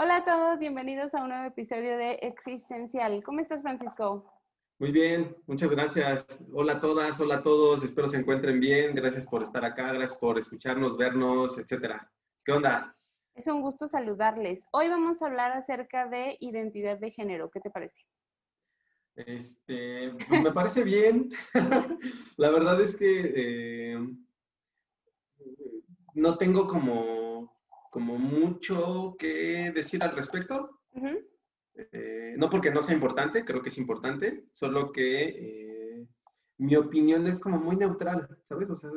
Hola 0.00 0.18
a 0.18 0.24
todos, 0.24 0.60
bienvenidos 0.60 1.12
a 1.12 1.24
un 1.24 1.30
nuevo 1.30 1.46
episodio 1.46 1.96
de 1.98 2.20
Existencial. 2.22 3.20
¿Cómo 3.24 3.40
estás, 3.40 3.62
Francisco? 3.62 4.32
Muy 4.78 4.92
bien, 4.92 5.36
muchas 5.48 5.72
gracias. 5.72 6.40
Hola 6.52 6.74
a 6.74 6.80
todas, 6.80 7.18
hola 7.18 7.38
a 7.38 7.42
todos, 7.42 7.82
espero 7.82 8.06
se 8.06 8.18
encuentren 8.18 8.60
bien. 8.60 8.94
Gracias 8.94 9.26
por 9.26 9.42
estar 9.42 9.64
acá, 9.64 9.92
gracias 9.92 10.16
por 10.20 10.38
escucharnos, 10.38 10.96
vernos, 10.96 11.58
etcétera. 11.58 12.08
¿Qué 12.44 12.52
onda? 12.52 12.96
Es 13.34 13.48
un 13.48 13.60
gusto 13.60 13.88
saludarles. 13.88 14.62
Hoy 14.70 14.88
vamos 14.88 15.20
a 15.20 15.26
hablar 15.26 15.50
acerca 15.50 16.06
de 16.06 16.36
identidad 16.38 17.00
de 17.00 17.10
género. 17.10 17.50
¿Qué 17.50 17.58
te 17.58 17.70
parece? 17.70 17.98
Este, 19.16 20.12
pues 20.28 20.42
me 20.42 20.52
parece 20.52 20.84
bien. 20.84 21.28
La 22.36 22.50
verdad 22.50 22.80
es 22.80 22.96
que 22.96 23.32
eh, 23.34 23.98
no 26.14 26.38
tengo 26.38 26.68
como, 26.68 27.57
como 27.90 28.18
mucho 28.18 29.16
que 29.18 29.72
decir 29.74 30.02
al 30.02 30.14
respecto. 30.14 30.80
Eh, 31.74 32.34
no 32.36 32.50
porque 32.50 32.70
no 32.70 32.82
sea 32.82 32.94
importante, 32.94 33.44
creo 33.44 33.62
que 33.62 33.68
es 33.68 33.78
importante, 33.78 34.46
solo 34.52 34.90
que 34.90 35.28
eh, 35.28 36.06
mi 36.58 36.74
opinión 36.74 37.26
es 37.28 37.38
como 37.38 37.58
muy 37.58 37.76
neutral, 37.76 38.36
¿sabes? 38.42 38.68
O 38.70 38.76
sea, 38.76 38.90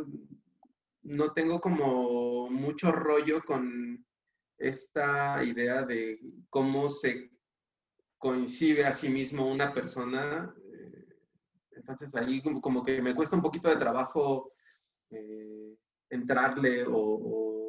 no 1.03 1.31
tengo 1.33 1.61
como 1.61 2.49
mucho 2.49 2.91
rollo 2.91 3.43
con 3.43 4.03
esta 4.57 5.43
idea 5.43 5.83
de 5.83 6.19
cómo 6.49 6.89
se 6.89 7.31
coincide 8.17 8.85
a 8.85 8.93
sí 8.93 9.09
mismo 9.09 9.51
una 9.51 9.73
persona. 9.73 10.53
Eh, 10.73 11.05
entonces 11.71 12.15
ahí 12.15 12.41
como, 12.41 12.83
que 12.83 13.01
me 13.01 13.13
cuesta 13.13 13.35
un 13.35 13.41
poquito 13.43 13.69
de 13.69 13.77
trabajo 13.77 14.53
entrarle 16.09 16.85
o, 16.87 17.60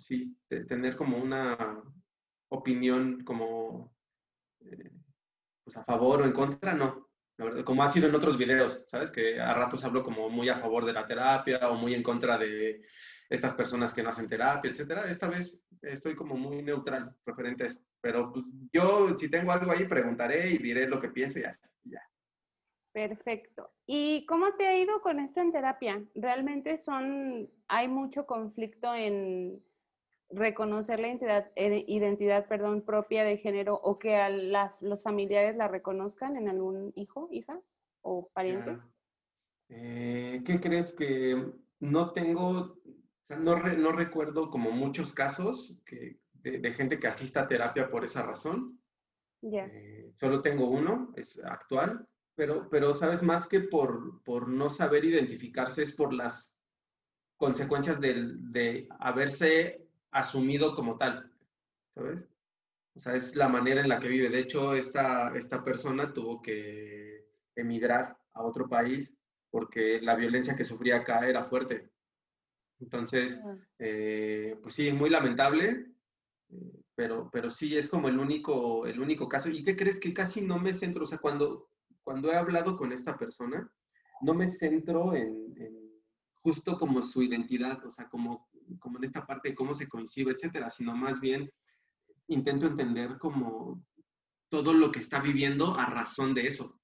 sí, 0.00 0.36
tener 0.48 0.96
como 0.96 1.18
una 1.18 1.82
opinión 2.48 3.22
como 3.24 3.94
eh, 4.60 4.90
pues 5.64 5.76
a 5.76 5.84
favor 5.84 6.22
o 6.22 6.24
en 6.24 6.32
contra, 6.32 6.74
no. 6.74 7.08
La 7.36 7.46
verdad, 7.46 7.64
como 7.64 7.82
ha 7.82 7.88
sido 7.88 8.08
en 8.08 8.14
otros 8.14 8.36
videos, 8.36 8.84
¿sabes? 8.88 9.10
Que 9.10 9.40
a 9.40 9.54
ratos 9.54 9.84
hablo 9.84 10.02
como 10.02 10.28
muy 10.28 10.48
a 10.48 10.58
favor 10.58 10.84
de 10.84 10.92
la 10.92 11.06
terapia 11.06 11.70
o 11.70 11.74
muy 11.74 11.94
en 11.94 12.02
contra 12.02 12.36
de 12.36 12.82
estas 13.30 13.54
personas 13.54 13.94
que 13.94 14.02
no 14.02 14.10
hacen 14.10 14.28
terapia, 14.28 14.70
etcétera. 14.70 15.08
Esta 15.08 15.28
vez 15.28 15.58
estoy 15.80 16.14
como 16.14 16.36
muy 16.36 16.62
neutral 16.62 17.14
referente 17.24 17.62
a 17.62 17.66
esto. 17.66 17.82
Pero 18.00 18.32
pues, 18.32 18.44
yo, 18.72 19.16
si 19.16 19.30
tengo 19.30 19.52
algo 19.52 19.72
ahí, 19.72 19.86
preguntaré 19.86 20.50
y 20.50 20.58
diré 20.58 20.86
lo 20.86 21.00
que 21.00 21.08
pienso 21.08 21.38
y 21.38 21.42
ya 21.42 21.50
Ya. 21.84 22.02
Perfecto. 22.92 23.70
¿Y 23.86 24.26
cómo 24.26 24.54
te 24.56 24.66
ha 24.66 24.76
ido 24.76 25.00
con 25.00 25.20
esto 25.20 25.40
en 25.40 25.52
terapia? 25.52 26.04
¿Realmente 26.14 26.82
son, 26.84 27.48
hay 27.68 27.88
mucho 27.88 28.26
conflicto 28.26 28.92
en 28.94 29.62
reconocer 30.30 31.00
la 31.00 31.08
identidad, 31.08 31.50
eh, 31.56 31.84
identidad 31.88 32.46
perdón, 32.46 32.82
propia 32.82 33.24
de 33.24 33.38
género 33.38 33.74
o 33.74 33.98
que 33.98 34.16
a 34.16 34.30
los 34.80 35.02
familiares 35.02 35.56
la 35.56 35.68
reconozcan 35.68 36.36
en 36.36 36.48
algún 36.48 36.92
hijo, 36.94 37.28
hija 37.30 37.60
o 38.02 38.30
pariente? 38.32 38.78
Eh, 39.68 40.42
¿Qué 40.44 40.60
crees 40.60 40.92
que 40.92 41.52
no 41.80 42.12
tengo, 42.12 42.78
no, 43.28 43.56
no, 43.56 43.92
recuerdo 43.92 44.50
como 44.50 44.70
muchos 44.70 45.12
casos 45.12 45.78
que, 45.84 46.18
de, 46.34 46.72
gente 46.72 46.98
que 46.98 47.08
asista 47.08 47.42
a 47.42 47.48
terapia 47.48 47.90
por 47.90 48.04
esa 48.04 48.22
razón? 48.22 48.80
Eh, 49.42 50.12
solo 50.14 50.42
tengo 50.42 50.68
uno, 50.68 51.12
es 51.16 51.42
actual, 51.44 52.06
pero, 52.34 52.68
pero 52.68 52.92
sabes, 52.92 53.22
más 53.22 53.48
que 53.48 53.60
por, 53.60 54.22
por 54.22 54.48
no 54.48 54.68
saber 54.68 55.04
identificarse, 55.04 55.82
es 55.82 55.92
por 55.92 56.12
las 56.12 56.58
consecuencias 57.36 58.00
de, 58.00 58.34
de 58.36 58.88
haberse 58.98 59.89
asumido 60.10 60.74
como 60.74 60.96
tal, 60.96 61.32
¿sabes? 61.94 62.28
O 62.94 63.00
sea, 63.00 63.14
es 63.14 63.36
la 63.36 63.48
manera 63.48 63.80
en 63.80 63.88
la 63.88 64.00
que 64.00 64.08
vive. 64.08 64.28
De 64.28 64.40
hecho, 64.40 64.74
esta, 64.74 65.36
esta 65.36 65.62
persona 65.64 66.12
tuvo 66.12 66.42
que 66.42 67.26
emigrar 67.54 68.18
a 68.34 68.42
otro 68.42 68.68
país 68.68 69.16
porque 69.50 70.00
la 70.00 70.16
violencia 70.16 70.56
que 70.56 70.64
sufría 70.64 70.96
acá 70.96 71.28
era 71.28 71.44
fuerte. 71.44 71.90
Entonces, 72.80 73.40
eh, 73.78 74.58
pues 74.62 74.74
sí, 74.74 74.90
muy 74.92 75.10
lamentable, 75.10 75.86
eh, 76.48 76.82
pero, 76.94 77.28
pero 77.30 77.50
sí 77.50 77.76
es 77.76 77.88
como 77.88 78.08
el 78.08 78.18
único, 78.18 78.86
el 78.86 79.00
único 79.00 79.28
caso. 79.28 79.50
¿Y 79.50 79.62
qué 79.62 79.76
crees 79.76 79.98
que 79.98 80.14
casi 80.14 80.40
no 80.40 80.58
me 80.58 80.72
centro? 80.72 81.02
O 81.02 81.06
sea, 81.06 81.18
cuando, 81.18 81.68
cuando 82.02 82.32
he 82.32 82.36
hablado 82.36 82.76
con 82.76 82.92
esta 82.92 83.18
persona, 83.18 83.70
no 84.22 84.34
me 84.34 84.48
centro 84.48 85.14
en, 85.14 85.54
justo 86.42 86.78
como 86.78 87.02
su 87.02 87.22
identidad, 87.22 87.84
o 87.84 87.90
sea, 87.90 88.08
como, 88.08 88.48
como 88.78 88.98
en 88.98 89.04
esta 89.04 89.26
parte 89.26 89.50
de 89.50 89.54
cómo 89.54 89.74
se 89.74 89.88
coincide, 89.88 90.32
etcétera, 90.32 90.70
sino 90.70 90.96
más 90.96 91.20
bien 91.20 91.50
intento 92.28 92.66
entender 92.66 93.18
como 93.18 93.84
todo 94.48 94.72
lo 94.72 94.90
que 94.90 94.98
está 94.98 95.20
viviendo 95.20 95.74
a 95.74 95.86
razón 95.86 96.34
de 96.34 96.46
eso, 96.46 96.80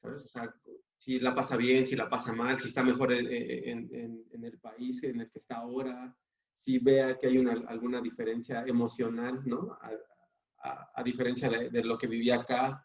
¿sabes? 0.00 0.24
O 0.24 0.28
sea, 0.28 0.54
si 0.96 1.18
la 1.20 1.34
pasa 1.34 1.56
bien, 1.56 1.86
si 1.86 1.96
la 1.96 2.08
pasa 2.08 2.32
mal, 2.32 2.58
si 2.58 2.68
está 2.68 2.82
mejor 2.82 3.12
en, 3.12 3.26
el 3.26 4.58
país 4.60 5.02
en 5.04 5.20
el 5.20 5.30
que 5.30 5.38
está 5.38 5.56
ahora, 5.56 6.16
si 6.52 6.78
vea 6.78 7.18
que 7.18 7.26
hay 7.26 7.38
una, 7.38 7.52
alguna 7.68 8.00
diferencia 8.00 8.64
emocional, 8.66 9.42
¿no? 9.44 9.76
A, 10.62 11.02
diferencia 11.04 11.48
de, 11.48 11.70
de, 11.70 11.84
lo 11.84 11.96
que 11.96 12.08
vivía 12.08 12.40
acá, 12.40 12.84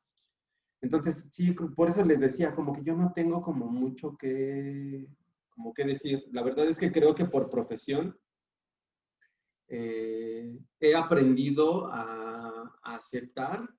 entonces, 0.81 1.27
sí, 1.31 1.53
por 1.53 1.87
eso 1.87 2.03
les 2.03 2.19
decía, 2.19 2.55
como 2.55 2.73
que 2.73 2.83
yo 2.83 2.95
no 2.95 3.13
tengo 3.13 3.41
como 3.41 3.67
mucho 3.67 4.17
que, 4.17 5.07
como 5.49 5.73
que 5.73 5.85
decir. 5.85 6.25
La 6.31 6.41
verdad 6.41 6.65
es 6.67 6.79
que 6.79 6.91
creo 6.91 7.13
que 7.13 7.25
por 7.25 7.49
profesión 7.51 8.17
eh, 9.71 10.59
he 10.79 10.95
aprendido 10.95 11.87
a, 11.87 12.77
aceptar 12.83 13.69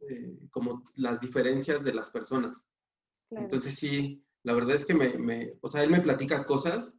eh, 0.00 0.38
como 0.50 0.84
las 0.96 1.18
diferencias 1.20 1.82
de 1.82 1.94
las 1.94 2.10
personas. 2.10 2.68
Entonces, 3.30 3.74
sí, 3.74 4.22
la 4.42 4.52
verdad 4.52 4.74
es 4.74 4.84
que 4.84 4.94
me, 4.94 5.54
o 5.60 5.68
sea, 5.68 5.82
él 5.82 5.90
me 5.90 6.02
platica 6.02 6.44
cosas 6.44 6.94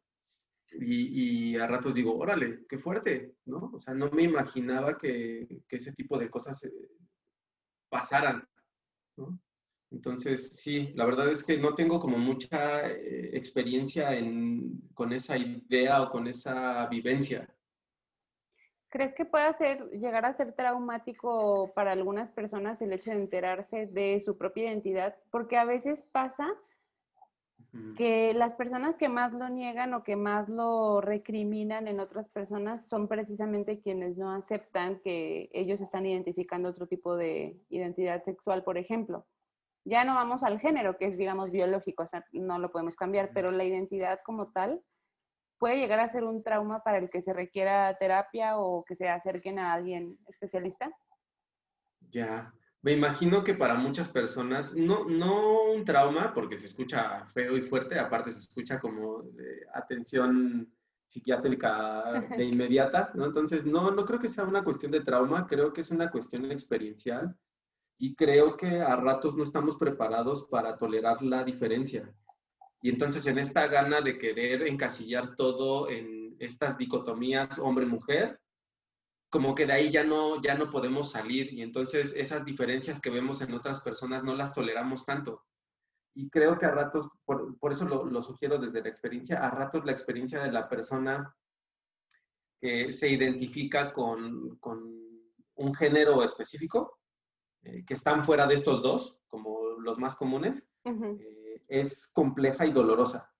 y, 0.72 1.52
y, 1.52 1.56
a 1.58 1.68
ratos 1.68 1.94
digo, 1.94 2.18
órale, 2.18 2.66
qué 2.68 2.80
fuerte, 2.80 3.36
¿no? 3.46 3.72
O 3.74 3.80
sea, 3.80 3.94
no 3.94 4.10
me 4.10 4.24
imaginaba 4.24 4.98
que, 4.98 5.62
que 5.68 5.76
ese 5.76 5.94
tipo 5.94 6.18
de 6.18 6.30
cosas 6.30 6.64
eh, 6.64 6.72
pasaran. 7.90 8.48
Entonces, 9.92 10.50
sí, 10.50 10.92
la 10.96 11.06
verdad 11.06 11.32
es 11.32 11.44
que 11.44 11.58
no 11.58 11.76
tengo 11.76 12.00
como 12.00 12.18
mucha 12.18 12.90
eh, 12.90 13.38
experiencia 13.38 14.10
con 14.94 15.14
esa 15.14 15.38
idea 15.38 16.02
o 16.02 16.10
con 16.10 16.28
esa 16.28 16.88
vivencia. 16.88 17.55
¿Crees 18.96 19.14
que 19.14 19.26
puede 19.26 19.54
ser, 19.56 19.90
llegar 19.90 20.26
a 20.26 20.38
ser 20.38 20.54
traumático 20.54 21.74
para 21.76 21.92
algunas 21.92 22.32
personas 22.32 22.82
el 22.82 22.94
hecho 22.94 23.12
de 23.12 23.18
enterarse 23.18 23.88
de 23.88 24.22
su 24.22 24.38
propia 24.38 24.68
identidad? 24.68 25.18
Porque 25.32 25.58
a 25.58 25.66
veces 25.66 26.02
pasa 26.14 26.48
que 27.98 28.34
las 28.34 28.54
personas 28.54 28.96
que 28.96 29.10
más 29.10 29.34
lo 29.34 29.50
niegan 29.50 29.94
o 29.96 30.06
que 30.06 30.16
más 30.16 30.48
lo 30.48 31.02
recriminan 31.02 31.90
en 31.90 32.00
otras 32.00 32.30
personas 32.30 32.88
son 32.88 33.10
precisamente 33.10 33.82
quienes 33.82 34.16
no 34.16 34.32
aceptan 34.32 35.02
que 35.02 35.50
ellos 35.52 35.82
están 35.82 36.06
identificando 36.06 36.70
otro 36.70 36.88
tipo 36.88 37.18
de 37.18 37.60
identidad 37.68 38.24
sexual, 38.24 38.64
por 38.64 38.78
ejemplo. 38.78 39.26
Ya 39.84 40.06
no 40.06 40.16
vamos 40.16 40.42
al 40.42 40.58
género, 40.62 40.98
que 40.98 41.08
es, 41.08 41.18
digamos, 41.18 41.52
biológico, 41.52 42.04
o 42.04 42.08
sea, 42.08 42.24
no 42.32 42.60
lo 42.60 42.72
podemos 42.72 42.96
cambiar, 42.96 43.32
pero 43.34 43.52
la 43.52 43.66
identidad 43.66 44.22
como 44.24 44.54
tal 44.54 44.82
puede 45.58 45.78
llegar 45.78 46.00
a 46.00 46.12
ser 46.12 46.24
un 46.24 46.44
trauma 46.44 46.82
para 46.84 46.98
el 46.98 47.10
que 47.10 47.22
se 47.22 47.34
requiera 47.34 47.98
terapia 47.98 48.58
o 48.58 48.84
que 48.84 48.96
se 48.96 49.08
acerquen 49.10 49.60
a 49.60 49.74
alguien 49.74 50.18
especialista. 50.28 50.92
Ya, 52.12 52.54
me 52.82 52.92
imagino 52.92 53.44
que 53.44 53.56
para 53.56 53.74
muchas 53.74 54.10
personas, 54.10 54.76
no, 54.76 55.06
no 55.06 55.72
un 55.72 55.84
trauma, 55.84 56.34
porque 56.34 56.58
se 56.58 56.68
escucha 56.68 57.26
feo 57.34 57.58
y 57.58 57.62
fuerte, 57.62 57.98
aparte 57.98 58.32
se 58.32 58.40
escucha 58.40 58.80
como 58.80 59.24
atención 59.74 60.72
psiquiátrica 61.08 62.28
de 62.38 62.44
inmediata, 62.46 63.12
¿no? 63.16 63.26
Entonces, 63.26 63.66
no, 63.66 63.90
no 63.90 64.06
creo 64.06 64.20
que 64.20 64.30
sea 64.30 64.44
una 64.44 64.64
cuestión 64.64 64.92
de 64.92 65.02
trauma, 65.02 65.48
creo 65.48 65.74
que 65.74 65.82
es 65.82 65.90
una 65.90 66.12
cuestión 66.12 66.52
experiencial 66.52 67.36
y 67.98 68.16
creo 68.16 68.56
que 68.56 68.82
a 68.82 68.96
ratos 68.96 69.36
no 69.36 69.44
estamos 69.44 69.78
preparados 69.78 70.46
para 70.46 70.78
tolerar 70.78 71.22
la 71.22 71.44
diferencia. 71.44 72.14
Y 72.86 72.90
entonces 72.90 73.26
en 73.26 73.40
esta 73.40 73.66
gana 73.66 74.00
de 74.00 74.16
querer 74.16 74.62
encasillar 74.68 75.36
todo 75.36 75.90
en 75.90 76.36
estas 76.38 76.78
dicotomías 76.78 77.58
hombre-mujer, 77.58 78.40
como 79.32 79.56
que 79.56 79.66
de 79.66 79.74
ahí 79.74 79.90
ya 79.90 80.04
no, 80.04 80.40
ya 80.40 80.54
no 80.54 80.70
podemos 80.70 81.10
salir 81.10 81.52
y 81.52 81.64
entonces 81.64 82.14
esas 82.16 82.46
diferencias 82.46 83.02
que 83.02 83.10
vemos 83.10 83.42
en 83.42 83.56
otras 83.56 83.82
personas 83.82 84.24
no 84.24 84.36
las 84.36 84.54
toleramos 84.54 85.04
tanto. 85.04 85.46
Y 86.14 86.30
creo 86.30 86.60
que 86.60 86.68
a 86.68 86.72
ratos, 86.76 87.10
por, 87.26 87.72
eso 87.72 87.86
lo, 87.86 88.22
sugiero 88.22 88.60
desde 88.60 88.84
la 88.84 88.90
experiencia, 88.90 89.44
a 89.44 89.50
ratos 89.50 89.84
la 89.84 89.92
experiencia 89.92 90.44
de 90.44 90.52
la 90.52 90.70
persona 90.70 91.36
que 92.62 92.94
se 92.94 93.10
identifica 93.10 93.94
con, 93.94 94.60
con 94.60 94.94
un 95.56 95.74
género 95.74 96.22
específico, 96.22 97.00
eh, 97.64 97.84
que 97.84 97.96
están 97.96 98.24
fuera 98.24 98.46
de 98.46 98.54
estos 98.54 98.84
dos, 98.84 99.18
como 99.26 99.72
los 99.80 99.98
más 99.98 100.16
comunes, 100.16 100.70
eh, 100.84 101.35
es 101.68 102.12
compleja 102.14 102.66
y 102.66 102.72
dolorosa. 102.72 103.32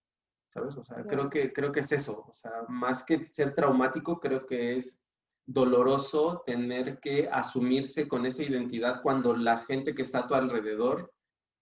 ¿Sabes? 0.50 0.78
O 0.78 0.84
sea, 0.84 1.04
creo, 1.04 1.30
que, 1.30 1.52
creo 1.52 1.72
que 1.72 1.82
es 1.82 1.92
eso. 1.92 2.26
O 2.28 2.34
sea, 2.34 2.52
más 2.70 3.04
que 3.04 3.28
ser 3.34 3.54
traumático, 3.54 4.20
creo 4.20 4.46
que 4.46 4.78
es 4.78 5.06
doloroso 5.46 6.44
tener 6.46 7.00
que 7.00 7.30
asumirse 7.30 8.08
con 8.08 8.26
esa 8.26 8.44
identidad 8.44 9.02
cuando 9.02 9.36
la 9.36 9.58
gente 9.58 9.94
que 9.94 10.02
está 10.02 10.20
a 10.20 10.28
tu 10.28 10.34
alrededor 10.34 11.14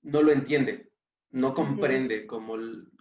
no 0.04 0.22
lo 0.22 0.32
entiende, 0.32 0.92
no 1.32 1.54
comprende 1.54 2.28
como, 2.28 2.56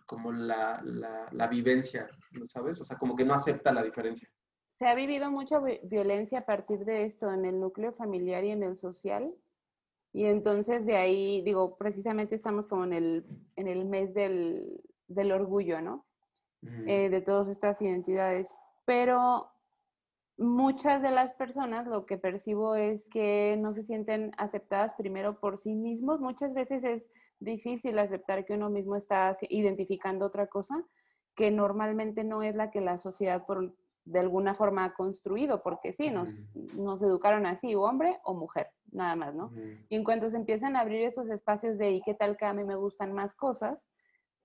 como 0.06 0.32
la, 0.32 0.80
la, 0.82 1.28
la, 1.30 1.46
vivencia, 1.46 2.08
¿sabes? 2.46 2.80
O 2.80 2.84
sea, 2.84 2.96
como 2.96 3.14
que 3.14 3.24
no 3.24 3.34
acepta 3.34 3.72
la 3.72 3.82
diferencia. 3.82 4.28
Se 4.78 4.86
ha 4.86 4.94
vivido 4.94 5.30
mucha 5.30 5.60
violencia 5.84 6.40
a 6.40 6.46
partir 6.46 6.84
de 6.84 7.04
esto 7.04 7.32
en 7.32 7.44
el 7.44 7.60
núcleo 7.60 7.92
familiar 7.92 8.42
y 8.44 8.50
en 8.50 8.62
el 8.62 8.78
social. 8.78 9.32
Y 10.12 10.26
entonces 10.26 10.84
de 10.84 10.96
ahí, 10.96 11.42
digo, 11.42 11.76
precisamente 11.76 12.34
estamos 12.34 12.66
como 12.66 12.84
en 12.84 12.92
el, 12.92 13.24
en 13.56 13.68
el 13.68 13.84
mes 13.86 14.12
del, 14.14 14.82
del 15.08 15.32
orgullo, 15.32 15.80
¿no? 15.80 16.04
Eh, 16.86 17.08
de 17.10 17.20
todas 17.20 17.48
estas 17.48 17.80
identidades. 17.82 18.46
Pero 18.84 19.50
muchas 20.36 21.02
de 21.02 21.10
las 21.10 21.32
personas 21.32 21.86
lo 21.86 22.06
que 22.06 22.18
percibo 22.18 22.76
es 22.76 23.04
que 23.06 23.56
no 23.58 23.74
se 23.74 23.82
sienten 23.82 24.30
aceptadas 24.36 24.92
primero 24.94 25.40
por 25.40 25.58
sí 25.58 25.74
mismos. 25.74 26.20
Muchas 26.20 26.54
veces 26.54 26.84
es 26.84 27.02
difícil 27.40 27.98
aceptar 27.98 28.44
que 28.44 28.54
uno 28.54 28.70
mismo 28.70 28.94
está 28.96 29.36
identificando 29.48 30.26
otra 30.26 30.46
cosa 30.46 30.84
que 31.34 31.50
normalmente 31.50 32.24
no 32.24 32.42
es 32.42 32.54
la 32.54 32.70
que 32.70 32.80
la 32.80 32.98
sociedad 32.98 33.44
por, 33.46 33.74
de 34.04 34.18
alguna 34.18 34.54
forma 34.54 34.84
ha 34.84 34.94
construido, 34.94 35.62
porque 35.62 35.92
sí, 35.92 36.10
nos, 36.10 36.28
nos 36.76 37.02
educaron 37.02 37.46
así, 37.46 37.74
hombre 37.74 38.18
o 38.24 38.34
mujer, 38.34 38.68
nada 38.90 39.14
más, 39.16 39.34
¿no? 39.34 39.52
Y 39.88 39.96
en 39.96 40.04
cuanto 40.04 40.30
se 40.30 40.36
empiezan 40.36 40.76
a 40.76 40.80
abrir 40.80 41.02
estos 41.02 41.28
espacios 41.30 41.78
de, 41.78 41.92
¿y 41.92 42.02
qué 42.02 42.14
tal 42.14 42.36
que 42.36 42.44
a 42.44 42.52
mí 42.52 42.64
me 42.64 42.74
gustan 42.74 43.12
más 43.12 43.34
cosas? 43.34 43.78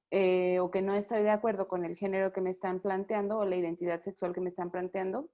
Eh, 0.10 0.60
o 0.62 0.72
que 0.72 0.82
no 0.82 0.94
estoy 0.94 1.24
de 1.24 1.32
acuerdo 1.32 1.68
con 1.68 1.84
el 1.84 1.98
género 1.98 2.32
que 2.32 2.40
me 2.40 2.50
están 2.50 2.80
planteando 2.80 3.40
o 3.40 3.46
la 3.46 3.58
identidad 3.58 4.02
sexual 4.04 4.34
que 4.34 4.40
me 4.40 4.50
están 4.50 4.72
planteando, 4.72 5.30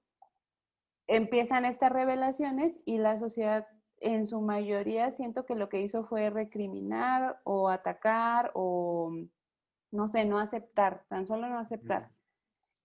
empiezan 1.06 1.64
estas 1.64 1.92
revelaciones 1.92 2.74
y 2.84 2.98
la 2.98 3.18
sociedad 3.18 3.68
en 4.00 4.26
su 4.26 4.40
mayoría 4.40 5.12
siento 5.12 5.46
que 5.46 5.54
lo 5.54 5.68
que 5.68 5.80
hizo 5.80 6.04
fue 6.04 6.28
recriminar 6.30 7.40
o 7.44 7.68
atacar 7.68 8.50
o, 8.54 9.12
no 9.92 10.08
sé, 10.08 10.24
no 10.24 10.38
aceptar, 10.38 11.04
tan 11.08 11.26
solo 11.26 11.48
no 11.48 11.58
aceptar. 11.58 12.10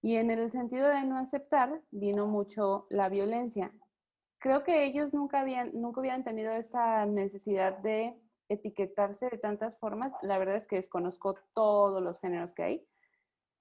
Y 0.01 0.15
en 0.15 0.31
el 0.31 0.51
sentido 0.51 0.87
de 0.87 1.03
no 1.03 1.17
aceptar 1.17 1.81
vino 1.91 2.27
mucho 2.27 2.87
la 2.89 3.09
violencia. 3.09 3.71
Creo 4.39 4.63
que 4.63 4.85
ellos 4.85 5.13
nunca 5.13 5.41
habían, 5.41 5.71
nunca 5.73 5.99
hubieran 5.99 6.23
tenido 6.23 6.51
esta 6.51 7.05
necesidad 7.05 7.77
de 7.79 8.15
etiquetarse 8.47 9.29
de 9.29 9.37
tantas 9.37 9.77
formas. 9.79 10.13
La 10.21 10.37
verdad 10.37 10.55
es 10.55 10.65
que 10.65 10.77
desconozco 10.77 11.35
todos 11.53 12.01
los 12.01 12.19
géneros 12.19 12.53
que 12.53 12.63
hay. 12.63 12.87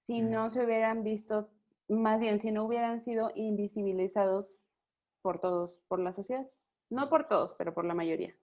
Si 0.03 0.23
no 0.23 0.51
se 0.51 0.65
hubieran 0.65 1.03
visto 1.03 1.51
más 1.89 2.21
bien 2.21 2.39
si 2.39 2.51
no 2.51 2.65
hubieran 2.65 3.03
sido 3.03 3.33
invisibilizados 3.35 4.51
por 5.23 5.41
todos, 5.41 5.73
por 5.89 6.01
la 6.01 6.13
sociedad. 6.13 6.47
No 6.91 7.09
por 7.09 7.29
todos, 7.29 7.55
pero 7.59 7.75
por 7.75 7.85
la 7.85 7.95
mayoría. 7.95 8.35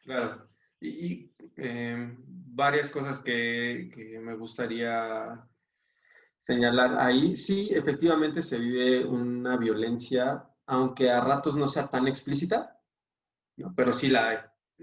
Claro. 0.00 0.48
Y, 0.80 1.32
em, 1.56 2.16
varias 2.26 2.90
cosas 2.90 3.22
que, 3.22 3.90
que, 3.94 4.18
me 4.18 4.34
gustaría 4.34 5.48
señalar 6.42 6.98
ahí. 6.98 7.34
Sí, 7.36 7.70
efectivamente 7.72 8.42
se 8.42 8.58
vive 8.58 9.04
una 9.06 9.56
violencia, 9.56 10.44
aunque 10.66 11.10
a 11.10 11.20
ratos 11.20 11.56
no 11.56 11.66
sea 11.66 11.86
tan 11.88 12.08
explícita, 12.08 12.78
pero 13.76 13.92
sí 13.92 14.08
la 14.08 14.28
hay. 14.28 14.38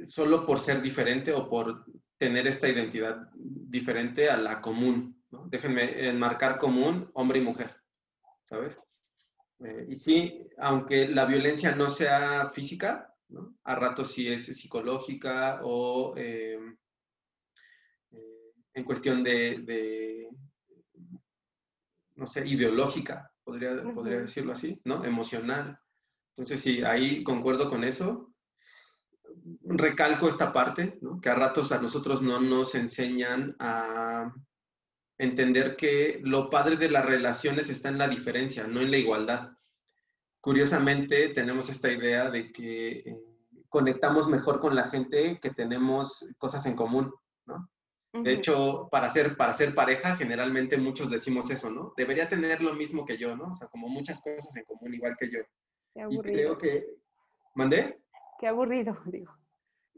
Solo 0.07 0.45
por 0.45 0.59
ser 0.59 0.81
diferente 0.81 1.33
o 1.33 1.49
por 1.49 1.85
tener 2.17 2.47
esta 2.47 2.67
identidad 2.67 3.29
diferente 3.35 4.29
a 4.29 4.37
la 4.37 4.61
común. 4.61 5.21
Déjenme 5.47 6.07
enmarcar 6.07 6.57
común 6.57 7.11
hombre 7.13 7.39
y 7.39 7.43
mujer. 7.43 7.79
¿sabes? 8.49 8.79
Eh, 9.63 9.85
y 9.89 9.95
sí, 9.95 10.47
aunque 10.57 11.07
la 11.07 11.25
violencia 11.25 11.75
no 11.75 11.87
sea 11.87 12.49
física, 12.49 13.13
a 13.63 13.75
ratos 13.75 14.11
sí 14.11 14.27
es 14.27 14.45
psicológica 14.45 15.59
o 15.63 16.15
em, 16.17 16.75
eh, 18.11 18.53
en 18.73 18.83
cuestión 18.83 19.23
de, 19.23 20.27
no 22.19 22.27
sé, 22.27 22.45
ideológica, 22.45 23.31
podría, 23.43 23.81
podría 23.93 24.19
decirlo 24.19 24.51
así, 24.51 24.79
¿no? 24.83 25.03
Emocional. 25.05 25.79
Entonces, 26.37 26.61
sí, 26.61 26.83
ahí 26.83 27.23
concuerdo 27.23 27.69
con 27.69 27.83
eso. 27.83 28.33
Recalco 29.63 30.27
esta 30.27 30.51
parte, 30.51 30.97
¿no? 31.01 31.19
que 31.21 31.29
a 31.29 31.35
ratos 31.35 31.71
a 31.71 31.81
nosotros 31.81 32.21
no 32.21 32.39
nos 32.39 32.75
enseñan 32.75 33.55
a 33.59 34.33
entender 35.17 35.75
que 35.75 36.19
lo 36.23 36.49
padre 36.49 36.77
de 36.77 36.89
las 36.89 37.05
relaciones 37.05 37.69
está 37.69 37.89
en 37.89 37.97
la 37.97 38.07
diferencia, 38.07 38.67
no 38.67 38.81
en 38.81 38.91
la 38.91 38.97
igualdad. 38.97 39.51
Curiosamente, 40.41 41.29
tenemos 41.29 41.69
esta 41.69 41.91
idea 41.91 42.29
de 42.29 42.51
que 42.51 42.91
eh, 42.99 43.19
conectamos 43.67 44.27
mejor 44.27 44.59
con 44.59 44.75
la 44.75 44.83
gente 44.83 45.39
que 45.41 45.51
tenemos 45.51 46.25
cosas 46.37 46.65
en 46.65 46.75
común, 46.75 47.13
¿no? 47.45 47.69
De 48.11 48.33
hecho, 48.33 48.87
para 48.89 49.07
ser, 49.07 49.37
para 49.37 49.53
ser 49.53 49.75
pareja, 49.75 50.15
generalmente 50.15 50.77
muchos 50.77 51.11
decimos 51.11 51.51
eso, 51.51 51.69
¿no? 51.69 51.93
Debería 51.95 52.27
tener 52.27 52.61
lo 52.61 52.73
mismo 52.73 53.05
que 53.05 53.17
yo, 53.17 53.35
¿no? 53.35 53.49
O 53.49 53.53
sea, 53.53 53.67
como 53.67 53.87
muchas 53.87 54.21
cosas 54.21 54.55
en 54.55 54.63
común, 54.63 54.93
igual 54.93 55.15
que 55.17 55.29
yo. 55.29 55.39
Qué 55.93 56.01
aburrido. 56.01 56.33
Y 56.33 56.41
creo 56.41 56.57
que... 56.57 56.85
¿Mandé? 57.53 58.01
Qué 58.39 58.47
aburrido, 58.47 58.97
digo. 59.05 59.33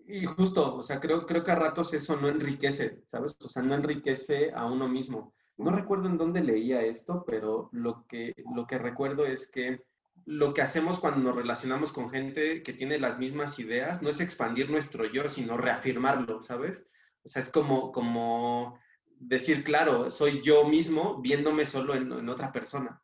Y 0.07 0.25
justo, 0.25 0.75
o 0.75 0.83
sea, 0.83 0.99
creo, 0.99 1.25
creo 1.25 1.43
que 1.43 1.51
a 1.51 1.55
ratos 1.55 1.93
eso 1.93 2.17
no 2.17 2.27
enriquece, 2.27 3.01
¿sabes? 3.05 3.37
O 3.41 3.47
sea, 3.47 3.63
no 3.63 3.75
enriquece 3.75 4.51
a 4.53 4.65
uno 4.65 4.89
mismo. 4.89 5.33
No 5.57 5.71
recuerdo 5.71 6.09
en 6.09 6.17
dónde 6.17 6.43
leía 6.43 6.81
esto, 6.81 7.23
pero 7.25 7.69
lo 7.71 8.05
que, 8.07 8.33
lo 8.53 8.65
que 8.67 8.77
recuerdo 8.77 9.25
es 9.25 9.49
que 9.49 9.83
lo 10.25 10.53
que 10.53 10.61
hacemos 10.61 10.99
cuando 10.99 11.21
nos 11.21 11.35
relacionamos 11.35 11.93
con 11.93 12.09
gente 12.09 12.61
que 12.63 12.73
tiene 12.73 12.99
las 12.99 13.19
mismas 13.19 13.57
ideas 13.59 14.01
no 14.01 14.09
es 14.09 14.19
expandir 14.19 14.69
nuestro 14.69 15.05
yo, 15.05 15.27
sino 15.29 15.57
reafirmarlo, 15.57 16.43
¿sabes? 16.43 16.87
O 17.23 17.29
sea, 17.29 17.41
es 17.41 17.51
como, 17.51 17.91
como 17.91 18.79
decir, 19.05 19.63
claro, 19.63 20.09
soy 20.09 20.41
yo 20.41 20.65
mismo 20.65 21.21
viéndome 21.21 21.65
solo 21.65 21.93
en, 21.95 22.11
en 22.11 22.29
otra 22.29 22.51
persona. 22.51 23.01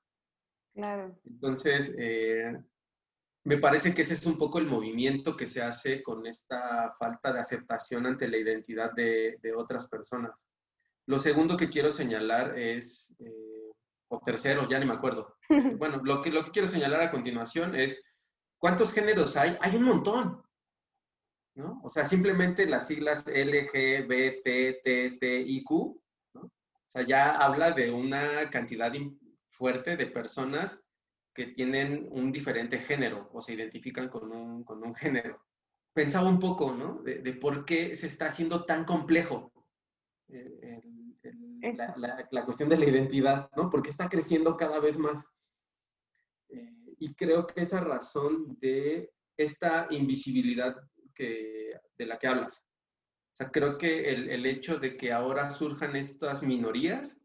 Claro. 0.74 1.20
Entonces, 1.26 1.96
eh, 1.98 2.56
me 3.48 3.58
parece 3.58 3.94
que 3.94 4.02
ese 4.02 4.14
es 4.14 4.26
un 4.26 4.38
poco 4.38 4.60
el 4.60 4.66
movimiento 4.66 5.38
que 5.38 5.46
se 5.46 5.62
hace 5.62 6.04
con 6.04 6.28
esta 6.28 6.94
falta 7.00 7.32
de 7.32 7.40
aceptación 7.40 8.06
ante 8.06 8.28
la 8.28 8.38
identidad 8.38 8.92
de, 8.92 9.40
otras 9.56 9.88
personas. 9.88 10.46
Lo 11.06 11.18
segundo 11.18 11.56
que 11.56 11.70
quiero 11.70 11.90
señalar 11.90 12.60
es, 12.60 13.16
eh, 13.20 13.72
o 14.10 14.20
tercero, 14.20 14.68
ya 14.70 14.80
ni 14.80 14.86
me 14.86 14.96
acuerdo. 14.96 15.38
Bueno, 15.80 16.02
lo 16.04 16.22
que, 16.22 16.30
lo 16.30 16.44
que 16.44 16.52
quiero 16.52 16.68
señalar 16.68 17.02
a 17.02 17.10
continuación 17.10 17.74
es, 17.74 18.04
¿cuántos 18.58 18.92
géneros 18.92 19.38
hay? 19.38 19.58
Hay 19.62 19.78
un 19.78 19.84
montón. 19.84 20.44
¿No? 21.58 21.82
O 21.84 21.90
sea, 21.90 22.04
simplemente 22.04 22.68
las 22.68 22.88
siglas 22.88 23.28
L, 23.28 23.68
G, 23.68 24.08
B, 24.08 24.42
T, 24.44 24.82
T, 24.84 25.18
T, 25.20 25.42
I, 25.42 25.64
Q, 25.64 26.00
¿no? 26.36 26.42
O 26.42 26.52
sea, 26.86 27.02
ya 27.02 27.36
habla 27.36 27.72
de 27.72 27.92
una 27.92 28.50
cantidad 28.52 28.94
fuerte 29.50 29.98
de 29.98 30.06
personas 30.06 30.80
que 31.34 31.48
tienen 31.48 32.08
un 32.12 32.32
diferente 32.32 32.78
género 32.78 33.30
o 33.34 33.42
se 33.42 33.54
identifican 33.54 34.08
con 34.08 34.32
un, 34.32 34.64
con 34.64 34.84
un 34.84 34.94
género. 34.96 35.44
Pensaba 35.94 36.30
un 36.30 36.40
poco, 36.40 36.74
¿no? 36.74 37.02
De, 37.02 37.34
por 37.34 37.66
qué 37.66 37.96
se 37.96 38.06
está 38.06 38.28
haciendo 38.28 38.66
tan 38.66 38.86
complejo 38.86 39.52
eh, 40.28 40.80
la, 41.76 42.28
la, 42.30 42.46
cuestión 42.46 42.70
de 42.70 42.78
la 42.78 42.86
identidad, 42.86 43.50
¿no? 43.56 43.72
¿Por 43.72 43.82
qué 43.82 43.90
está 43.90 44.08
creciendo 44.08 44.56
cada 44.56 44.80
vez 44.80 45.00
más? 45.00 45.28
Eh, 46.50 46.94
y 47.00 47.16
creo 47.16 47.48
que 47.48 47.62
esa 47.62 47.80
razón 47.80 48.60
de 48.60 49.12
esta 49.36 49.88
invisibilidad 49.90 50.76
que, 51.18 51.74
de 51.98 52.06
la 52.06 52.20
que 52.20 52.28
hablas. 52.28 52.68
O 53.34 53.38
sea, 53.38 53.50
creo 53.50 53.78
que 53.78 54.10
el, 54.10 54.30
el 54.30 54.46
hecho 54.46 54.78
de 54.78 54.98
que 54.98 55.12
ahora 55.12 55.46
surjan 55.46 55.96
estas 55.96 56.44
minorías 56.44 57.22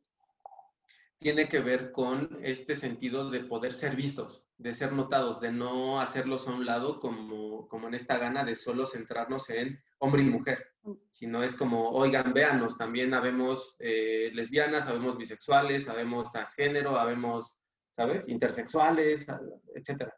tiene 1.22 1.48
que 1.48 1.60
ver 1.60 1.92
con 1.92 2.38
este 2.42 2.74
sentido 2.74 3.30
de 3.30 3.44
poder 3.44 3.72
ser 3.72 3.94
vistos, 3.96 4.44
de 4.58 4.72
ser 4.72 4.92
notados, 4.92 5.40
de 5.40 5.52
no 5.52 6.00
hacerlos 6.00 6.48
a 6.48 6.52
un 6.52 6.66
lado 6.66 6.98
como, 6.98 7.68
como 7.68 7.88
en 7.88 7.94
esta 7.94 8.18
gana 8.18 8.44
de 8.44 8.54
solo 8.54 8.84
centrarnos 8.84 9.48
en 9.50 9.78
hombre 9.98 10.22
y 10.22 10.26
mujer, 10.26 10.66
mm. 10.82 10.92
sino 11.10 11.42
es 11.42 11.56
como, 11.56 11.90
oigan, 11.90 12.34
véanos, 12.34 12.76
también 12.76 13.14
habemos 13.14 13.76
eh, 13.78 14.30
lesbianas, 14.34 14.88
habemos 14.88 15.16
bisexuales, 15.16 15.88
habemos 15.88 16.30
transgénero, 16.32 16.98
habemos, 16.98 17.56
¿sabes? 17.94 18.28
Intersexuales, 18.28 19.26
etcétera. 19.74 20.14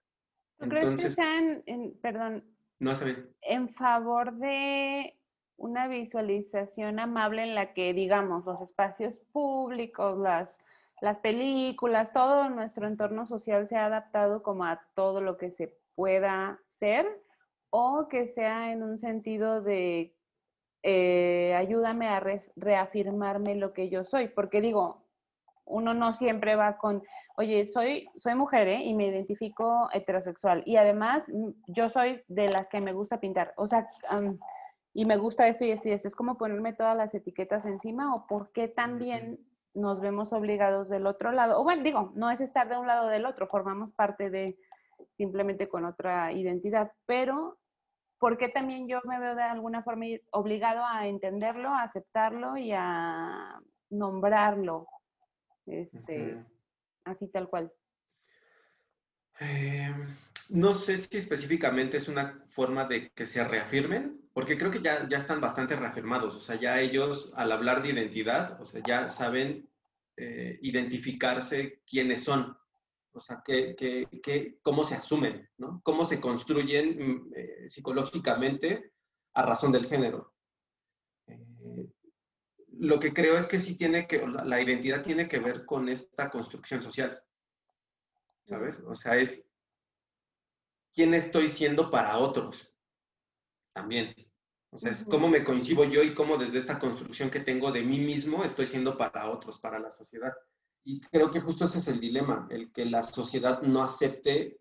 Entonces, 0.59 1.14
que 1.16 1.23
sean, 1.23 1.62
en, 1.66 1.99
perdón, 2.00 2.53
no 2.78 2.93
está 2.93 3.04
bien. 3.04 3.28
en 3.43 3.69
favor 3.75 4.33
de 4.35 5.19
una 5.57 5.88
visualización 5.88 6.99
amable 6.99 7.43
en 7.43 7.54
la 7.54 7.73
que, 7.73 7.95
digamos, 7.95 8.45
los 8.45 8.61
espacios 8.61 9.14
públicos, 9.33 10.19
las 10.19 10.57
las 11.00 11.19
películas, 11.19 12.12
todo 12.12 12.49
nuestro 12.49 12.87
entorno 12.87 13.26
social 13.26 13.69
se 13.69 13.76
ha 13.76 13.87
adaptado 13.87 14.43
como 14.43 14.64
a 14.64 14.81
todo 14.95 15.21
lo 15.21 15.37
que 15.37 15.50
se 15.50 15.76
pueda 15.95 16.61
ser 16.78 17.07
o 17.71 18.09
que 18.09 18.28
sea 18.28 18.73
en 18.73 18.83
un 18.83 18.97
sentido 18.97 19.61
de 19.61 20.16
eh, 20.83 21.54
ayúdame 21.57 22.09
a 22.09 22.23
reafirmarme 22.57 23.54
lo 23.54 23.73
que 23.73 23.88
yo 23.88 24.04
soy, 24.04 24.28
porque 24.28 24.61
digo, 24.61 25.04
uno 25.64 25.95
no 25.95 26.12
siempre 26.12 26.57
va 26.57 26.78
con, 26.78 27.02
oye, 27.36 27.66
soy, 27.66 28.08
soy 28.16 28.34
mujer 28.34 28.68
¿eh? 28.68 28.82
y 28.84 28.94
me 28.94 29.08
identifico 29.08 29.88
heterosexual 29.92 30.62
y 30.66 30.76
además 30.76 31.24
mm, 31.28 31.50
yo 31.68 31.90
soy 31.90 32.22
de 32.28 32.48
las 32.48 32.68
que 32.68 32.80
me 32.80 32.92
gusta 32.92 33.20
pintar, 33.20 33.52
o 33.56 33.66
sea, 33.66 33.86
y 34.92 35.04
me 35.04 35.16
gusta 35.16 35.48
esto 35.48 35.64
y 35.64 35.72
esto 35.72 35.88
y 35.88 35.92
esto, 35.92 36.08
es 36.08 36.14
como 36.14 36.38
ponerme 36.38 36.72
todas 36.72 36.96
las 36.96 37.14
etiquetas 37.14 37.64
encima 37.66 38.14
o 38.14 38.26
por 38.26 38.52
qué 38.52 38.68
también 38.68 39.38
nos 39.74 40.00
vemos 40.00 40.32
obligados 40.32 40.88
del 40.88 41.06
otro 41.06 41.32
lado, 41.32 41.60
o 41.60 41.64
bueno, 41.64 41.82
digo, 41.82 42.12
no 42.14 42.30
es 42.30 42.40
estar 42.40 42.68
de 42.68 42.78
un 42.78 42.86
lado 42.86 43.08
del 43.08 43.26
otro, 43.26 43.48
formamos 43.48 43.92
parte 43.92 44.30
de 44.30 44.56
simplemente 45.16 45.68
con 45.68 45.84
otra 45.84 46.32
identidad, 46.32 46.92
pero 47.06 47.58
¿por 48.18 48.38
qué 48.38 48.48
también 48.48 48.86
yo 48.86 49.00
me 49.04 49.18
veo 49.18 49.34
de 49.34 49.42
alguna 49.42 49.82
forma 49.82 50.06
obligado 50.30 50.84
a 50.84 51.08
entenderlo, 51.08 51.68
a 51.70 51.82
aceptarlo 51.82 52.56
y 52.56 52.72
a 52.72 53.60
nombrarlo? 53.90 54.86
Este, 55.66 56.38
así 57.04 57.28
tal 57.28 57.49
cual. 57.49 57.73
Em, 59.40 60.06
no 60.50 60.73
sé 60.73 60.99
si 60.99 61.16
específicamente 61.16 61.96
es 61.96 62.08
una 62.08 62.44
forma 62.49 62.84
de 62.84 63.11
que 63.11 63.26
se 63.26 63.42
reafirmen, 63.42 64.20
porque 64.32 64.58
creo 64.58 64.70
que 64.70 64.82
ya, 64.82 65.08
ya 65.08 65.18
están 65.18 65.40
bastante 65.40 65.76
reafirmados, 65.76 66.37
o 66.37 66.40
sea, 66.40 66.56
ya 66.56 66.80
ellos 66.80 67.32
al 67.37 67.52
hablar 67.52 67.82
de 67.82 67.90
identidad, 67.90 68.61
o 68.61 68.66
sea, 68.66 68.82
ya 68.87 69.08
saben 69.08 69.68
eh, 70.16 70.58
identificarse 70.62 71.82
quiénes 71.87 72.23
son, 72.23 72.56
o 73.12 73.20
sea, 73.20 73.42
que, 73.44 73.75
que, 73.76 74.58
cómo 74.62 74.84
se 74.84 74.96
asumen, 74.96 75.49
¿no? 75.58 75.80
Cómo 75.82 76.04
se 76.04 76.20
construyen 76.20 76.99
mm, 76.99 77.32
eh, 77.34 77.70
psicológicamente 77.70 78.92
a 79.34 79.42
razón 79.42 79.73
del 79.73 79.87
género. 79.87 80.33
Lo 82.78 82.99
que 82.99 83.12
creo 83.12 83.38
es 83.38 83.47
que 83.47 83.61
sí 83.61 83.76
tiene 83.76 84.07
que, 84.07 84.26
la 84.26 84.61
identidad 84.61 85.02
tiene 85.02 85.28
que 85.28 85.38
ver 85.38 85.64
con 85.64 85.88
esta 85.88 86.31
construcción 86.31 86.83
social, 86.83 87.23
¿sabes? 88.47 88.81
O 88.81 88.95
sea, 88.95 89.16
es 89.16 89.45
quién 90.93 91.14
estoy 91.14 91.49
siendo 91.49 91.90
para 91.90 92.19
otros 92.19 92.73
también. 93.75 94.14
O 94.71 94.78
sea, 94.78 94.90
es 94.90 95.04
cómo 95.04 95.28
me 95.28 95.45
coincido 95.45 95.85
yo 95.85 96.02
y 96.02 96.14
cómo 96.14 96.37
desde 96.37 96.59
esta 96.59 96.78
construcción 96.78 97.31
que 97.31 97.40
tengo 97.40 97.71
de 97.71 97.83
mí 97.83 98.00
mismo 98.00 98.45
estoy 98.45 98.66
siendo 98.66 98.97
para 98.99 99.31
otros, 99.31 99.61
para 99.61 99.78
la 99.78 99.90
sociedad. 99.90 100.33
Y 100.85 101.00
creo 101.00 101.31
que 101.31 101.40
justo 101.40 101.64
ese 101.64 101.78
es 101.78 101.88
el 101.88 102.00
dilema, 102.00 102.49
el 102.50 102.73
que 102.73 102.85
la 102.85 103.02
sociedad 103.02 103.62
no 103.62 103.83
acepte 103.83 104.59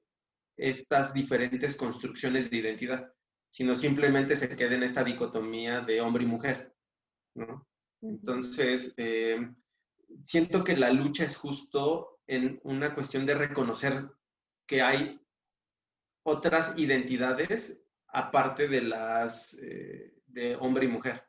estas 0.55 1.13
diferentes 1.13 1.75
construcciones 1.75 2.49
de 2.49 2.57
identidad, 2.57 3.11
sino 3.49 3.73
simplemente 3.73 4.35
se 4.35 4.55
quede 4.55 4.75
en 4.75 4.83
esta 4.83 5.03
dicotomía 5.03 5.81
de 5.81 5.99
hombre 5.99 6.23
y 6.23 6.27
mujer. 6.27 6.75
¿no? 7.33 7.67
Entonces, 8.03 8.93
eh, 8.97 9.49
siento 10.25 10.63
que 10.63 10.75
la 10.75 10.91
lucha 10.91 11.23
es 11.23 11.37
justo 11.37 12.19
en 12.27 12.59
una 12.63 12.93
cuestión 12.93 13.25
de 13.25 13.35
reconocer 13.35 14.09
que 14.65 14.81
hay 14.81 15.19
otras 16.23 16.77
identidades 16.77 17.81
aparte 18.07 18.67
de 18.67 18.81
las 18.81 19.57
eh, 19.61 20.13
de 20.27 20.55
hombre 20.57 20.85
y 20.85 20.89
mujer. 20.89 21.23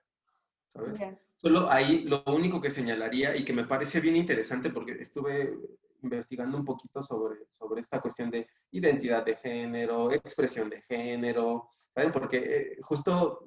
Solo 1.36 1.70
ahí 1.70 2.02
lo 2.04 2.24
único 2.26 2.60
que 2.60 2.70
señalaría 2.70 3.36
y 3.36 3.44
que 3.44 3.52
me 3.52 3.64
parece 3.64 4.00
bien 4.00 4.16
interesante 4.16 4.70
porque 4.70 4.92
estuve 4.92 5.56
investigando 6.02 6.58
un 6.58 6.64
poquito 6.64 7.02
sobre, 7.02 7.46
sobre 7.48 7.80
esta 7.80 8.00
cuestión 8.00 8.30
de 8.30 8.48
identidad 8.72 9.24
de 9.24 9.36
género, 9.36 10.12
expresión 10.12 10.68
de 10.68 10.82
género, 10.82 11.70
¿saben? 11.94 12.12
Porque 12.12 12.36
eh, 12.38 12.78
justo 12.82 13.46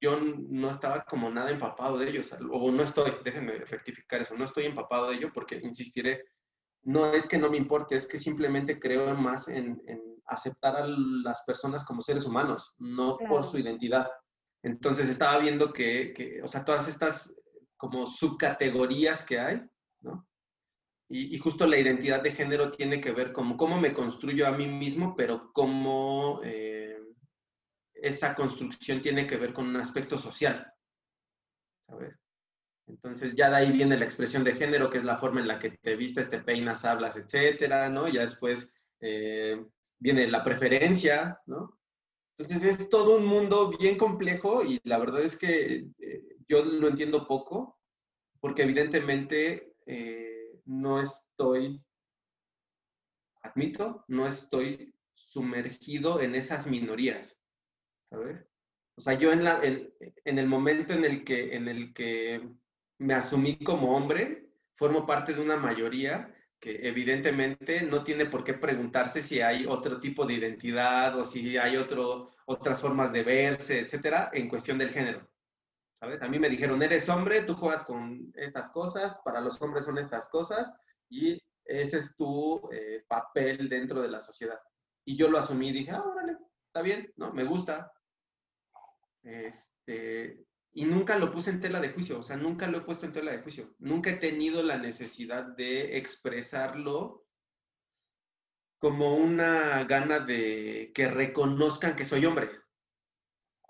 yo 0.00 0.18
no 0.18 0.70
estaba 0.70 1.04
como 1.04 1.30
nada 1.30 1.50
empapado 1.50 1.98
de 1.98 2.08
ellos, 2.08 2.34
o 2.50 2.70
no 2.70 2.82
estoy, 2.82 3.12
déjenme 3.22 3.58
rectificar 3.58 4.22
eso, 4.22 4.36
no 4.36 4.44
estoy 4.44 4.64
empapado 4.64 5.08
de 5.08 5.16
ello 5.16 5.30
porque, 5.32 5.56
insistiré, 5.56 6.24
no 6.82 7.12
es 7.12 7.28
que 7.28 7.38
no 7.38 7.50
me 7.50 7.58
importe, 7.58 7.96
es 7.96 8.08
que 8.08 8.18
simplemente 8.18 8.80
creo 8.80 9.14
más 9.14 9.48
en, 9.48 9.80
aceptar 10.26 10.76
a 10.76 10.86
las 10.86 11.42
personas 11.42 11.84
como 11.84 12.00
seres 12.00 12.24
humanos, 12.24 12.74
no 12.78 13.18
por 13.18 13.44
su 13.44 13.58
identidad. 13.58 14.08
Entonces 14.62 15.08
estaba 15.08 15.38
viendo 15.38 15.72
que, 15.72 16.40
o 16.42 16.48
sea, 16.48 16.64
todas 16.64 16.86
estas 16.88 17.34
como 17.76 18.06
subcategorías 18.06 19.24
que 19.26 19.40
hay, 19.40 19.62
¿no? 20.02 20.26
Y, 21.12 21.36
justo 21.38 21.66
la 21.66 21.76
identidad 21.76 22.22
de 22.22 22.30
género 22.30 22.70
tiene 22.70 23.00
que 23.00 23.10
ver 23.10 23.32
con 23.32 23.56
cómo 23.56 23.80
me 23.80 23.92
construyo 23.92 24.46
a 24.46 24.52
mí 24.52 24.68
mismo, 24.68 25.16
pero 25.16 25.50
cómo 25.52 26.40
eh, 26.44 26.79
esa 28.02 28.34
construcción 28.34 29.02
tiene 29.02 29.26
que 29.26 29.36
ver 29.36 29.52
con 29.52 29.66
un 29.66 29.76
aspecto 29.76 30.16
social. 30.18 30.72
Entonces 32.86 33.34
ya 33.34 33.50
de 33.50 33.56
ahí 33.56 33.72
viene 33.72 33.96
la 33.96 34.04
expresión 34.04 34.44
de 34.44 34.54
género, 34.54 34.90
que 34.90 34.98
es 34.98 35.04
la 35.04 35.16
forma 35.16 35.40
en 35.40 35.48
la 35.48 35.58
que 35.58 35.70
te 35.70 35.96
vistes, 35.96 36.30
te 36.30 36.40
peinas, 36.40 36.84
hablas, 36.84 37.16
etcétera, 37.16 37.88
¿no? 37.88 38.08
Ya 38.08 38.22
después 38.22 38.72
eh, 39.00 39.64
viene 39.98 40.26
la 40.28 40.42
preferencia, 40.42 41.40
¿no? 41.46 41.78
Entonces 42.36 42.64
es 42.64 42.90
todo 42.90 43.18
un 43.18 43.26
mundo 43.26 43.70
bien 43.78 43.96
complejo 43.96 44.64
y 44.64 44.80
la 44.84 44.98
verdad 44.98 45.22
es 45.22 45.36
que 45.36 45.88
eh, 45.98 46.36
yo 46.48 46.64
lo 46.64 46.88
entiendo 46.88 47.26
poco, 47.26 47.78
porque 48.40 48.62
evidentemente 48.62 49.74
eh, 49.86 50.58
no 50.64 51.00
estoy, 51.00 51.84
admito, 53.42 54.04
no 54.08 54.26
estoy 54.26 54.94
sumergido 55.14 56.20
en 56.20 56.34
esas 56.34 56.66
minorías, 56.66 57.39
¿sabes? 58.10 58.44
O 58.96 59.00
sea, 59.00 59.14
yo 59.14 59.32
en, 59.32 59.44
la, 59.44 59.62
en, 59.62 59.94
en, 60.24 60.38
el 60.38 60.46
momento 60.46 60.92
en 60.92 61.04
el, 61.04 61.24
que, 61.24 61.54
en 61.54 61.68
el 61.68 61.94
que 61.94 62.46
me 62.98 63.14
asumí 63.14 63.58
como 63.58 63.96
hombre, 63.96 64.50
formo 64.74 65.06
parte 65.06 65.32
de 65.32 65.40
una 65.40 65.56
mayoría 65.56 66.34
que 66.60 66.86
evidentemente 66.86 67.82
no 67.82 68.04
tiene 68.04 68.26
por 68.26 68.44
qué 68.44 68.52
preguntarse 68.52 69.22
si 69.22 69.40
hay 69.40 69.64
otro 69.64 69.98
tipo 69.98 70.26
de 70.26 70.34
identidad 70.34 71.18
o 71.18 71.24
si 71.24 71.56
hay 71.56 71.78
otro, 71.78 72.30
otras 72.44 72.80
formas 72.80 73.12
de 73.12 73.22
verse, 73.22 73.80
etcétera, 73.80 74.30
en 74.34 74.48
cuestión 74.48 74.76
del 74.76 74.90
género. 74.90 75.26
¿Sabes? 75.98 76.22
A 76.22 76.28
mí 76.28 76.38
me 76.38 76.50
dijeron, 76.50 76.82
eres 76.82 77.08
hombre, 77.08 77.42
tú 77.42 77.54
juegas 77.54 77.84
con 77.84 78.30
estas 78.34 78.70
cosas, 78.70 79.20
para 79.24 79.40
los 79.40 79.60
hombres 79.62 79.86
son 79.86 79.96
estas 79.98 80.28
cosas 80.28 80.70
y 81.08 81.38
ese 81.64 81.98
es 81.98 82.16
tu 82.16 82.68
eh, 82.72 83.04
papel 83.08 83.68
dentro 83.68 84.02
de 84.02 84.08
la 84.08 84.20
sociedad. 84.20 84.58
Y 85.06 85.16
yo 85.16 85.28
lo 85.30 85.38
asumí 85.38 85.68
y 85.68 85.72
dije, 85.72 85.92
ah, 85.92 86.02
órale, 86.02 86.36
está 86.66 86.82
bien, 86.82 87.10
¿no? 87.16 87.32
Me 87.32 87.44
gusta. 87.44 87.92
Este, 89.22 90.44
y 90.72 90.84
nunca 90.84 91.18
lo 91.18 91.32
puse 91.32 91.50
en 91.50 91.60
tela 91.60 91.80
de 91.80 91.90
juicio, 91.90 92.18
o 92.18 92.22
sea, 92.22 92.36
nunca 92.36 92.66
lo 92.68 92.78
he 92.78 92.82
puesto 92.82 93.06
en 93.06 93.12
tela 93.12 93.32
de 93.32 93.42
juicio. 93.42 93.74
Nunca 93.78 94.10
he 94.10 94.16
tenido 94.16 94.62
la 94.62 94.78
necesidad 94.78 95.44
de 95.44 95.98
expresarlo 95.98 97.24
como 98.78 99.16
una 99.16 99.84
gana 99.84 100.20
de 100.20 100.90
que 100.94 101.08
reconozcan 101.08 101.96
que 101.96 102.04
soy 102.04 102.24
hombre. 102.24 102.50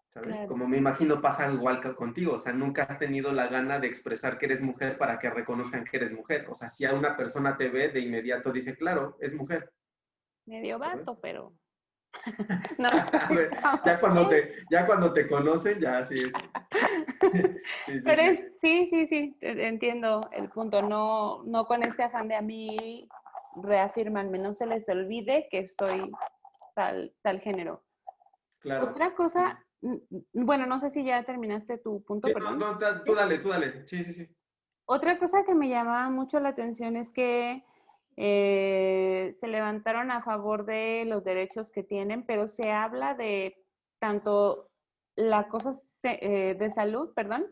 ¿Sabes? 0.09 0.49
Como 0.49 0.66
me 0.66 0.76
imagino 0.76 1.21
pasa 1.21 1.52
igual 1.52 1.80
que 1.80 1.95
contigo, 1.95 2.35
o 2.35 2.38
sea, 2.38 2.52
nunca 2.52 2.83
has 2.83 2.99
tenido 2.99 3.33
la 3.33 3.47
gana 3.47 3.78
de 3.78 3.87
expresar 3.87 4.38
que 4.38 4.47
eres 4.47 4.61
mujer 4.61 4.99
para 4.99 5.19
que 5.21 5.30
reconozcan 5.30 5.85
que 5.85 5.97
eres 5.97 6.12
mujer. 6.12 6.47
O 6.49 6.54
sea, 6.54 6.69
si 6.69 6.85
a 6.85 6.92
una 6.92 7.16
persona 7.16 7.57
te 7.57 7.69
ve, 7.69 7.90
de 7.90 8.00
inmediato 8.00 8.52
dice, 8.52 8.76
claro, 8.76 9.16
es 9.21 9.37
mujer. 9.37 9.73
Medio 10.47 10.80
vato, 10.80 11.21
pero 11.21 11.54
no. 12.78 12.88
ya, 13.84 14.00
cuando 14.00 14.28
te, 14.28 14.52
ya 14.70 14.86
cuando 14.86 15.12
te 15.12 15.28
conocen, 15.28 15.80
ya 15.80 15.98
así 15.98 16.18
es. 16.24 16.32
sí, 17.86 18.00
sí, 18.00 18.00
Pero 18.04 18.22
sí. 18.60 18.88
sí, 18.90 19.06
sí, 19.08 19.36
entiendo 19.40 20.28
el 20.32 20.48
punto. 20.50 20.82
No, 20.82 21.42
no 21.44 21.66
con 21.66 21.82
este 21.82 22.02
afán 22.02 22.28
de 22.28 22.36
a 22.36 22.42
mí 22.42 23.08
reafirmanme, 23.62 24.38
no 24.38 24.54
se 24.54 24.66
les 24.66 24.88
olvide 24.88 25.48
que 25.50 25.60
estoy 25.60 26.10
tal, 26.74 27.12
tal 27.22 27.40
género. 27.40 27.82
Claro. 28.60 28.90
Otra 28.90 29.14
cosa, 29.14 29.64
bueno, 30.32 30.66
no 30.66 30.78
sé 30.78 30.90
si 30.90 31.04
ya 31.04 31.24
terminaste 31.24 31.78
tu 31.78 32.02
punto, 32.04 32.28
perdón. 32.32 32.58
No, 32.58 32.78
tú 33.04 33.14
dale, 33.14 33.38
tú 33.38 33.48
dale. 33.48 33.86
Sí, 33.86 34.04
sí, 34.04 34.12
sí. 34.12 34.28
Otra 34.84 35.18
cosa 35.18 35.44
que 35.44 35.54
me 35.54 35.68
llamaba 35.68 36.10
mucho 36.10 36.40
la 36.40 36.50
atención 36.50 36.96
es 36.96 37.12
que 37.12 37.64
eh, 38.16 39.36
se 39.40 39.46
levantaron 39.48 40.10
a 40.10 40.22
favor 40.22 40.66
de 40.66 41.04
los 41.06 41.24
derechos 41.24 41.70
que 41.70 41.82
tienen, 41.82 42.24
pero 42.24 42.48
se 42.48 42.70
habla 42.70 43.14
de 43.14 43.56
tanto 43.98 44.70
la 45.16 45.48
cosa 45.48 45.74
eh, 46.02 46.56
de 46.58 46.70
salud, 46.70 47.12
perdón, 47.14 47.46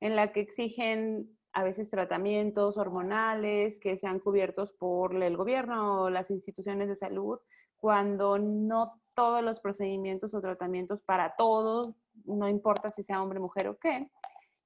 en 0.00 0.16
la 0.16 0.32
que 0.32 0.40
exigen 0.40 1.28
a 1.52 1.62
veces 1.62 1.90
tratamientos 1.90 2.76
hormonales 2.76 3.78
que 3.78 3.96
sean 3.96 4.18
cubiertos 4.18 4.72
por 4.72 5.14
el 5.22 5.36
gobierno 5.36 6.02
o 6.02 6.10
las 6.10 6.30
instituciones 6.30 6.88
de 6.88 6.96
salud, 6.96 7.38
cuando 7.76 8.38
no 8.38 9.00
todos 9.14 9.42
los 9.42 9.60
procedimientos 9.60 10.34
o 10.34 10.40
tratamientos 10.40 11.02
para 11.02 11.34
todos, 11.36 11.94
no 12.24 12.48
importa 12.48 12.90
si 12.90 13.02
sea 13.02 13.22
hombre, 13.22 13.38
mujer 13.38 13.68
o 13.68 13.78
qué, 13.78 14.08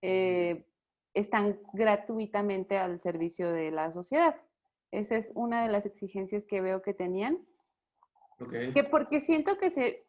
eh, 0.03 0.65
están 1.15 1.59
gratuitamente 1.73 2.79
al 2.79 3.01
servicio 3.01 3.51
de 3.51 3.71
la 3.71 3.93
sociedad. 3.93 4.37
Esa 4.91 5.17
es 5.17 5.31
una 5.35 5.63
de 5.63 5.69
las 5.69 5.87
exigencias 5.87 6.47
que 6.47 6.61
veo 6.61 6.83
que 6.83 6.95
tenían. 6.95 7.39
Que 8.75 8.85
porque 8.85 9.21
siento 9.21 9.57
que 9.57 9.71
se 9.71 10.07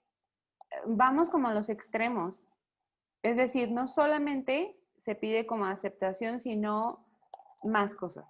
vamos 0.85 1.29
como 1.29 1.47
a 1.47 1.53
los 1.53 1.69
extremos. 1.69 2.43
Es 3.23 3.37
decir, 3.37 3.71
no 3.71 3.87
solamente 3.87 4.75
se 4.97 5.15
pide 5.15 5.45
como 5.45 5.65
aceptación, 5.65 6.39
sino 6.39 7.05
más 7.63 7.95
cosas. 7.95 8.25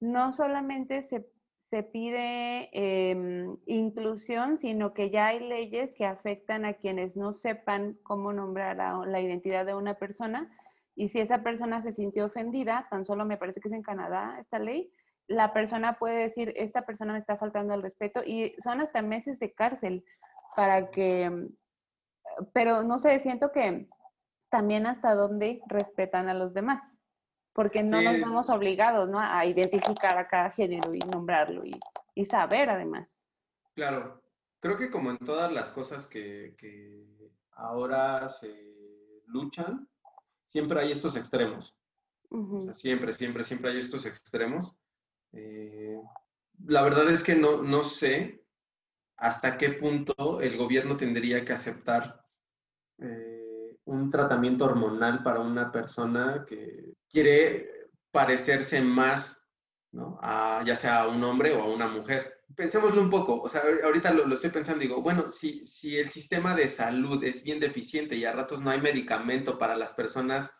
No 0.00 0.32
solamente 0.32 1.02
se, 1.02 1.28
se 1.70 1.82
pide 1.82 2.70
em, 2.72 3.56
inclusión, 3.66 4.58
sino 4.58 4.94
que 4.94 5.10
ya 5.10 5.28
hay 5.28 5.40
leyes 5.40 5.94
que 5.94 6.04
afectan 6.04 6.64
a 6.64 6.74
quienes 6.74 7.16
no 7.16 7.34
sepan 7.34 7.98
cómo 8.02 8.32
nombrar 8.32 8.80
a 8.80 9.04
la 9.06 9.20
identidad 9.20 9.66
de 9.66 9.74
una 9.74 9.94
persona. 9.94 10.50
Y 10.94 11.08
si 11.08 11.20
esa 11.20 11.42
persona 11.42 11.82
se 11.82 11.92
sintió 11.92 12.26
ofendida, 12.26 12.86
tan 12.90 13.06
solo 13.06 13.24
me 13.24 13.38
parece 13.38 13.60
que 13.60 13.68
es 13.68 13.74
en 13.74 13.82
Canadá 13.82 14.36
esta 14.40 14.58
ley, 14.58 14.92
la 15.32 15.52
persona 15.52 15.98
puede 15.98 16.22
decir, 16.22 16.52
esta 16.56 16.82
persona 16.86 17.12
me 17.12 17.18
está 17.18 17.36
faltando 17.36 17.74
al 17.74 17.82
respeto 17.82 18.22
y 18.24 18.54
son 18.62 18.80
hasta 18.80 19.02
meses 19.02 19.38
de 19.38 19.52
cárcel 19.52 20.04
para 20.56 20.90
que, 20.90 21.48
pero 22.52 22.82
no 22.82 22.98
sé, 22.98 23.20
siento 23.20 23.52
que 23.52 23.88
también 24.50 24.86
hasta 24.86 25.14
dónde 25.14 25.62
respetan 25.66 26.28
a 26.28 26.34
los 26.34 26.54
demás 26.54 27.02
porque 27.52 27.82
no 27.82 28.00
nos 28.00 28.14
vemos 28.14 28.48
obligados 28.48 29.08
¿no? 29.08 29.18
a 29.20 29.44
identificar 29.44 30.18
a 30.18 30.28
cada 30.28 30.50
género 30.50 30.94
y 30.94 30.98
nombrarlo 31.00 31.64
y, 31.64 31.78
y, 32.14 32.24
saber 32.24 32.70
además. 32.70 33.08
Claro, 33.74 34.22
creo 34.60 34.76
que 34.76 34.90
como 34.90 35.10
en 35.10 35.18
todas 35.18 35.52
las 35.52 35.70
cosas 35.70 36.06
que, 36.06 36.54
que 36.56 37.30
ahora 37.52 38.28
se 38.28 39.22
luchan, 39.26 39.88
siempre 40.46 40.80
hay 40.80 40.92
estos 40.92 41.16
extremos. 41.16 41.76
siempre, 42.72 43.12
siempre, 43.12 43.44
siempre 43.44 43.70
hay 43.70 43.78
estos 43.78 44.06
extremos. 44.06 44.74
Eh, 45.32 46.00
la 46.66 46.82
verdad 46.82 47.10
es 47.10 47.22
que 47.22 47.34
no, 47.34 47.62
no 47.62 47.82
sé 47.82 48.42
hasta 49.16 49.56
qué 49.56 49.70
punto 49.70 50.40
el 50.40 50.56
gobierno 50.56 50.96
tendría 50.96 51.44
que 51.44 51.52
aceptar 51.52 52.24
eh, 52.98 53.76
un 53.84 54.10
tratamiento 54.10 54.64
hormonal 54.64 55.22
para 55.22 55.40
una 55.40 55.70
persona 55.70 56.44
que 56.46 56.94
quiere 57.08 57.70
parecerse 58.10 58.80
más, 58.80 59.48
¿no? 59.92 60.18
Ya 60.64 60.74
sea 60.76 61.02
a 61.02 61.08
un 61.08 61.22
hombre 61.24 61.52
o 61.52 61.62
a 61.62 61.66
una 61.66 61.88
mujer. 61.88 62.40
Pensémoslo 62.54 63.00
un 63.00 63.10
poco, 63.10 63.40
o 63.40 63.48
sea, 63.48 63.62
ahorita 63.84 64.12
lo, 64.12 64.34
estoy 64.34 64.50
pensando, 64.50 64.80
digo, 64.80 65.00
bueno, 65.00 65.30
si, 65.30 65.66
si 65.66 65.96
el 65.96 66.10
sistema 66.10 66.54
de 66.54 66.68
salud 66.68 67.22
es 67.24 67.42
bien 67.42 67.60
deficiente 67.60 68.14
y 68.14 68.24
a 68.24 68.32
ratos 68.32 68.60
no 68.60 68.70
hay 68.70 68.80
medicamento 68.80 69.58
para 69.58 69.76
las 69.76 69.92
personas 69.94 70.54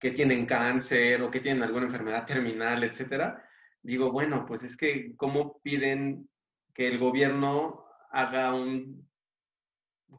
que 0.00 0.10
tienen 0.10 0.46
cáncer 0.46 1.22
o 1.22 1.30
que 1.30 1.40
tienen 1.40 1.62
alguna 1.62 1.86
enfermedad 1.86 2.26
terminal, 2.26 2.82
etcétera, 2.82 3.47
digo, 3.82 4.12
bueno, 4.12 4.44
pues 4.46 4.62
es 4.62 4.76
que, 4.76 5.14
¿cómo 5.16 5.60
piden 5.62 6.28
que 6.74 6.88
el 6.88 6.98
gobierno 6.98 7.84
haga 8.10 8.54
un 8.54 9.08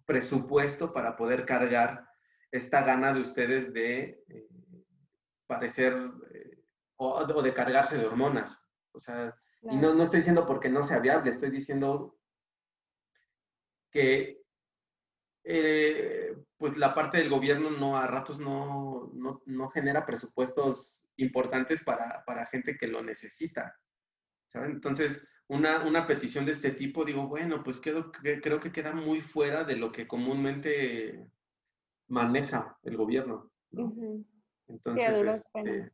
presupuesto 0.06 0.94
para 0.94 1.16
poder 1.16 1.46
cargar 1.46 2.08
esta 2.52 2.84
gana 2.84 3.14
de 3.14 3.22
ustedes 3.22 3.74
de 3.74 4.24
eh, 4.28 4.48
parecer 5.48 5.94
eh, 6.34 6.64
o, 6.98 7.42
de 7.42 7.54
cargarse 7.54 7.98
de 7.98 8.06
hormonas. 8.06 8.62
O 8.92 9.02
sea, 9.02 9.36
y 9.62 9.76
no, 9.78 9.94
no 9.94 10.04
estoy 10.04 10.20
diciendo 10.20 10.46
porque 10.46 10.70
no 10.70 10.84
sea 10.84 11.00
viable, 11.00 11.30
estoy 11.30 11.50
diciendo 11.50 12.18
que 13.92 14.42
eh, 15.44 16.36
pues 16.60 16.78
la 16.78 16.94
parte 16.94 17.18
del 17.18 17.30
gobierno 17.30 17.72
no 17.72 17.98
a 17.98 18.06
ratos 18.06 18.40
no, 18.40 19.12
no, 19.14 19.70
genera 19.70 20.06
presupuestos 20.06 21.10
importantes 21.16 21.84
para, 21.86 22.22
para, 22.26 22.46
gente 22.48 22.78
que 22.78 22.86
lo 22.86 23.02
necesita. 23.02 23.74
¿saben? 24.52 24.72
Entonces, 24.72 25.26
una, 25.48 25.86
una, 25.86 26.06
petición 26.06 26.46
de 26.46 26.52
este 26.52 26.72
tipo, 26.72 27.06
digo, 27.06 27.28
bueno, 27.28 27.64
pues 27.64 27.80
creo, 27.80 28.12
creo 28.12 28.60
que 28.60 28.74
queda 28.74 28.92
muy 28.92 29.22
fuera 29.22 29.64
de 29.64 29.78
lo 29.78 29.94
que 29.94 30.06
comúnmente 30.06 31.32
maneja 32.10 32.78
el 32.84 32.98
gobierno. 32.98 33.50
Entonces, 34.68 35.44
este, 35.56 35.94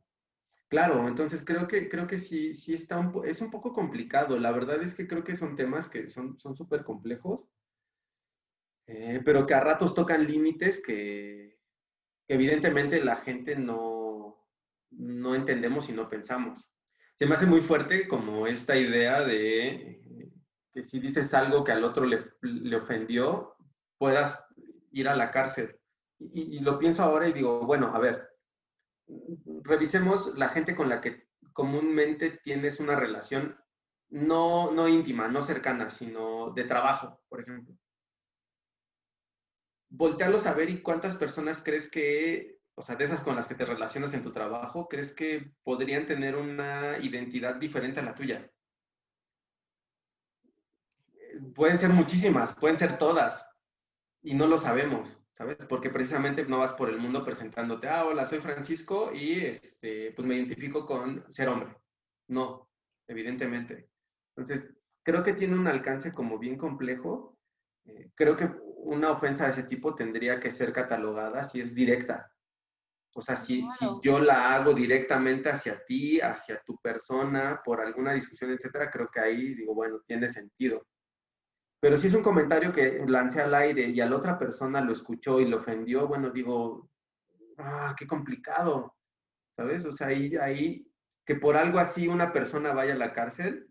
claro, 0.66 1.06
entonces 1.06 1.44
creo 1.44 1.68
que, 1.68 1.88
creo 1.88 2.08
que 2.08 2.18
sí, 2.18 2.54
sí 2.54 2.74
está 2.74 2.98
un, 2.98 3.22
es 3.24 3.40
un 3.40 3.52
poco 3.52 3.72
complicado. 3.72 4.36
La 4.36 4.50
verdad 4.50 4.82
es 4.82 4.96
que 4.96 5.06
creo 5.06 5.22
que 5.22 5.36
son 5.36 5.54
temas 5.54 5.88
que 5.88 6.08
son 6.08 6.36
súper 6.40 6.82
complejos, 6.82 7.46
eh, 8.86 9.20
pero 9.24 9.46
que 9.46 9.54
a 9.54 9.60
ratos 9.60 9.94
tocan 9.94 10.26
límites 10.26 10.82
que, 10.84 11.58
evidentemente 12.28 13.02
la 13.04 13.16
gente 13.16 13.56
no, 13.56 14.44
no 14.90 15.34
entendemos 15.34 15.88
y 15.88 15.92
no 15.92 16.08
pensamos. 16.08 16.72
Se 17.14 17.24
me 17.26 17.34
hace 17.34 17.46
muy 17.46 17.60
fuerte 17.60 18.08
como 18.08 18.46
esta 18.46 18.76
idea 18.76 19.24
de 19.24 19.68
eh, 19.68 20.32
que 20.72 20.82
si 20.82 20.98
dices 20.98 21.32
algo 21.34 21.64
que 21.64 21.72
al 21.72 21.84
otro 21.84 22.04
le, 22.04 22.24
le 22.42 22.76
ofendió, 22.76 23.56
puedas 23.98 24.44
ir 24.90 25.08
a 25.08 25.16
la 25.16 25.30
cárcel 25.30 25.78
y, 26.18 26.60
lo 26.60 26.78
pienso 26.78 27.02
ahora 27.02 27.28
y 27.28 27.32
digo, 27.32 27.60
bueno, 27.60 27.94
a 27.94 27.98
ver, 27.98 28.28
revisemos 29.62 30.36
la 30.36 30.48
gente 30.48 30.74
con 30.74 30.88
la 30.88 31.00
que 31.00 31.28
comúnmente 31.52 32.30
tienes 32.42 32.80
una 32.80 32.96
relación 32.96 33.56
no, 34.08 34.70
no 34.70 34.88
íntima, 34.88 35.28
no 35.28 35.42
cercana, 35.42 35.88
sino 35.88 36.52
de 36.52 36.64
trabajo, 36.64 37.20
por 37.28 37.40
ejemplo. 37.40 37.74
Voltearlos 39.88 40.46
a 40.46 40.54
ver 40.54 40.70
y 40.70 40.82
cuántas 40.82 41.16
personas 41.16 41.62
crees 41.62 41.90
que, 41.90 42.58
o 42.74 42.82
sea, 42.82 42.96
de 42.96 43.04
esas 43.04 43.22
con 43.22 43.36
las 43.36 43.46
que 43.46 43.54
te 43.54 43.64
relacionas 43.64 44.14
en 44.14 44.22
tu 44.22 44.32
trabajo, 44.32 44.88
crees 44.88 45.14
que 45.14 45.52
podrían 45.62 46.06
tener 46.06 46.36
una 46.36 46.98
identidad 46.98 47.56
diferente 47.56 48.00
a 48.00 48.04
la 48.04 48.14
tuya. 48.14 48.50
Pueden 51.54 51.78
ser 51.78 51.90
muchísimas, 51.90 52.54
pueden 52.54 52.78
ser 52.78 52.98
todas, 52.98 53.48
y 54.22 54.34
no 54.34 54.46
lo 54.46 54.58
sabemos. 54.58 55.18
¿sabes? 55.36 55.56
Porque 55.68 55.90
precisamente 55.90 56.46
no 56.46 56.60
vas 56.60 56.72
por 56.72 56.88
el 56.88 56.98
mundo 56.98 57.22
presentándote, 57.22 57.88
ah, 57.88 58.06
hola, 58.06 58.24
soy 58.24 58.38
Francisco 58.38 59.10
y 59.12 59.44
este, 59.44 60.12
pues 60.12 60.26
me 60.26 60.34
identifico 60.34 60.86
con 60.86 61.30
ser 61.30 61.48
hombre. 61.48 61.76
No, 62.28 62.70
evidentemente. 63.06 63.90
Entonces, 64.34 64.74
creo 65.02 65.22
que 65.22 65.34
tiene 65.34 65.54
un 65.54 65.66
alcance 65.66 66.14
como 66.14 66.38
bien 66.38 66.56
complejo. 66.56 67.36
Eh, 67.84 68.10
creo 68.14 68.34
que 68.34 68.50
una 68.76 69.10
ofensa 69.10 69.44
de 69.44 69.50
ese 69.50 69.62
tipo 69.64 69.94
tendría 69.94 70.38
que 70.38 70.50
ser 70.50 70.72
catalogada 70.72 71.42
si 71.44 71.60
es 71.60 71.74
directa. 71.74 72.30
O 73.14 73.22
sea, 73.22 73.34
si, 73.34 73.66
si 73.78 73.86
yo 74.02 74.18
la 74.18 74.54
hago 74.54 74.74
directamente 74.74 75.48
hacia 75.48 75.82
ti, 75.86 76.20
hacia 76.20 76.60
tu 76.62 76.76
persona, 76.78 77.62
por 77.64 77.80
alguna 77.80 78.12
discusión, 78.12 78.50
etcétera, 78.50 78.90
creo 78.90 79.08
que 79.08 79.20
ahí 79.20 79.54
digo, 79.54 79.74
bueno, 79.74 80.00
tiene 80.06 80.28
sentido. 80.28 80.86
Pero 81.80 81.96
si 81.96 82.08
es 82.08 82.14
un 82.14 82.22
comentario 82.22 82.72
que 82.72 83.02
lancé 83.06 83.40
al 83.40 83.54
aire 83.54 83.88
y 83.88 84.00
a 84.00 84.06
la 84.06 84.16
otra 84.16 84.38
persona 84.38 84.80
lo 84.80 84.92
escuchó 84.92 85.40
y 85.40 85.46
lo 85.46 85.58
ofendió, 85.58 86.06
bueno, 86.06 86.30
digo, 86.30 86.90
ah, 87.58 87.94
qué 87.98 88.06
complicado, 88.06 88.94
¿sabes? 89.56 89.84
O 89.86 89.92
sea, 89.92 90.08
ahí, 90.08 90.36
ahí 90.36 90.86
que 91.24 91.36
por 91.36 91.56
algo 91.56 91.78
así 91.78 92.08
una 92.08 92.32
persona 92.32 92.72
vaya 92.72 92.94
a 92.94 92.98
la 92.98 93.12
cárcel 93.12 93.70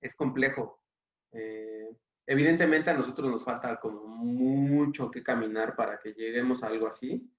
es 0.00 0.14
complejo. 0.14 0.80
Eh, 1.32 1.90
evidentemente 2.26 2.90
a 2.90 2.94
nosotros 2.94 3.30
nos 3.30 3.44
falta 3.44 3.78
como 3.78 4.06
mucho 4.06 5.10
que 5.10 5.22
caminar 5.22 5.76
para 5.76 5.98
que 5.98 6.12
lleguemos 6.12 6.62
a 6.62 6.66
algo 6.66 6.86
así. 6.86 7.30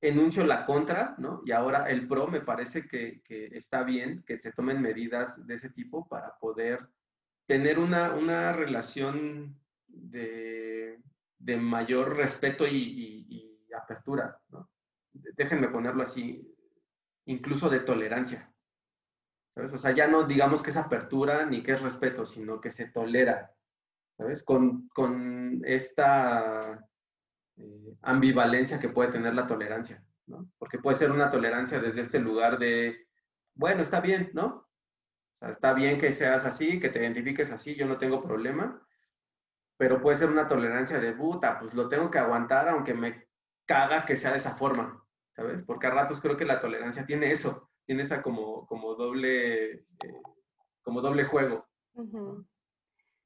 Enuncio 0.00 0.44
la 0.44 0.66
contra, 0.66 1.14
¿no? 1.18 1.40
Y 1.46 1.52
ahora 1.52 1.88
el 1.88 2.06
pro 2.06 2.28
me 2.28 2.42
parece 2.42 2.86
que, 2.86 3.22
que 3.22 3.46
está 3.56 3.82
bien 3.82 4.22
que 4.26 4.38
se 4.38 4.52
tomen 4.52 4.82
medidas 4.82 5.46
de 5.46 5.54
ese 5.54 5.70
tipo 5.70 6.06
para 6.08 6.36
poder 6.38 6.86
tener 7.46 7.78
una, 7.78 8.12
una 8.12 8.52
relación 8.52 9.58
de, 9.86 11.00
de, 11.38 11.56
mayor 11.56 12.16
respeto 12.16 12.66
y, 12.66 13.50
apertura. 13.76 14.40
Déjenme 15.12 15.68
ponerlo 15.68 16.02
así, 16.02 16.54
incluso 17.26 17.68
de 17.68 17.80
tolerancia. 17.80 18.52
O 19.56 19.78
sea, 19.78 19.92
ya 19.92 20.06
no 20.06 20.24
digamos 20.24 20.62
que 20.62 20.70
es 20.70 20.76
apertura 20.76 21.44
ni 21.46 21.62
que 21.62 21.72
es 21.72 21.82
respeto, 21.82 22.24
sino 22.24 22.60
que 22.60 22.70
se 22.70 22.88
tolera, 22.88 23.54
¿sabes? 24.16 24.42
Con, 24.42 24.88
con 24.88 25.62
esta 25.64 26.86
eh, 27.56 27.96
ambivalencia 28.02 28.78
que 28.78 28.88
puede 28.88 29.12
tener 29.12 29.34
la 29.34 29.46
tolerancia, 29.46 30.04
¿no? 30.26 30.48
Porque 30.58 30.78
puede 30.78 30.96
ser 30.96 31.10
una 31.10 31.30
tolerancia 31.30 31.80
desde 31.80 32.00
este 32.00 32.18
lugar 32.18 32.58
de, 32.58 33.06
bueno, 33.54 33.82
está 33.82 34.00
bien, 34.00 34.30
¿no? 34.34 34.64
está 35.50 35.74
bien 35.74 35.98
que 35.98 36.12
seas 36.12 36.44
así, 36.44 36.80
que 36.80 36.88
te 36.88 37.00
identifiques 37.00 37.52
así, 37.52 37.74
yo 37.74 37.86
no 37.86 37.98
tengo 37.98 38.22
problema, 38.22 38.80
pero 39.76 40.00
puede 40.00 40.16
ser 40.16 40.30
una 40.30 40.46
tolerancia 40.46 40.98
de 40.98 41.12
puta, 41.12 41.58
pues 41.58 41.74
lo 41.74 41.88
tengo 41.88 42.10
que 42.10 42.18
aguantar 42.18 42.68
aunque 42.68 42.94
me 42.94 43.28
caga 43.66 44.04
que 44.04 44.16
sea 44.16 44.30
de 44.30 44.38
esa 44.38 44.56
forma, 44.56 45.04
¿sabes? 45.34 45.62
Porque 45.66 45.86
a 45.86 45.90
ratos 45.90 46.20
creo 46.20 46.36
que 46.36 46.44
la 46.44 46.60
tolerancia 46.60 47.04
tiene 47.04 47.30
eso, 47.30 47.70
tiene 47.84 48.02
esa 48.02 48.22
como, 48.22 48.66
como 48.66 48.94
doble, 48.94 49.72
eh, 49.72 50.22
como 50.82 51.00
doble 51.00 51.24
juego. 51.24 51.66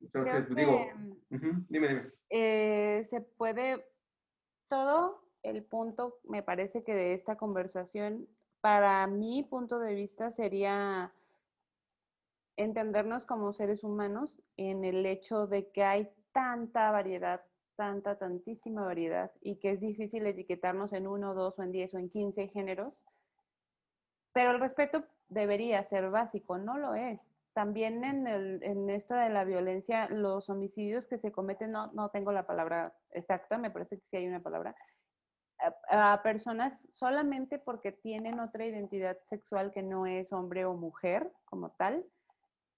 Entonces, 0.00 0.54
digo, 0.54 0.86
dime, 1.30 1.64
dime. 1.68 2.12
Eh, 2.30 3.04
se 3.08 3.20
puede, 3.20 3.84
todo 4.68 5.22
el 5.42 5.64
punto, 5.64 6.18
me 6.24 6.42
parece 6.42 6.84
que 6.84 6.94
de 6.94 7.14
esta 7.14 7.36
conversación, 7.36 8.28
para 8.60 9.06
mi 9.06 9.42
punto 9.42 9.78
de 9.78 9.94
vista 9.94 10.30
sería 10.30 11.12
entendernos 12.56 13.24
como 13.24 13.52
seres 13.52 13.84
humanos 13.84 14.42
en 14.56 14.84
el 14.84 15.06
hecho 15.06 15.46
de 15.46 15.70
que 15.70 15.84
hay 15.84 16.10
tanta 16.32 16.90
variedad, 16.90 17.42
tanta, 17.76 18.18
tantísima 18.18 18.84
variedad 18.84 19.30
y 19.40 19.56
que 19.56 19.70
es 19.70 19.80
difícil 19.80 20.26
etiquetarnos 20.26 20.92
en 20.92 21.06
uno, 21.06 21.34
dos 21.34 21.58
o 21.58 21.62
en 21.62 21.70
diez 21.70 21.94
o 21.94 21.98
en 21.98 22.08
quince 22.08 22.48
géneros, 22.48 23.06
pero 24.32 24.50
el 24.50 24.60
respeto 24.60 25.04
debería 25.28 25.84
ser 25.84 26.10
básico, 26.10 26.58
no 26.58 26.78
lo 26.78 26.94
es. 26.94 27.20
También 27.58 28.04
en, 28.04 28.28
el, 28.28 28.62
en 28.62 28.88
esto 28.88 29.16
de 29.16 29.30
la 29.30 29.42
violencia, 29.42 30.08
los 30.10 30.48
homicidios 30.48 31.06
que 31.06 31.18
se 31.18 31.32
cometen, 31.32 31.72
no, 31.72 31.90
no 31.92 32.08
tengo 32.10 32.30
la 32.30 32.46
palabra 32.46 32.94
exacta, 33.10 33.58
me 33.58 33.72
parece 33.72 33.96
que 33.96 34.04
sí 34.08 34.16
hay 34.16 34.28
una 34.28 34.40
palabra, 34.40 34.76
a, 35.90 36.22
personas 36.22 36.72
solamente 36.94 37.58
porque 37.58 37.90
tienen 37.90 38.38
otra 38.38 38.64
identidad 38.64 39.18
sexual 39.28 39.72
que 39.72 39.82
no 39.82 40.06
es 40.06 40.32
hombre 40.32 40.66
o 40.66 40.74
mujer 40.74 41.32
como 41.46 41.70
tal, 41.70 42.06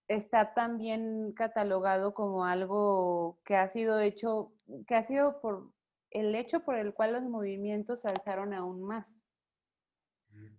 está 0.09 0.55
también 0.55 1.35
catalogado 1.35 2.15
como 2.15 2.47
algo 2.47 3.39
que 3.45 3.57
ha 3.57 3.69
sido 3.69 4.01
hecho, 4.01 4.51
que 4.87 4.95
ha 4.95 5.07
sido 5.07 5.43
por 5.43 5.75
el 6.11 6.35
hecho 6.35 6.61
por 6.61 6.77
el 6.77 6.95
cual 6.95 7.13
los 7.13 7.25
movimientos 7.25 8.01
se 8.01 8.09
alzaron 8.09 8.55
aún 8.55 8.83
más. 8.83 9.20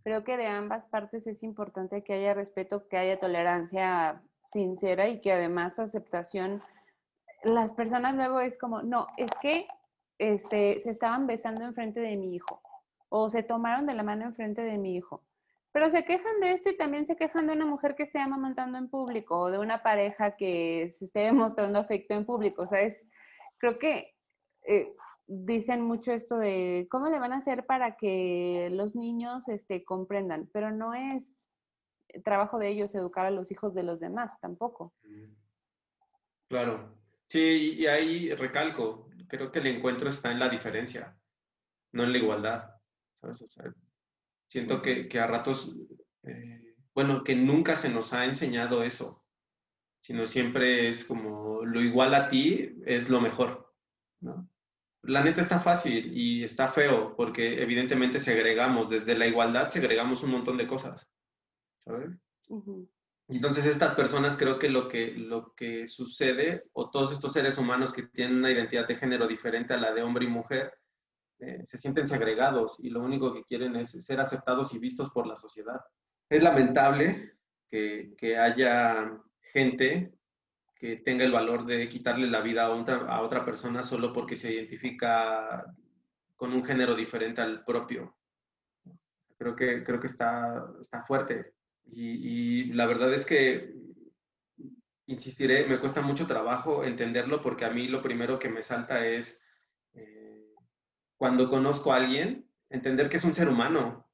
Creo 0.03 0.23
que 0.23 0.37
de 0.37 0.47
ambas 0.47 0.85
partes 0.85 1.27
es 1.27 1.43
importante 1.43 2.03
que 2.03 2.13
haya 2.13 2.33
respeto, 2.33 2.87
que 2.87 2.97
haya 2.97 3.19
tolerancia 3.19 4.21
sincera 4.51 5.07
y 5.07 5.21
que 5.21 5.31
además 5.31 5.79
aceptación. 5.79 6.61
Las 7.43 7.71
personas 7.71 8.15
luego 8.15 8.39
es 8.39 8.57
como, 8.57 8.81
no, 8.81 9.07
es 9.17 9.31
que 9.41 9.67
este, 10.17 10.79
se 10.79 10.91
estaban 10.91 11.27
besando 11.27 11.63
enfrente 11.63 11.99
de 11.99 12.15
mi 12.15 12.35
hijo 12.35 12.61
o 13.09 13.29
se 13.29 13.43
tomaron 13.43 13.85
de 13.85 13.93
la 13.93 14.03
mano 14.03 14.25
enfrente 14.25 14.61
de 14.61 14.77
mi 14.77 14.95
hijo. 14.95 15.23
Pero 15.71 15.89
se 15.89 16.03
quejan 16.03 16.39
de 16.41 16.51
esto 16.51 16.69
y 16.69 16.77
también 16.77 17.05
se 17.05 17.15
quejan 17.15 17.47
de 17.47 17.53
una 17.53 17.65
mujer 17.65 17.95
que 17.95 18.03
esté 18.03 18.19
amamantando 18.19 18.77
en 18.77 18.89
público 18.89 19.39
o 19.39 19.51
de 19.51 19.57
una 19.57 19.83
pareja 19.83 20.35
que 20.35 20.89
se 20.91 21.05
esté 21.05 21.19
demostrando 21.31 21.79
afecto 21.79 22.13
en 22.13 22.25
público. 22.25 22.63
O 22.63 22.67
sea, 22.67 22.81
es, 22.81 22.97
creo 23.57 23.79
que 23.79 24.15
eh, 24.63 24.93
dicen 25.33 25.81
mucho 25.81 26.11
esto 26.11 26.37
de 26.37 26.87
cómo 26.91 27.09
le 27.09 27.17
van 27.17 27.31
a 27.31 27.37
hacer 27.37 27.65
para 27.65 27.95
que 27.95 28.69
los 28.73 28.95
niños 28.95 29.47
este, 29.47 29.85
comprendan, 29.85 30.49
pero 30.51 30.71
no 30.71 30.93
es 30.93 31.33
trabajo 32.25 32.59
de 32.59 32.67
ellos 32.67 32.93
educar 32.93 33.25
a 33.25 33.31
los 33.31 33.49
hijos 33.49 33.73
de 33.73 33.83
los 33.83 34.01
demás 34.01 34.37
tampoco. 34.41 34.93
Claro, 36.49 36.97
sí, 37.29 37.75
y 37.79 37.87
ahí 37.87 38.33
recalco, 38.35 39.09
creo 39.29 39.53
que 39.53 39.59
el 39.59 39.67
encuentro 39.67 40.09
está 40.09 40.33
en 40.33 40.39
la 40.39 40.49
diferencia, 40.49 41.17
no 41.93 42.03
en 42.03 42.11
la 42.11 42.17
igualdad. 42.17 42.75
siento 44.49 44.81
que, 44.81 45.17
a 45.17 45.27
ratos, 45.27 45.73
eh, 46.23 46.75
bueno, 46.93 47.23
que 47.23 47.35
nunca 47.35 47.77
se 47.77 47.87
nos 47.87 48.11
ha 48.11 48.25
enseñado 48.25 48.83
eso, 48.83 49.23
sino 50.01 50.25
siempre 50.25 50.89
es 50.89 51.05
como 51.05 51.63
lo 51.63 51.79
igual 51.79 52.13
a 52.15 52.27
ti 52.27 52.75
es 52.85 53.09
lo 53.09 53.21
mejor, 53.21 53.73
¿no? 54.19 54.49
La 55.03 55.23
neta 55.23 55.41
está 55.41 55.59
fácil 55.59 56.15
y 56.15 56.43
está 56.43 56.67
feo 56.67 57.15
porque 57.15 57.61
evidentemente 57.61 58.19
segregamos, 58.19 58.89
desde 58.89 59.17
la 59.17 59.25
igualdad 59.25 59.69
segregamos 59.69 60.21
un 60.23 60.31
montón 60.31 60.57
de 60.57 60.67
cosas, 60.67 61.09
¿sabes? 61.83 62.11
Entonces 63.27 63.65
estas 63.65 63.95
personas 63.95 64.37
creo 64.37 64.59
que 64.59 64.69
lo, 64.69 64.87
que 64.87 65.13
lo 65.13 65.55
que 65.55 65.87
sucede, 65.87 66.65
o 66.73 66.89
todos 66.91 67.11
estos 67.11 67.33
seres 67.33 67.57
humanos 67.57 67.93
que 67.93 68.03
tienen 68.03 68.37
una 68.37 68.51
identidad 68.51 68.87
de 68.87 68.95
género 68.95 69.27
diferente 69.27 69.73
a 69.73 69.77
la 69.77 69.91
de 69.93 70.03
hombre 70.03 70.25
y 70.25 70.27
mujer, 70.27 70.71
eh, 71.39 71.61
se 71.65 71.79
sienten 71.79 72.07
segregados 72.07 72.79
y 72.79 72.91
lo 72.91 73.01
único 73.01 73.33
que 73.33 73.43
quieren 73.43 73.75
es 73.77 74.05
ser 74.05 74.19
aceptados 74.19 74.73
y 74.75 74.79
vistos 74.79 75.09
por 75.09 75.25
la 75.25 75.35
sociedad. 75.35 75.79
Es 76.29 76.43
lamentable 76.43 77.33
que, 77.69 78.13
que 78.17 78.37
haya 78.37 79.19
gente 79.41 80.13
que 80.81 80.97
tenga 80.97 81.23
el 81.23 81.31
valor 81.31 81.67
de 81.67 81.87
quitarle 81.87 82.25
la 82.25 82.41
vida 82.41 82.63
a 82.65 82.71
otra, 82.71 83.05
a 83.05 83.21
otra 83.21 83.45
persona 83.45 83.83
solo 83.83 84.11
porque 84.11 84.35
se 84.35 84.51
identifica 84.51 85.63
con 86.35 86.53
un 86.53 86.63
género 86.63 86.95
diferente 86.95 87.39
al 87.39 87.63
propio. 87.63 88.17
Creo 89.37 89.55
que, 89.55 89.83
creo 89.83 89.99
que 89.99 90.07
está, 90.07 90.73
está 90.81 91.03
fuerte. 91.03 91.53
Y, 91.85 92.73
la 92.73 92.87
verdad 92.87 93.13
es 93.13 93.25
que, 93.25 93.75
insistiré, 95.05 95.67
me 95.67 95.79
cuesta 95.79 96.01
mucho 96.01 96.25
trabajo 96.25 96.83
entenderlo 96.83 97.43
porque 97.43 97.65
a 97.65 97.69
mí 97.69 97.87
lo 97.87 98.01
primero 98.01 98.39
que 98.39 98.49
me 98.49 98.63
salta 98.63 99.05
es, 99.05 99.39
eh, 99.93 100.55
cuando 101.15 101.47
conozco 101.47 101.93
a 101.93 101.97
alguien, 101.97 102.49
entender 102.69 103.07
que 103.07 103.17
es 103.17 103.23
un 103.23 103.35
ser 103.35 103.47
humano. 103.47 104.09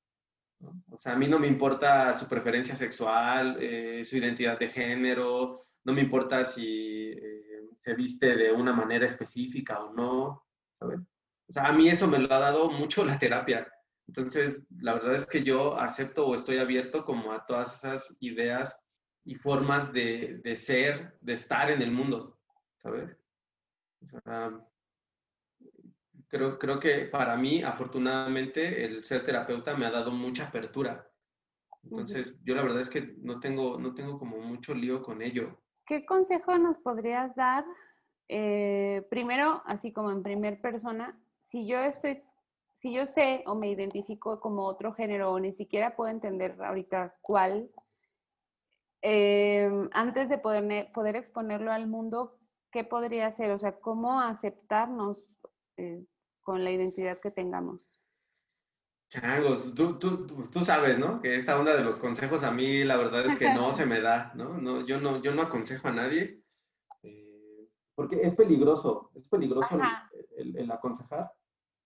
O 0.91 0.97
sea, 0.97 1.13
a 1.13 1.17
mí 1.17 1.29
no 1.29 1.39
me 1.39 1.47
importa 1.47 2.11
su 2.11 2.27
preferencia 2.27 2.75
sexual, 2.75 3.57
eh, 3.61 4.03
su 4.03 4.17
identidad 4.17 4.59
de 4.59 4.67
género, 4.67 5.66
no 5.87 5.93
me 5.93 6.01
importa 6.01 6.43
si 6.43 7.11
eh, 7.13 7.61
se 7.77 7.95
viste 7.95 8.35
de 8.35 8.51
una 8.51 8.73
manera 8.73 9.05
específica 9.05 9.81
o 9.85 9.93
no, 9.93 10.45
¿sabes? 10.77 10.99
O 11.47 11.53
sea, 11.53 11.67
a 11.67 11.71
mí 11.71 11.87
eso 11.87 12.09
me 12.09 12.19
lo 12.19 12.31
ha 12.33 12.39
dado 12.39 12.69
mucho 12.69 13.05
la 13.05 13.17
terapia. 13.17 13.65
Entonces, 14.05 14.67
la 14.81 14.95
verdad 14.95 15.15
es 15.15 15.25
que 15.25 15.43
yo 15.43 15.79
acepto 15.79 16.27
o 16.27 16.35
estoy 16.35 16.57
abierto 16.57 17.05
como 17.05 17.31
a 17.31 17.45
todas 17.45 17.73
esas 17.73 18.17
ideas 18.19 18.77
y 19.23 19.35
formas 19.35 19.93
de, 19.93 20.41
de 20.43 20.55
ser, 20.57 21.17
de 21.21 21.33
estar 21.33 21.71
en 21.71 21.81
el 21.81 21.91
mundo, 21.91 22.37
¿sabes? 22.83 23.15
creo, 26.27 26.59
creo 26.59 26.79
que 26.81 27.05
para 27.05 27.37
mí, 27.37 27.63
afortunadamente, 27.63 28.83
el 28.83 29.05
ser 29.05 29.23
terapeuta 29.23 29.73
me 29.77 29.85
ha 29.85 29.91
dado 29.91 30.11
mucha 30.11 30.47
apertura. 30.47 31.09
Entonces, 31.83 32.35
yo 32.43 32.55
la 32.55 32.63
verdad 32.63 32.81
es 32.81 32.89
que 32.89 33.15
no 33.19 33.39
tengo, 33.39 33.79
no 33.79 33.93
tengo 33.93 34.19
como 34.19 34.37
mucho 34.39 34.73
lío 34.73 35.01
con 35.01 35.21
ello. 35.21 35.61
¿Qué 35.87 36.05
consejo 36.05 36.57
nos 36.57 36.77
podrías 36.79 37.33
dar? 37.35 37.63
Eh, 38.27 39.07
primero, 39.09 39.63
así 39.65 39.93
como 39.93 40.11
en 40.11 40.21
primer 40.21 40.59
persona, 40.59 41.17
si 41.49 41.65
yo 41.65 41.79
estoy, 41.79 42.21
si 42.73 42.91
yo 42.91 43.05
sé 43.05 43.41
o 43.45 43.55
me 43.55 43.69
identifico 43.69 44.41
como 44.41 44.65
otro 44.65 44.93
género 44.93 45.31
o 45.31 45.39
ni 45.39 45.53
siquiera 45.53 45.95
puedo 45.95 46.11
entender 46.11 46.61
ahorita 46.61 47.15
cuál, 47.21 47.71
eh, 49.01 49.69
antes 49.93 50.27
de 50.27 50.37
poder, 50.37 50.91
poder 50.91 51.15
exponerlo 51.15 51.71
al 51.71 51.87
mundo, 51.87 52.37
¿qué 52.69 52.83
podría 52.83 53.31
ser? 53.31 53.51
O 53.51 53.59
sea, 53.59 53.79
¿cómo 53.79 54.19
aceptarnos 54.19 55.17
eh, 55.77 56.05
con 56.41 56.65
la 56.65 56.71
identidad 56.71 57.19
que 57.21 57.31
tengamos? 57.31 58.01
Changos, 59.09 59.73
tú, 59.73 59.97
tú, 59.97 60.27
tú, 60.51 60.61
sabes, 60.63 60.99
¿no? 60.99 61.21
Que 61.21 61.35
esta 61.35 61.57
onda 61.57 61.75
de 61.75 61.83
los 61.83 61.97
consejos 61.97 62.43
a 62.43 62.51
mí 62.51 62.83
la 62.83 62.97
verdad 62.97 63.25
es 63.25 63.35
que 63.35 63.53
no 63.53 63.71
se 63.71 63.85
me 63.85 64.01
da, 64.01 64.33
¿no? 64.35 64.57
no 64.57 64.85
yo, 64.85 64.99
no 64.99 65.21
yo 65.21 65.33
no 65.33 65.43
aconsejo 65.43 65.87
a 65.87 65.93
nadie 65.93 66.41
eh, 67.03 67.69
porque 67.95 68.19
es 68.21 68.35
peligroso, 68.35 69.11
es 69.15 69.29
peligroso 69.29 69.79
el, 70.37 70.69
aconsejar, 70.69 71.31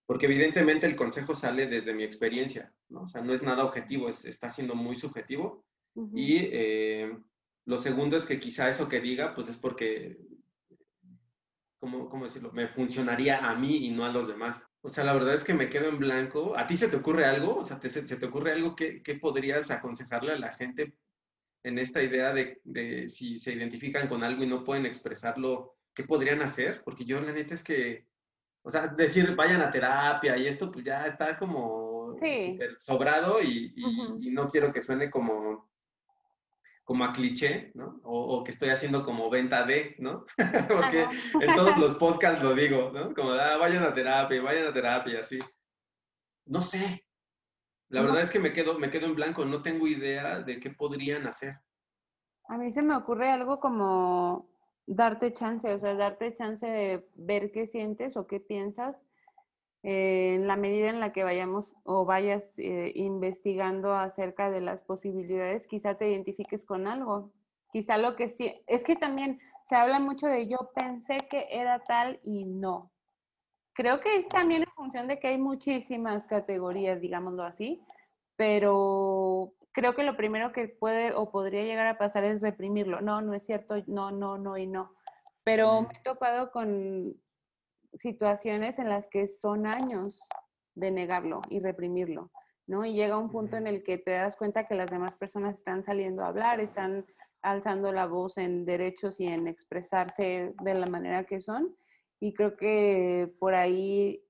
porque 0.07 0.25
evidentemente 0.25 0.87
el 0.87 0.95
consejo 0.95 1.35
sale 1.35 1.67
desde 1.67 1.93
mi 1.93 2.03
experiencia, 2.03 2.73
¿no? 2.89 3.03
O 3.03 3.07
sea, 3.07 3.21
no 3.21 3.33
es 3.33 3.43
nada 3.43 3.63
objetivo, 3.63 4.09
es, 4.09 4.25
está 4.25 4.49
siendo 4.49 4.75
muy 4.75 4.95
subjetivo. 4.95 5.63
Y 6.13 6.37
eh, 6.51 7.17
lo 7.65 7.77
segundo 7.77 8.17
es 8.17 8.25
que 8.25 8.39
quizá 8.39 8.69
eso 8.69 8.87
que 8.89 9.01
diga, 9.01 9.35
pues 9.35 9.49
es 9.49 9.57
porque, 9.57 10.17
¿cómo, 11.79 12.09
¿cómo 12.09 12.23
decirlo? 12.23 12.51
Me 12.53 12.67
funcionaría 12.67 13.49
a 13.49 13.55
mí 13.55 13.85
y 13.85 13.91
no 13.91 14.05
a 14.05 14.09
los 14.09 14.27
demás. 14.27 14.65
O 14.83 14.89
sea, 14.89 15.03
la 15.03 15.13
verdad 15.13 15.35
es 15.35 15.43
que 15.43 15.53
me 15.53 15.69
quedo 15.69 15.89
en 15.89 15.99
blanco. 15.99 16.57
¿A 16.57 16.65
ti 16.65 16.75
se 16.75 16.87
te 16.87 16.97
ocurre 16.97 17.25
algo? 17.25 17.57
O 17.57 17.63
sea, 17.63 17.79
¿se 17.81 18.17
te 18.17 18.25
ocurre 18.25 18.51
algo 18.51 18.75
que, 18.75 19.01
podrías 19.21 19.69
aconsejarle 19.69 20.33
a 20.33 20.39
la 20.39 20.53
gente 20.53 20.93
en 21.63 21.77
esta 21.77 22.01
idea 22.01 22.33
de, 22.33 23.07
si 23.09 23.37
se 23.37 23.53
identifican 23.53 24.07
con 24.07 24.23
algo 24.23 24.43
y 24.43 24.47
no 24.47 24.63
pueden 24.63 24.87
expresarlo, 24.87 25.75
qué 25.93 26.03
podrían 26.03 26.41
hacer? 26.41 26.81
Porque 26.83 27.05
yo 27.05 27.21
la 27.21 27.31
neta 27.31 27.53
es 27.53 27.63
que, 27.63 28.07
o 28.63 28.71
sea, 28.71 28.87
decir 28.87 29.35
vayan 29.35 29.61
a 29.61 29.71
terapia 29.71 30.35
y 30.37 30.47
esto 30.47 30.71
pues 30.71 30.83
ya 30.83 31.05
está 31.05 31.37
como 31.37 32.17
sobrado 32.79 33.41
y, 33.41 33.73
y, 33.75 34.29
no 34.31 34.49
quiero 34.49 34.73
que 34.73 34.81
suene 34.81 35.09
como 35.09 35.70
como 36.91 37.05
a 37.05 37.13
cliché, 37.13 37.71
¿no? 37.73 38.01
O, 38.03 38.43
que 38.43 38.51
estoy 38.51 38.67
haciendo 38.67 39.05
como 39.05 39.29
venta 39.29 39.63
de, 39.63 39.95
¿no? 39.99 40.25
Porque 40.67 41.05
en 41.39 41.55
todos 41.55 41.77
los 41.77 41.95
podcasts 41.97 42.43
lo 42.43 42.53
digo, 42.53 42.91
¿no? 42.93 43.13
Como, 43.13 43.31
ah, 43.31 43.55
vayan 43.55 43.85
a 43.85 43.93
terapia, 43.93 44.41
vayan 44.41 44.67
a 44.67 44.73
terapia, 44.73 45.21
así. 45.21 45.39
No 46.47 46.61
sé. 46.61 47.05
La 47.87 48.01
verdad 48.01 48.23
es 48.23 48.29
que 48.29 48.39
me 48.39 48.51
quedo, 48.51 48.77
me 48.77 48.89
quedo 48.89 49.05
en 49.05 49.15
blanco, 49.15 49.45
no 49.45 49.61
tengo 49.61 49.87
idea 49.87 50.39
de 50.39 50.59
qué 50.59 50.71
podrían 50.71 51.25
hacer. 51.27 51.59
A 52.49 52.57
mí 52.57 52.69
se 52.71 52.81
me 52.81 52.93
ocurre 52.93 53.31
algo 53.31 53.61
como 53.61 54.49
darte 54.85 55.31
chance, 55.31 55.73
o 55.73 55.79
sea, 55.79 55.95
darte 55.95 56.33
chance 56.33 56.65
de 56.65 57.07
ver 57.15 57.53
qué 57.53 57.67
sientes 57.67 58.17
o 58.17 58.27
qué 58.27 58.41
piensas 58.41 58.97
eh, 59.83 60.35
en 60.35 60.47
la 60.47 60.55
medida 60.55 60.89
en 60.89 60.99
la 60.99 61.11
que 61.11 61.23
vayamos 61.23 61.73
o 61.83 62.05
vayas 62.05 62.57
eh, 62.59 62.91
investigando 62.95 63.93
acerca 63.93 64.51
de 64.51 64.61
las 64.61 64.83
posibilidades, 64.83 65.65
quizá 65.67 65.95
te 65.95 66.09
identifiques 66.09 66.63
con 66.63 66.87
algo. 66.87 67.31
Quizá 67.71 67.97
lo 67.97 68.15
que 68.15 68.29
sí, 68.29 68.61
es 68.67 68.83
que 68.83 68.95
también 68.95 69.39
se 69.67 69.75
habla 69.75 69.99
mucho 69.99 70.27
de 70.27 70.47
yo 70.47 70.71
pensé 70.75 71.17
que 71.29 71.47
era 71.49 71.79
tal 71.79 72.19
y 72.23 72.45
no. 72.45 72.91
Creo 73.73 74.01
que 74.01 74.17
es 74.17 74.27
también 74.27 74.63
en 74.63 74.71
función 74.75 75.07
de 75.07 75.17
que 75.19 75.29
hay 75.29 75.37
muchísimas 75.37 76.27
categorías, 76.27 76.99
digámoslo 76.99 77.43
así, 77.43 77.81
pero 78.35 79.53
creo 79.71 79.95
que 79.95 80.03
lo 80.03 80.17
primero 80.17 80.51
que 80.51 80.67
puede 80.67 81.13
o 81.13 81.31
podría 81.31 81.63
llegar 81.63 81.87
a 81.87 81.97
pasar 81.97 82.23
es 82.23 82.41
reprimirlo. 82.41 83.01
No, 83.01 83.21
no 83.21 83.33
es 83.33 83.43
cierto, 83.43 83.75
no, 83.87 84.11
no, 84.11 84.37
no 84.37 84.57
y 84.57 84.67
no. 84.67 84.93
Pero 85.43 85.83
me 85.83 85.97
he 85.97 86.03
topado 86.03 86.51
con 86.51 87.15
situaciones 87.93 88.79
en 88.79 88.89
las 88.89 89.07
que 89.07 89.27
son 89.27 89.65
años 89.65 90.19
de 90.75 90.91
negarlo 90.91 91.41
y 91.49 91.59
reprimirlo, 91.59 92.31
¿no? 92.67 92.85
Y 92.85 92.93
llega 92.93 93.17
un 93.17 93.29
punto 93.29 93.57
en 93.57 93.67
el 93.67 93.83
que 93.83 93.97
te 93.97 94.11
das 94.11 94.35
cuenta 94.35 94.67
que 94.67 94.75
las 94.75 94.89
demás 94.89 95.15
personas 95.15 95.57
están 95.57 95.83
saliendo 95.83 96.23
a 96.23 96.27
hablar, 96.27 96.59
están 96.59 97.05
alzando 97.41 97.91
la 97.91 98.05
voz 98.05 98.37
en 98.37 98.65
derechos 98.65 99.19
y 99.19 99.27
en 99.27 99.47
expresarse 99.47 100.53
de 100.61 100.73
la 100.73 100.85
manera 100.85 101.25
que 101.25 101.41
son. 101.41 101.75
Y 102.19 102.33
creo 102.33 102.55
que 102.55 103.33
por 103.39 103.55
ahí 103.55 104.23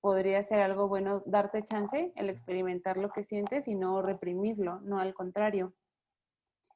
podría 0.00 0.42
ser 0.42 0.60
algo 0.60 0.88
bueno 0.88 1.22
darte 1.26 1.62
chance, 1.62 2.12
el 2.16 2.28
experimentar 2.28 2.96
lo 2.96 3.10
que 3.10 3.24
sientes 3.24 3.66
y 3.68 3.74
no 3.74 4.02
reprimirlo, 4.02 4.80
no 4.80 4.98
al 4.98 5.14
contrario. 5.14 5.72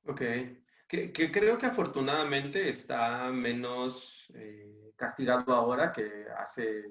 Ok. 0.06 0.22
Que, 0.88 1.12
creo 1.12 1.58
que 1.58 1.66
afortunadamente 1.66 2.68
está 2.68 3.30
menos 3.32 4.30
eh, 4.34 4.92
castigado 4.94 5.52
ahora 5.52 5.92
que 5.92 6.26
hace 6.38 6.84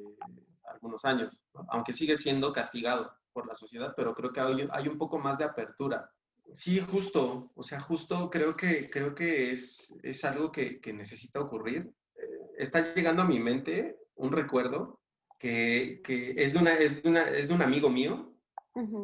algunos 0.66 1.06
años, 1.06 1.38
aunque 1.70 1.94
sigue 1.94 2.18
siendo 2.18 2.52
castigado 2.52 3.14
por 3.32 3.48
la 3.48 3.56
sociedad, 3.56 3.94
pero 3.96 4.14
creo 4.14 4.34
que 4.34 4.42
hay, 4.42 4.68
hay, 4.72 4.88
un 4.88 4.98
poco 4.98 5.18
más 5.18 5.38
de 5.38 5.46
apertura. 5.46 6.12
Sí, 6.54 6.80
justo, 6.80 7.52
o 7.56 7.64
sea, 7.64 7.80
justo 7.80 8.30
creo 8.30 8.56
que, 8.56 8.90
creo 8.90 9.16
que 9.16 9.52
es, 9.52 9.96
es 10.04 10.24
algo 10.26 10.52
que, 10.52 10.80
que 10.80 10.94
necesita 10.94 11.40
ocurrir. 11.40 11.92
Eh, 12.16 12.40
está 12.58 12.94
llegando 12.94 13.22
a 13.22 13.26
mi 13.26 13.40
mente 13.40 13.98
un 14.16 14.32
recuerdo 14.32 15.00
que, 15.40 16.02
que 16.04 16.34
es, 16.38 16.54
de 16.54 16.60
una, 16.60 16.74
es, 16.76 17.04
de 17.04 17.10
una, 17.10 17.30
es 17.30 17.48
de 17.48 17.54
un 17.54 17.62
amigo 17.62 17.90
mío, 17.90 18.34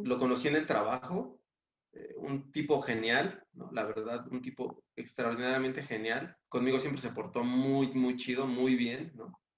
lo 0.03 0.19
conocí 0.19 0.49
en 0.49 0.57
el 0.57 0.65
trabajo, 0.65 1.40
eh, 1.93 2.13
un 2.17 2.51
tipo 2.51 2.81
genial, 2.81 3.43
la 3.71 3.83
verdad, 3.83 4.25
un 4.31 4.41
tipo 4.41 4.83
extraordinariamente 4.95 5.83
genial. 5.83 6.37
Conmigo 6.47 6.79
siempre 6.79 7.01
se 7.01 7.09
portó 7.09 7.43
muy, 7.43 7.93
muy 7.93 8.15
chido, 8.15 8.47
muy 8.47 8.75
bien. 8.75 9.11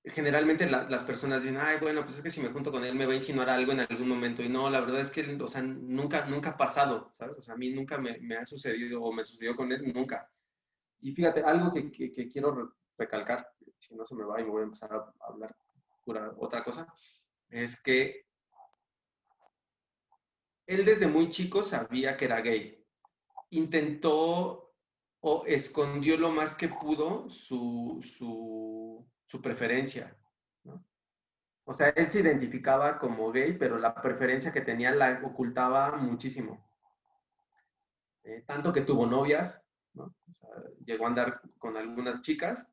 Generalmente 0.05 0.69
las 0.69 1.03
personas 1.03 1.43
dicen, 1.43 1.57
ay, 1.57 1.77
bueno, 1.79 2.01
pues 2.01 2.17
es 2.17 2.23
que 2.23 2.31
si 2.31 2.41
me 2.41 2.49
junto 2.49 2.71
con 2.71 2.83
él 2.83 2.95
me 2.95 3.05
va 3.05 3.13
a 3.13 3.17
insinuar 3.17 3.49
algo 3.49 3.71
en 3.71 3.81
algún 3.81 4.07
momento. 4.07 4.41
Y 4.43 4.49
no, 4.49 4.69
la 4.69 4.81
verdad 4.81 5.01
es 5.01 5.11
que, 5.11 5.37
o 5.41 5.47
sea, 5.47 5.61
nunca, 5.61 6.25
nunca 6.25 6.51
ha 6.51 6.57
pasado, 6.57 7.11
¿sabes? 7.13 7.37
O 7.37 7.41
sea, 7.41 7.53
a 7.53 7.57
mí 7.57 7.69
nunca 7.69 7.97
me, 7.97 8.17
me 8.19 8.35
ha 8.35 8.45
sucedido 8.45 9.01
o 9.01 9.13
me 9.13 9.23
sucedió 9.23 9.55
con 9.55 9.71
él, 9.71 9.93
nunca. 9.93 10.29
Y 11.01 11.13
fíjate, 11.13 11.41
algo 11.41 11.71
que, 11.71 11.91
que, 11.91 12.29
quiero 12.29 12.75
recalcar, 12.97 13.47
si 13.77 13.95
no 13.95 14.05
se 14.05 14.15
me 14.15 14.23
va 14.23 14.41
y 14.41 14.43
me 14.43 14.49
voy 14.49 14.61
a 14.61 14.65
empezar 14.65 14.91
a 14.93 15.13
hablar 15.27 15.55
otra 16.37 16.63
cosa, 16.63 16.87
es 17.49 17.81
que 17.81 18.25
él 20.73 20.85
desde 20.85 21.07
muy 21.07 21.29
chico 21.29 21.63
sabía 21.63 22.17
que 22.17 22.25
era 22.25 22.41
gay. 22.41 22.85
Intentó 23.51 24.73
o 25.21 25.45
escondió 25.45 26.17
lo 26.17 26.31
más 26.31 26.55
que 26.55 26.69
pudo 26.69 27.29
su, 27.29 27.99
su, 28.03 29.41
preferencia. 29.41 30.15
¿no? 30.63 30.85
O 31.65 31.73
sea, 31.73 31.89
él 31.89 32.11
se 32.11 32.19
identificaba 32.19 32.97
como 32.99 33.31
gay, 33.31 33.53
pero 33.57 33.77
la 33.77 33.95
preferencia 33.95 34.51
que 34.51 34.61
tenía 34.61 34.91
la 34.91 35.21
ocultaba 35.23 35.97
muchísimo. 35.97 36.63
Eh, 38.23 38.43
tanto 38.45 38.71
que 38.71 38.81
tuvo 38.81 39.05
novias, 39.05 39.65
¿no? 39.93 40.13
llegó 40.85 41.05
a 41.05 41.09
andar 41.09 41.41
con 41.57 41.77
algunas 41.77 42.21
chicas, 42.21 42.67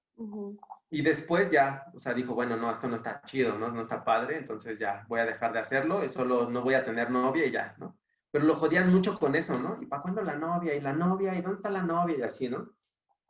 y 0.92 1.02
después 1.02 1.48
ya, 1.50 1.86
o 1.94 2.00
sea, 2.00 2.12
dijo, 2.12 2.34
bueno, 2.34 2.56
no, 2.56 2.70
esto 2.72 2.88
no 2.88 2.96
está 2.96 3.22
chido, 3.22 3.56
¿no? 3.56 3.70
No 3.70 3.80
está 3.80 4.04
padre, 4.04 4.38
entonces 4.38 4.76
ya 4.76 5.06
voy 5.08 5.20
a 5.20 5.26
dejar 5.26 5.52
de 5.52 5.60
hacerlo, 5.60 6.06
solo 6.08 6.50
no 6.50 6.62
voy 6.62 6.74
a 6.74 6.84
tener 6.84 7.10
novia 7.10 7.46
y 7.46 7.52
ya, 7.52 7.76
¿no? 7.78 7.96
Pero 8.32 8.44
lo 8.44 8.56
jodían 8.56 8.92
mucho 8.92 9.16
con 9.16 9.36
eso, 9.36 9.56
¿no? 9.58 9.78
¿Y 9.80 9.86
para 9.86 10.02
cuándo 10.02 10.22
la 10.22 10.36
novia? 10.36 10.74
¿Y 10.74 10.80
la 10.80 10.92
novia? 10.92 11.32
¿Y 11.34 11.42
dónde 11.42 11.58
está 11.58 11.70
la 11.70 11.82
novia? 11.82 12.18
Y 12.18 12.22
así, 12.22 12.48
¿no? 12.48 12.74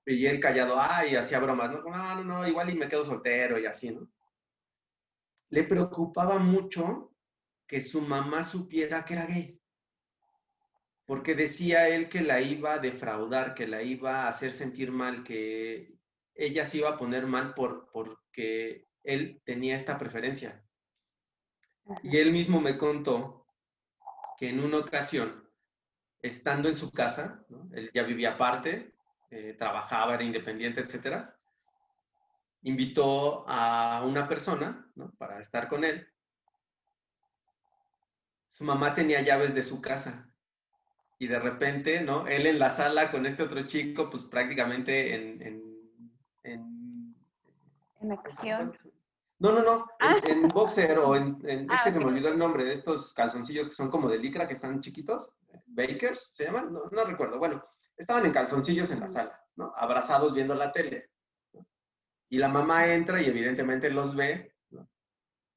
Y 0.07 0.25
él 0.25 0.41
callado, 0.41 0.81
ay, 0.81 1.17
hacía 1.17 1.39
bromas, 1.39 1.71
¿no? 1.71 1.83
No, 1.83 2.15
no, 2.15 2.25
no, 2.25 2.49
igual 2.49 2.71
y 2.71 2.77
me 2.77 2.89
quedo 2.89 3.05
soltero 3.05 3.59
y 3.59 3.67
así, 3.67 3.91
¿no? 3.91 4.11
Le 5.51 5.65
preocupaba 5.65 6.39
mucho 6.39 7.13
que 7.67 7.81
su 7.81 8.01
mamá 8.01 8.43
supiera 8.43 9.05
que 9.05 9.15
era 9.15 9.27
gay. 9.27 9.61
Porque 11.05 11.35
decía 11.35 11.89
él 11.89 12.09
que 12.09 12.23
la 12.23 12.41
iba 12.41 12.75
a 12.75 12.79
defraudar, 12.79 13.55
que 13.55 13.67
la 13.67 13.83
iba 13.83 14.25
a 14.25 14.29
hacer 14.29 14.55
sentir 14.55 14.91
mal, 14.93 15.23
que 15.25 16.00
ella 16.41 16.65
se 16.65 16.79
iba 16.79 16.89
a 16.89 16.97
poner 16.97 17.27
mal 17.27 17.55
por, 17.55 17.91
porque 17.93 18.89
él 19.05 19.43
tenía 19.45 19.77
esta 19.77 19.99
preferencia. 19.99 20.65
Y 22.03 22.17
él 22.17 22.33
mismo 22.33 22.61
me 22.61 22.79
contó 22.79 23.47
que 24.39 24.49
en 24.49 24.61
una 24.61 24.79
ocasión, 24.79 25.47
estando 26.23 26.69
en 26.71 26.77
su 26.77 26.93
casa, 26.93 27.45
él 27.73 27.91
ya 27.93 28.05
vivía 28.05 28.33
aparte, 28.33 28.95
eh, 29.31 29.55
trabajaba, 29.59 30.15
era 30.15 30.25
independiente, 30.25 30.81
etc., 30.81 31.29
invitó 32.63 33.45
a 33.47 34.03
una 34.05 34.27
persona 34.27 34.91
para 35.19 35.41
estar 35.41 35.69
con 35.69 35.85
él. 35.85 36.07
Su 38.49 38.65
mamá 38.65 38.95
tenía 38.95 39.21
llaves 39.21 39.55
de 39.55 39.63
su 39.63 39.81
casa 39.81 40.31
y 41.19 41.27
de 41.27 41.39
repente, 41.39 42.01
¿no? 42.01 42.27
Él 42.27 42.47
en 42.47 42.59
la 42.59 42.71
sala 42.71 43.11
con 43.11 43.27
este 43.27 43.43
otro 43.43 43.67
chico, 43.67 44.09
pues 44.09 44.25
prácticamente 44.25 45.15
en 45.15 45.41
¿En 45.43 45.70
acción? 48.13 48.77
No, 49.39 49.53
no, 49.53 49.63
no, 49.63 49.87
en, 50.27 50.45
ah. 50.45 50.49
boxer 50.53 50.99
o 50.99 51.17
en, 51.17 51.39
es 51.47 51.67
ah, 51.71 51.81
que 51.83 51.93
se 51.93 51.99
me 51.99 52.05
olvidó 52.05 52.29
el 52.29 52.39
nombre 52.39 52.65
de 52.65 52.75
estos 52.75 53.15
calzoncillos 53.15 53.69
que 53.69 53.75
son 53.75 53.91
como 53.91 54.09
de 54.09 54.19
licra, 54.19 54.47
que 54.47 54.53
están 54.55 54.81
chiquitos, 54.81 55.31
bakers 55.67 56.35
se 56.35 56.45
llaman, 56.45 56.73
no, 56.73 56.85
no 56.91 57.05
recuerdo, 57.05 57.39
bueno, 57.39 57.65
estaban 57.97 58.27
en 58.27 58.33
calzoncillos 58.33 58.91
en 58.91 59.01
la 59.01 59.09
sala, 59.09 59.43
¿no? 59.57 59.73
Abrazados 59.77 60.35
viendo 60.35 60.55
la 60.55 60.73
tele. 60.73 61.11
Y 62.29 62.39
la 62.39 62.49
mamá 62.49 62.93
entra 62.93 63.21
y 63.21 63.27
evidentemente 63.27 63.91
los 63.91 64.15
ve, 64.15 64.55
¿no? 64.71 64.89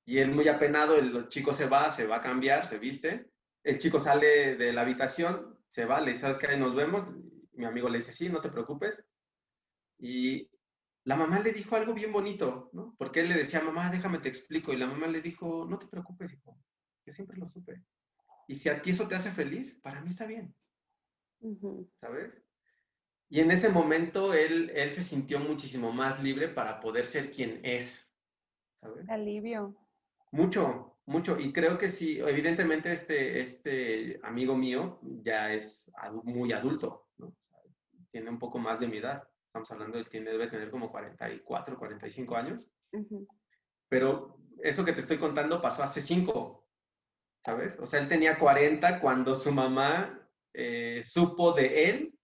Y 0.05 0.19
él 0.19 0.31
muy 0.31 0.47
apenado, 0.47 0.95
el 0.95 1.27
chico 1.27 1.53
se 1.53 1.67
va, 1.67 1.91
se 1.91 2.07
va 2.07 2.17
a 2.17 2.21
cambiar, 2.21 2.65
se 2.65 2.77
viste, 2.77 3.29
el 3.63 3.79
chico 3.79 3.99
sale 3.99 4.55
de 4.55 4.73
la 4.73 4.81
habitación, 4.81 5.57
se 5.69 5.85
va, 5.85 6.01
le 6.01 6.11
dice, 6.11 6.21
¿sabes 6.21 6.37
qué? 6.37 6.55
Nos 6.57 6.75
vemos. 6.75 7.05
Mi 7.53 7.65
amigo 7.65 7.89
le 7.89 7.97
dice, 7.97 8.11
sí, 8.11 8.29
no 8.29 8.41
te 8.41 8.49
preocupes. 8.49 9.05
Y 9.99 10.49
la 11.05 11.15
mamá 11.17 11.39
le 11.39 11.51
dijo 11.51 11.75
algo 11.75 11.93
bien 11.93 12.13
bonito, 12.13 12.69
¿no? 12.71 12.95
Porque 12.97 13.19
él 13.19 13.29
le 13.29 13.35
decía, 13.35 13.61
mamá, 13.61 13.91
déjame 13.91 14.19
te 14.19 14.29
explico. 14.29 14.71
Y 14.71 14.77
la 14.77 14.87
mamá 14.87 15.07
le 15.07 15.21
dijo, 15.21 15.65
no 15.65 15.77
te 15.77 15.87
preocupes, 15.87 16.33
hijo, 16.33 16.57
yo 17.05 17.13
siempre 17.13 17.37
lo 17.37 17.47
supe. 17.47 17.83
Y 18.47 18.55
si 18.55 18.69
a 18.69 18.81
ti 18.81 18.91
eso 18.91 19.07
te 19.07 19.15
hace 19.15 19.31
feliz, 19.31 19.79
para 19.81 20.01
mí 20.01 20.09
está 20.09 20.25
bien. 20.25 20.55
¿Sabes? 21.99 22.31
Y 23.27 23.41
en 23.41 23.51
ese 23.51 23.67
momento 23.67 24.33
él, 24.33 24.71
él 24.75 24.93
se 24.93 25.03
sintió 25.03 25.39
muchísimo 25.39 25.91
más 25.91 26.23
libre 26.23 26.47
para 26.47 26.79
poder 26.79 27.05
ser 27.05 27.31
quien 27.31 27.59
es. 27.63 28.09
¿Sabes? 28.79 29.09
Alivio. 29.09 29.75
Mucho, 30.31 30.97
mucho. 31.05 31.37
Y 31.37 31.51
creo 31.51 31.77
que 31.77 31.89
sí, 31.89 32.19
evidentemente 32.19 32.93
este, 32.93 33.41
este 33.41 34.21
amigo 34.23 34.55
mío 34.55 34.99
ya 35.21 35.51
es 35.51 35.91
muy 36.23 36.53
adulto, 36.53 37.09
¿no? 37.17 37.35
tiene 38.11 38.29
un 38.29 38.39
poco 38.39 38.57
más 38.57 38.79
de 38.79 38.87
mi 38.87 38.97
edad 38.97 39.27
estamos 39.53 39.69
hablando 39.69 39.99
de 39.99 40.05
que 40.05 40.19
debe 40.19 40.47
tener 40.47 40.71
como 40.71 40.91
44, 40.91 41.77
45 41.77 42.35
años. 42.35 42.67
Pero 43.87 44.39
eso 44.63 44.83
que 44.83 44.93
te 44.93 44.99
estoy 44.99 45.19
contando 45.19 45.61
pasó 45.61 45.83
hace 45.83 46.01
5, 46.01 46.67
¿sabes? 47.39 47.77
O 47.79 47.85
sea, 47.85 47.99
él 47.99 48.07
tenía 48.07 48.39
40 48.39 48.99
cuando 48.99 49.35
su 49.35 49.51
mamá 49.51 50.27
eh, 50.53 51.03
supo 51.03 51.51
de 51.51 51.87
él 51.87 52.17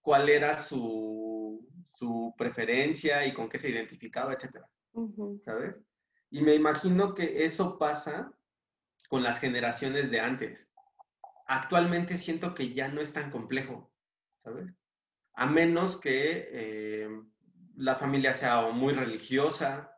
cuál 0.00 0.28
era 0.28 0.56
su, 0.58 1.68
su, 1.96 2.32
preferencia 2.38 3.26
y 3.26 3.32
con 3.32 3.48
qué 3.48 3.58
se 3.58 3.70
identificaba, 3.70 4.34
etcétera, 4.34 4.68
¿sabes? 5.44 5.74
Y 6.30 6.42
me 6.42 6.54
imagino 6.54 7.14
que 7.14 7.44
eso 7.44 7.78
pasa 7.78 8.32
con 9.08 9.24
las 9.24 9.40
generaciones 9.40 10.08
de 10.12 10.20
antes. 10.20 10.70
Actualmente 11.48 12.16
siento 12.16 12.54
que 12.54 12.74
ya 12.74 12.86
no 12.86 13.00
es 13.00 13.12
tan 13.12 13.32
complejo, 13.32 13.90
¿sabes? 14.44 14.72
A 15.34 15.46
menos 15.46 16.00
que 16.00 16.48
eh, 16.50 17.08
la 17.76 17.96
familia 17.96 18.32
sea 18.32 18.70
muy 18.70 18.92
religiosa, 18.92 19.90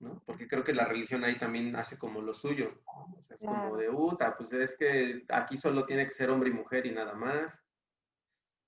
¿no? 0.00 0.22
Porque 0.26 0.46
creo 0.46 0.62
que 0.62 0.74
la 0.74 0.84
religión 0.84 1.24
ahí 1.24 1.38
también 1.38 1.74
hace 1.74 1.98
como 1.98 2.20
lo 2.20 2.34
suyo, 2.34 2.82
o 2.86 3.22
sea, 3.22 3.36
es 3.36 3.40
como 3.40 3.76
de, 3.76 3.90
uta, 3.90 4.36
pues 4.36 4.52
es 4.52 4.76
que 4.76 5.24
aquí 5.28 5.56
solo 5.56 5.86
tiene 5.86 6.06
que 6.06 6.12
ser 6.12 6.30
hombre 6.30 6.50
y 6.50 6.52
mujer 6.52 6.86
y 6.86 6.92
nada 6.92 7.14
más. 7.14 7.60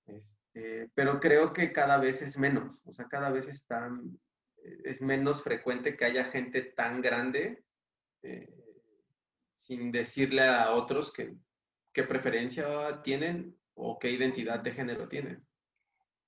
Este, 0.06 0.90
pero 0.94 1.20
creo 1.20 1.52
que 1.52 1.72
cada 1.72 1.98
vez 1.98 2.22
es 2.22 2.36
menos, 2.38 2.80
o 2.84 2.92
sea, 2.92 3.06
cada 3.06 3.30
vez 3.30 3.46
está, 3.46 3.90
es 4.84 5.00
menos 5.02 5.42
frecuente 5.42 5.96
que 5.96 6.04
haya 6.04 6.24
gente 6.24 6.62
tan 6.62 7.00
grande 7.00 7.64
eh, 8.22 8.52
sin 9.58 9.92
decirle 9.92 10.48
a 10.48 10.72
otros 10.72 11.12
que, 11.12 11.36
qué 11.92 12.02
preferencia 12.02 13.00
tienen 13.02 13.56
o 13.74 13.98
qué 13.98 14.10
identidad 14.10 14.60
de 14.60 14.72
género 14.72 15.08
tienen. 15.08 15.46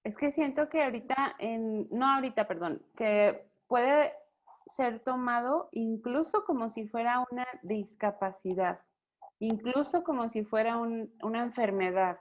Es 0.05 0.17
que 0.17 0.33
siento 0.33 0.69
que 0.69 0.83
ahorita, 0.83 1.37
en, 1.39 1.89
no 1.91 2.07
ahorita, 2.07 2.49
perdón, 2.49 2.83
que 2.97 3.47
puede 3.69 4.13
ser 4.77 5.01
tomado 5.01 5.69
incluso 5.73 6.45
como 6.45 6.71
si 6.71 6.89
fuera 6.89 7.25
una 7.31 7.47
discapacidad, 7.63 8.81
incluso 9.39 10.03
como 10.03 10.29
si 10.29 10.45
fuera 10.45 10.77
una 10.77 11.43
enfermedad. 11.43 12.19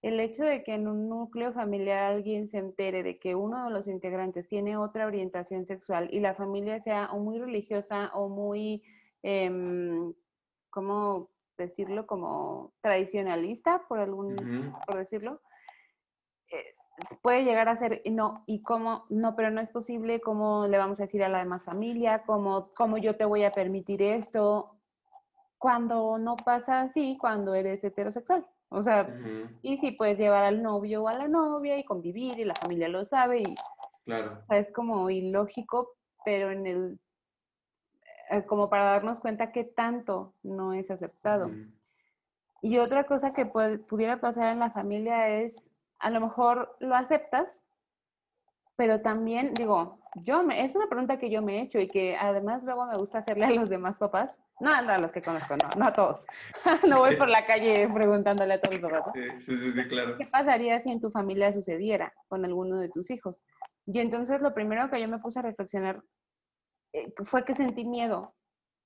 El 0.00 0.20
hecho 0.20 0.44
de 0.44 0.62
que 0.62 0.74
en 0.74 0.86
un 0.86 1.08
núcleo 1.08 1.52
familiar 1.52 2.12
alguien 2.12 2.48
se 2.48 2.58
entere 2.58 3.02
de 3.02 3.18
que 3.18 3.34
uno 3.34 3.64
de 3.64 3.70
los 3.72 3.88
integrantes 3.88 4.46
tiene 4.48 4.76
otra 4.76 5.06
orientación 5.06 5.64
sexual 5.66 6.08
y 6.12 6.20
la 6.20 6.34
familia 6.34 6.78
sea 6.80 7.10
o 7.12 7.18
muy 7.18 7.38
religiosa 7.38 8.10
o 8.14 8.28
muy, 8.28 8.84
em, 9.22 10.14
¿cómo 10.70 11.30
decirlo? 11.58 12.06
Como 12.06 12.72
tradicionalista, 12.80 13.82
por 13.88 13.98
algún, 13.98 14.36
por 14.86 14.98
decirlo, 14.98 15.40
puede 17.22 17.44
llegar 17.44 17.68
a 17.68 17.76
ser, 17.76 18.02
no, 18.10 18.42
¿y 18.46 18.62
cómo? 18.62 19.04
No, 19.08 19.36
pero 19.36 19.50
no 19.50 19.60
es 19.60 19.70
posible, 19.70 20.20
¿cómo 20.20 20.66
le 20.66 20.78
vamos 20.78 21.00
a 21.00 21.04
decir 21.04 21.22
a 21.22 21.28
la 21.28 21.38
demás 21.38 21.64
familia? 21.64 22.22
¿Cómo, 22.26 22.70
cómo 22.74 22.98
yo 22.98 23.16
te 23.16 23.24
voy 23.24 23.44
a 23.44 23.52
permitir 23.52 24.02
esto? 24.02 24.76
Cuando 25.58 26.18
no 26.18 26.36
pasa 26.36 26.82
así, 26.82 27.16
cuando 27.20 27.54
eres 27.54 27.82
heterosexual. 27.84 28.46
O 28.70 28.82
sea, 28.82 29.08
y 29.62 29.78
si 29.78 29.92
puedes 29.92 30.18
llevar 30.18 30.44
al 30.44 30.62
novio 30.62 31.02
o 31.02 31.08
a 31.08 31.14
la 31.14 31.26
novia 31.26 31.78
y 31.78 31.84
convivir 31.84 32.38
y 32.38 32.44
la 32.44 32.54
familia 32.54 32.88
lo 32.88 33.04
sabe 33.04 33.40
y 33.40 33.54
claro. 34.04 34.40
o 34.42 34.46
sea, 34.46 34.58
es 34.58 34.70
como 34.72 35.08
ilógico, 35.08 35.96
pero 36.22 36.50
en 36.50 36.66
el 36.66 37.00
eh, 38.30 38.44
como 38.44 38.68
para 38.68 38.84
darnos 38.84 39.20
cuenta 39.20 39.52
que 39.52 39.64
tanto 39.64 40.34
no 40.42 40.74
es 40.74 40.90
aceptado. 40.90 41.50
Y 42.60 42.78
otra 42.78 43.04
cosa 43.04 43.32
que 43.32 43.46
pudiera 43.46 44.20
pasar 44.20 44.52
en 44.52 44.58
la 44.58 44.70
familia 44.70 45.28
es, 45.28 45.56
a 45.98 46.10
lo 46.10 46.20
mejor 46.20 46.76
lo 46.80 46.94
aceptas, 46.94 47.62
pero 48.76 49.00
también 49.00 49.54
digo, 49.54 49.98
yo 50.24 50.42
me, 50.44 50.64
es 50.64 50.74
una 50.74 50.88
pregunta 50.88 51.18
que 51.18 51.30
yo 51.30 51.42
me 51.42 51.58
he 51.58 51.62
hecho 51.62 51.78
y 51.80 51.88
que 51.88 52.16
además 52.16 52.62
luego 52.62 52.86
me 52.86 52.96
gusta 52.96 53.18
hacerle 53.18 53.46
a 53.46 53.50
los 53.50 53.68
demás 53.68 53.98
papás, 53.98 54.36
no 54.60 54.70
a 54.72 54.98
los 54.98 55.12
que 55.12 55.22
conozco, 55.22 55.56
no, 55.56 55.68
no 55.76 55.86
a 55.86 55.92
todos. 55.92 56.26
no 56.88 56.98
voy 56.98 57.16
por 57.16 57.28
la 57.28 57.46
calle 57.46 57.88
preguntándole 57.92 58.54
a 58.54 58.60
todos 58.60 58.80
los 58.80 58.90
papás. 58.90 59.12
Sí, 59.40 59.56
sí, 59.56 59.70
sí, 59.72 59.88
claro. 59.88 60.16
¿Qué 60.16 60.26
pasaría 60.26 60.80
si 60.80 60.90
en 60.90 61.00
tu 61.00 61.10
familia 61.10 61.52
sucediera 61.52 62.12
con 62.28 62.44
alguno 62.44 62.78
de 62.78 62.88
tus 62.88 63.10
hijos? 63.10 63.40
Y 63.86 64.00
entonces 64.00 64.40
lo 64.40 64.54
primero 64.54 64.90
que 64.90 65.00
yo 65.00 65.08
me 65.08 65.18
puse 65.18 65.38
a 65.38 65.42
reflexionar 65.42 66.02
eh, 66.92 67.12
fue 67.24 67.44
que 67.44 67.54
sentí 67.54 67.84
miedo 67.84 68.34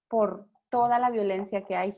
por 0.09 0.47
toda 0.69 0.99
la 0.99 1.11
violencia 1.11 1.65
que 1.65 1.77
hay. 1.77 1.95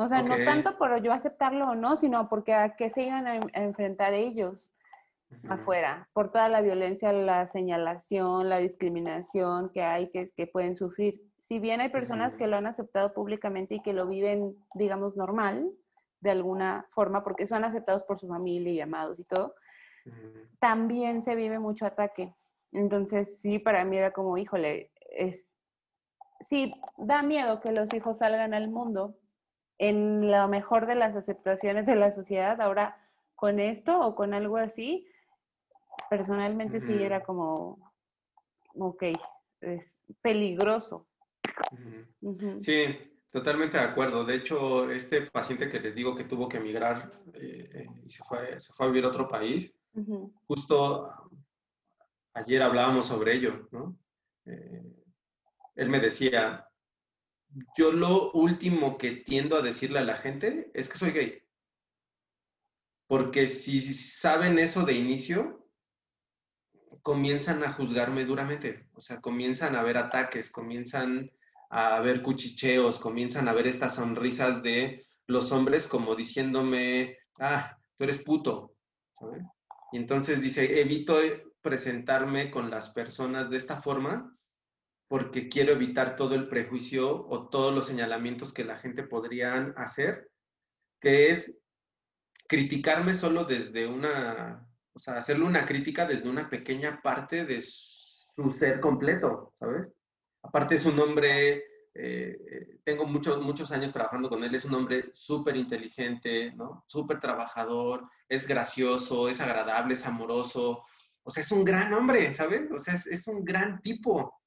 O 0.00 0.08
sea, 0.08 0.22
no 0.22 0.34
tanto 0.46 0.78
por 0.78 1.02
yo 1.02 1.12
aceptarlo 1.12 1.68
o 1.68 1.74
no, 1.74 1.94
sino 1.94 2.30
porque 2.30 2.54
a 2.54 2.74
qué 2.74 2.88
se 2.88 3.02
iban 3.02 3.26
a, 3.26 3.36
enfrentar 3.52 4.14
ellos 4.14 4.72
afuera, 5.46 6.08
por 6.14 6.32
toda 6.32 6.48
la 6.48 6.62
violencia, 6.62 7.12
la 7.12 7.46
señalación, 7.46 8.48
la 8.48 8.56
discriminación 8.56 9.68
que 9.68 9.82
hay, 9.82 10.08
que, 10.08 10.30
que 10.34 10.46
pueden 10.46 10.74
sufrir. 10.74 11.20
Si 11.44 11.58
bien 11.58 11.82
hay 11.82 11.90
personas 11.90 12.34
que 12.34 12.46
lo 12.46 12.56
han 12.56 12.66
aceptado 12.66 13.12
públicamente 13.12 13.74
y 13.74 13.82
que 13.82 13.92
lo 13.92 14.06
viven, 14.06 14.56
digamos, 14.74 15.18
normal, 15.18 15.70
de 16.20 16.30
alguna 16.30 16.86
forma, 16.92 17.22
porque 17.22 17.46
son 17.46 17.64
aceptados 17.64 18.02
por 18.04 18.18
su 18.18 18.26
familia 18.26 18.72
y 18.72 18.80
amados 18.80 19.20
y 19.20 19.24
todo, 19.24 19.54
también 20.60 21.22
se 21.22 21.34
vive 21.34 21.58
mucho 21.58 21.84
ataque. 21.84 22.34
Entonces, 22.72 23.38
sí, 23.40 23.58
para 23.58 23.84
mí 23.84 23.98
era 23.98 24.12
como, 24.12 24.38
híjole, 24.38 24.92
es, 25.10 25.44
sí, 26.48 26.74
da 26.96 27.22
miedo 27.22 27.60
que 27.60 27.72
los 27.72 27.92
hijos 27.92 28.18
salgan 28.18 28.54
al 28.54 28.70
mundo 28.70 29.19
en 29.80 30.30
lo 30.30 30.46
mejor 30.46 30.84
de 30.84 30.94
las 30.94 31.16
aceptaciones 31.16 31.86
de 31.86 31.96
la 31.96 32.10
sociedad. 32.10 32.60
Ahora, 32.60 32.98
con 33.34 33.58
esto 33.58 33.98
o 33.98 34.14
con 34.14 34.34
algo 34.34 34.58
así, 34.58 35.08
personalmente 36.10 36.82
sí 36.82 37.02
era 37.02 37.22
como, 37.22 37.90
ok, 38.74 39.04
es 39.62 40.04
peligroso. 40.20 41.08
Sí, 42.60 42.84
totalmente 43.30 43.78
de 43.78 43.84
acuerdo. 43.84 44.22
De 44.22 44.34
hecho, 44.34 44.90
este 44.90 45.22
paciente 45.22 45.70
que 45.70 45.80
les 45.80 45.94
digo 45.94 46.14
que 46.14 46.24
tuvo 46.24 46.46
que 46.46 46.58
emigrar 46.58 47.10
eh, 47.32 47.70
eh, 47.72 47.86
y 48.04 48.10
se 48.10 48.22
fue, 48.24 48.60
se 48.60 48.74
fue, 48.74 48.84
a 48.84 48.88
vivir 48.90 49.06
a 49.06 49.08
otro 49.08 49.28
país, 49.28 49.80
justo 50.46 51.10
ayer 52.34 52.62
hablábamos 52.62 53.06
sobre 53.06 53.34
ello, 53.34 53.66
¿no? 53.72 53.96
Eh, 54.44 54.84
él 55.74 55.88
me 55.88 56.00
decía, 56.00 56.69
yo 57.76 57.92
lo 57.92 58.32
último 58.32 58.98
que 58.98 59.12
tiendo 59.12 59.56
a 59.56 59.62
decirle 59.62 59.98
a 59.98 60.04
la 60.04 60.16
gente 60.16 60.70
es 60.74 60.88
que 60.88 60.98
soy 60.98 61.10
gay. 61.10 61.42
Porque 63.06 63.46
si 63.46 63.80
saben 63.80 64.58
eso 64.58 64.84
de 64.84 64.92
inicio, 64.92 65.66
comienzan 67.02 67.64
a 67.64 67.72
juzgarme 67.72 68.24
duramente. 68.24 68.88
O 68.94 69.00
sea, 69.00 69.20
comienzan 69.20 69.74
a 69.74 69.82
ver 69.82 69.98
ataques, 69.98 70.50
comienzan 70.50 71.30
a 71.70 72.00
ver 72.00 72.22
cuchicheos, 72.22 72.98
comienzan 72.98 73.48
a 73.48 73.52
ver 73.52 73.66
estas 73.66 73.96
sonrisas 73.96 74.62
de 74.62 75.06
los 75.26 75.50
hombres 75.52 75.86
como 75.86 76.14
diciéndome, 76.14 77.18
ah, 77.38 77.76
tú 77.96 78.04
eres 78.04 78.22
puto. 78.22 78.74
Y 79.92 79.96
entonces 79.96 80.40
dice, 80.40 80.80
evito 80.80 81.18
presentarme 81.62 82.50
con 82.50 82.70
las 82.70 82.90
personas 82.90 83.50
de 83.50 83.56
esta 83.56 83.80
forma 83.82 84.36
porque 85.10 85.48
quiero 85.48 85.72
evitar 85.72 86.14
todo 86.14 86.36
el 86.36 86.46
prejuicio 86.46 87.26
o 87.28 87.48
todos 87.48 87.74
los 87.74 87.84
señalamientos 87.84 88.52
que 88.52 88.62
la 88.62 88.78
gente 88.78 89.02
podrían 89.02 89.74
hacer, 89.76 90.30
que 91.00 91.30
es 91.30 91.60
criticarme 92.46 93.14
solo 93.14 93.44
desde 93.44 93.88
una, 93.88 94.64
o 94.92 95.00
sea, 95.00 95.16
hacerle 95.16 95.46
una 95.46 95.66
crítica 95.66 96.06
desde 96.06 96.28
una 96.28 96.48
pequeña 96.48 97.00
parte 97.02 97.44
de 97.44 97.60
su 97.60 98.50
ser 98.50 98.78
completo, 98.78 99.52
¿sabes? 99.56 99.88
Aparte 100.44 100.76
es 100.76 100.86
un 100.86 101.00
hombre, 101.00 101.64
eh, 101.92 102.78
tengo 102.84 103.04
muchos, 103.04 103.42
muchos 103.42 103.72
años 103.72 103.92
trabajando 103.92 104.28
con 104.28 104.44
él, 104.44 104.54
es 104.54 104.64
un 104.64 104.74
hombre 104.74 105.10
súper 105.12 105.56
inteligente, 105.56 106.52
¿no? 106.52 106.84
Súper 106.86 107.18
trabajador, 107.18 108.08
es 108.28 108.46
gracioso, 108.46 109.28
es 109.28 109.40
agradable, 109.40 109.94
es 109.94 110.06
amoroso, 110.06 110.84
o 111.24 111.30
sea, 111.32 111.40
es 111.40 111.50
un 111.50 111.64
gran 111.64 111.92
hombre, 111.94 112.32
¿sabes? 112.32 112.70
O 112.70 112.78
sea, 112.78 112.94
es 112.94 113.26
un 113.26 113.44
gran 113.44 113.82
tipo 113.82 114.39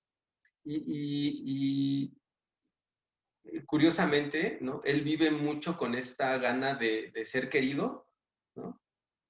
y, 0.66 2.14
curiosamente, 3.66 4.58
¿no? 4.62 4.82
Él 4.84 5.02
vive 5.02 5.32
mucho 5.32 5.78
con 5.78 5.96
esta 5.96 6.38
gana 6.38 6.76
de, 6.76 7.12
ser 7.26 7.50
querido, 7.50 8.08
¿no? 8.56 8.82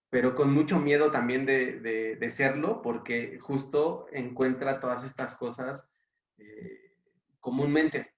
Pero 0.09 0.35
con 0.35 0.53
mucho 0.53 0.79
miedo 0.79 1.11
también 1.11 1.45
de, 1.45 2.29
serlo, 2.29 2.81
porque 2.81 3.39
justo 3.39 4.05
encuentra 4.11 4.79
todas 4.79 5.03
estas 5.03 5.35
cosas 5.35 5.91
eh, 6.37 6.95
comúnmente, 7.39 8.13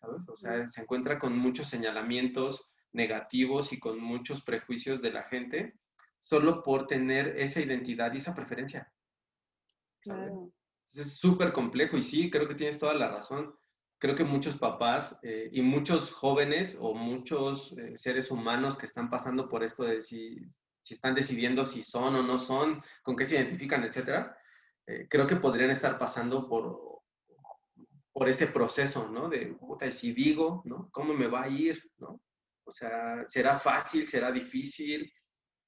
¿sabes? 0.00 0.28
O 0.28 0.36
sea, 0.36 0.68
se 0.68 0.82
encuentra 0.82 1.18
con 1.18 1.36
muchos 1.36 1.68
señalamientos 1.68 2.70
negativos 2.92 3.72
y 3.72 3.80
con 3.80 4.00
muchos 4.00 4.42
prejuicios 4.42 5.00
de 5.02 5.12
la 5.12 5.24
gente 5.24 5.74
solo 6.22 6.62
por 6.62 6.86
tener 6.86 7.38
esa 7.38 7.60
identidad 7.60 8.12
y 8.12 8.18
esa 8.18 8.34
preferencia. 8.34 8.92
Claro. 10.00 10.52
Es 10.94 11.18
súper 11.18 11.52
complejo 11.52 11.96
y 11.96 12.02
sí, 12.02 12.30
creo 12.30 12.46
que 12.46 12.54
tienes 12.54 12.78
toda 12.78 12.94
la 12.94 13.08
razón. 13.08 13.54
Creo 13.98 14.14
que 14.14 14.24
muchos 14.24 14.56
papás 14.56 15.18
eh, 15.22 15.48
y 15.52 15.62
muchos 15.62 16.10
jóvenes 16.10 16.76
o 16.80 16.92
muchos 16.94 17.72
eh, 17.78 17.96
seres 17.96 18.30
humanos 18.30 18.76
que 18.76 18.86
están 18.86 19.08
pasando 19.08 19.48
por 19.48 19.62
esto 19.62 19.84
de 19.84 20.02
si, 20.02 20.36
si, 20.82 20.94
están 20.94 21.14
decidiendo 21.14 21.64
si 21.64 21.82
son 21.82 22.16
o 22.16 22.22
no 22.22 22.36
son, 22.36 22.82
con 23.02 23.16
qué 23.16 23.24
se 23.24 23.36
identifican, 23.36 23.84
etcétera, 23.84 24.36
eh, 24.86 25.06
creo 25.08 25.26
que 25.26 25.36
podrían 25.36 25.70
estar 25.70 25.98
pasando 25.98 26.48
por, 26.48 27.02
por 28.12 28.28
ese 28.28 28.48
proceso, 28.48 29.08
¿no? 29.08 29.28
De, 29.28 29.46
puta, 29.54 29.90
si 29.90 30.12
digo, 30.12 30.62
¿no? 30.64 30.90
¿Cómo 30.90 31.14
me 31.14 31.28
va 31.28 31.44
a 31.44 31.48
ir, 31.48 31.82
¿no? 31.98 32.20
O 32.64 32.72
sea, 32.72 33.24
¿será 33.28 33.58
fácil? 33.58 34.06
¿Será 34.06 34.30
difícil? 34.30 35.12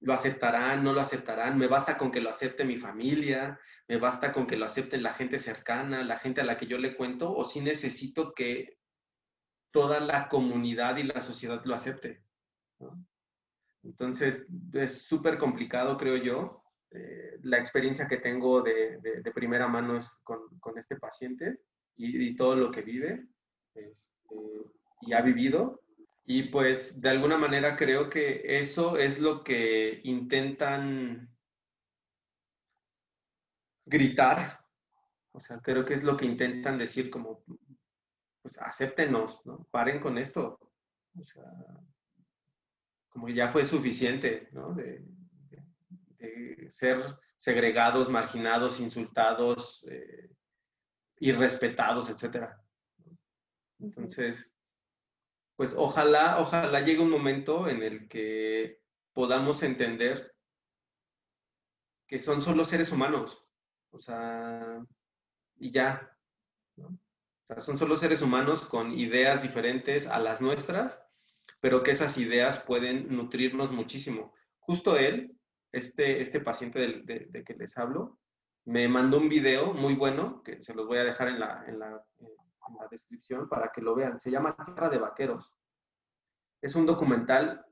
Lo 0.01 0.13
aceptarán, 0.13 0.85
no 0.85 0.93
lo 0.93 1.01
aceptarán, 1.01 1.57
me 1.59 1.67
basta 1.67 1.97
con 1.97 2.11
que 2.11 2.21
lo 2.21 2.31
acepte 2.31 2.65
mi 2.65 2.77
familia, 2.77 3.59
me 3.89 3.97
basta 3.99 4.33
con 4.33 4.47
que 4.47 4.57
lo 4.57 4.67
acepte 4.67 4.99
la 4.99 5.15
gente 5.15 5.39
cercana, 5.39 6.03
la 6.03 6.19
gente 6.19 6.41
a 6.41 6.45
la 6.45 6.57
que 6.57 6.67
yo 6.67 6.79
le 6.79 6.97
cuento, 6.97 7.35
o 7.35 7.45
si 7.45 7.61
necesito 7.61 8.33
que 8.33 8.79
toda 9.71 10.01
la 10.01 10.29
comunidad 10.29 10.97
y 10.99 11.03
la 11.05 11.21
sociedad 11.21 11.63
lo 11.65 11.75
acepte. 11.75 12.23
Entonces, 13.83 14.47
es 14.73 15.07
súper 15.07 15.37
complicado, 15.37 15.97
creo 15.97 16.17
yo. 16.17 16.65
Eh, 16.91 17.39
la 17.43 17.59
experiencia 17.59 18.07
que 18.07 18.19
tengo 18.19 18.63
de, 18.63 19.01
primera 19.35 19.67
mano 19.67 19.97
es 19.97 20.21
con, 20.23 20.49
este 20.77 20.97
paciente 20.97 21.61
y, 21.97 22.35
todo 22.37 22.55
lo 22.55 22.71
que 22.71 22.83
vive 22.83 23.27
este, 23.75 24.05
y 25.03 25.13
ha 25.13 25.21
vivido, 25.21 25.84
y 26.27 26.45
pues 26.45 27.01
de 27.01 27.11
alguna 27.11 27.37
manera 27.37 27.77
creo 27.77 28.09
que 28.09 28.43
eso 28.45 28.97
es 28.97 29.21
lo 29.21 29.45
que 29.45 30.01
intentan 30.05 31.31
gritar, 33.85 34.65
o 35.33 35.41
sea, 35.41 35.61
creo 35.61 35.85
que 35.85 35.95
es 35.95 36.03
lo 36.03 36.17
que 36.17 36.25
intentan 36.25 36.79
decir 36.79 37.11
como, 37.11 37.45
pues 38.41 38.59
acéptenos, 38.59 39.45
¿no? 39.45 39.67
Paren 39.71 40.01
con 40.01 40.17
esto. 40.17 40.59
O 41.19 41.25
sea, 41.25 41.45
como 43.09 43.29
ya 43.29 43.49
fue 43.49 43.65
suficiente, 43.65 44.49
¿no? 44.53 44.73
De, 44.75 45.05
ser 46.69 46.99
segregados, 47.37 48.09
marginados, 48.09 48.81
insultados, 48.81 49.85
eh, 49.91 50.31
irrespetados, 51.19 52.09
etc. 52.09 52.49
Entonces, 53.79 54.51
pues 55.57 55.75
ojalá, 55.77 56.41
ojalá 56.41 56.81
llegue 56.81 57.01
un 57.01 57.11
momento 57.11 57.69
en 57.69 57.83
el 57.83 58.09
que 58.09 58.81
podamos 59.13 59.63
entender 59.63 60.35
que 62.07 62.19
son 62.19 62.43
solo 62.43 62.65
seres 62.65 62.93
humanos, 62.93 63.47
o 63.91 63.99
sea, 64.01 64.85
y 65.57 65.71
ya, 65.71 66.17
¿no? 66.77 66.87
O 66.87 67.47
sea, 67.47 67.61
son 67.61 67.79
solo 67.79 67.97
seres 67.97 68.23
humanos 68.23 68.67
con 68.67 68.93
ideas 68.93 69.43
diferentes 69.43 70.07
a 70.07 70.19
las 70.19 70.41
nuestras, 70.41 71.05
pero 71.61 71.83
que 71.83 71.93
esas 71.93 72.17
ideas 72.19 72.59
pueden 72.59 73.15
nutrirnos 73.15 73.71
muchísimo. 73.71 74.35
Justo 74.59 74.97
él 74.97 75.37
este, 75.73 76.21
este 76.21 76.41
paciente 76.41 76.79
de, 76.79 77.45
que 77.45 77.55
les 77.55 77.77
hablo, 77.77 78.19
me 78.65 78.89
mandó 78.89 79.19
un 79.19 79.29
video 79.29 79.75
muy 79.75 79.95
bueno, 79.95 80.43
que 80.43 80.63
se 80.63 80.75
los 80.75 80.87
voy 80.87 80.99
a 80.99 81.05
dejar 81.05 81.29
en 81.29 81.41
la, 81.41 81.65
en 81.67 81.79
la, 81.79 82.05
en 82.69 82.77
la 82.77 82.89
descripción 82.89 83.49
para 83.49 83.71
que 83.71 83.81
lo 83.81 83.95
vean. 83.95 84.19
Se 84.19 84.31
llama 84.31 84.57
Tierra 84.57 84.89
de 84.89 84.99
Vaqueros. 84.99 85.53
Es 86.61 86.75
un 86.75 86.87
documental 86.87 87.65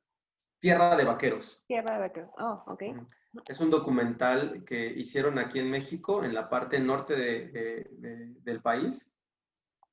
Tierra 0.61 0.97
de 0.97 1.05
Vaqueros. 1.05 1.62
Tierra 1.66 1.95
de 1.95 2.01
Vaqueros. 2.01 2.30
Oh, 2.38 2.64
ok. 2.66 2.82
Es 3.47 3.61
un 3.61 3.70
documental 3.70 4.64
que 4.64 4.86
hicieron 4.86 5.38
aquí 5.38 5.59
en 5.59 5.70
México, 5.70 6.22
en 6.22 6.34
la 6.34 6.49
parte 6.49 6.78
norte 6.78 7.16
del 7.16 8.62
país, 8.62 9.11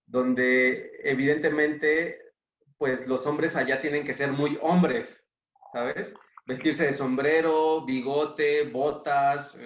donde 0.06 0.92
evidentemente, 1.04 2.34
pues 2.78 3.08
los 3.08 3.26
hombres 3.26 3.56
allá 3.56 3.80
tienen 3.80 4.04
que 4.04 4.14
ser 4.14 4.32
muy 4.32 4.60
hombres, 4.62 5.26
¿sabes? 5.72 6.14
Vestirse 6.46 6.86
de 6.86 6.94
sombrero, 6.94 7.86
bigote, 7.86 8.70
botas, 8.70 9.58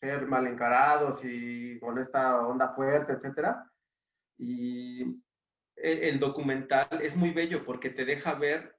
ser 0.00 0.26
mal 0.26 0.46
encarados 0.46 1.24
y 1.24 1.78
con 1.80 1.98
esta 1.98 2.46
onda 2.46 2.68
fuerte, 2.68 3.12
etcétera. 3.12 3.71
Y 4.44 5.22
el 5.76 6.18
documental 6.18 6.88
es 7.00 7.14
muy 7.14 7.30
bello 7.30 7.64
porque 7.64 7.90
te 7.90 8.04
deja 8.04 8.34
ver 8.34 8.76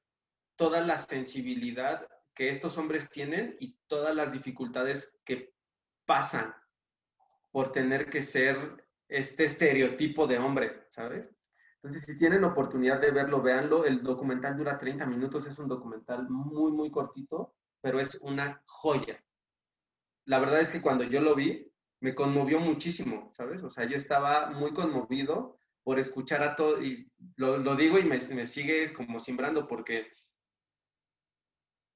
toda 0.57 0.81
la 0.81 0.97
sensibilidad 0.97 2.05
que 2.35 2.49
estos 2.49 2.77
hombres 2.77 3.09
tienen 3.09 3.55
y 3.61 3.79
todas 3.87 4.13
las 4.13 4.33
dificultades 4.33 5.17
que 5.23 5.53
pasan 6.05 6.53
por 7.51 7.71
tener 7.71 8.09
que 8.09 8.21
ser 8.23 8.85
este 9.07 9.45
estereotipo 9.45 10.27
de 10.27 10.37
hombre, 10.37 10.85
¿sabes? 10.89 11.33
Entonces, 11.75 12.03
si 12.03 12.17
tienen 12.17 12.43
oportunidad 12.43 12.99
de 12.99 13.11
verlo, 13.11 13.41
véanlo. 13.41 13.85
El 13.85 14.03
documental 14.03 14.57
dura 14.57 14.77
30 14.77 15.05
minutos, 15.05 15.47
es 15.47 15.57
un 15.59 15.69
documental 15.69 16.27
muy, 16.29 16.73
muy 16.73 16.91
cortito, 16.91 17.55
pero 17.79 18.01
es 18.01 18.15
una 18.15 18.61
joya. 18.65 19.23
La 20.25 20.39
verdad 20.39 20.59
es 20.59 20.71
que 20.71 20.81
cuando 20.81 21.05
yo 21.05 21.21
lo 21.21 21.35
vi, 21.35 21.72
me 22.03 22.13
conmovió 22.13 22.59
muchísimo, 22.59 23.31
¿sabes? 23.31 23.63
O 23.63 23.69
sea, 23.69 23.85
yo 23.85 23.95
estaba 23.95 24.49
muy 24.49 24.73
conmovido 24.73 25.57
por 25.83 25.99
escuchar 25.99 26.43
a 26.43 26.53
todo, 26.53 26.83
y 26.83 27.09
lo, 27.37 27.75
digo 27.77 27.97
y 27.97 28.03
me, 28.03 28.19
me 28.19 28.45
sigue 28.45 28.91
como 28.91 29.21
simbrando 29.21 29.69
porque 29.69 30.11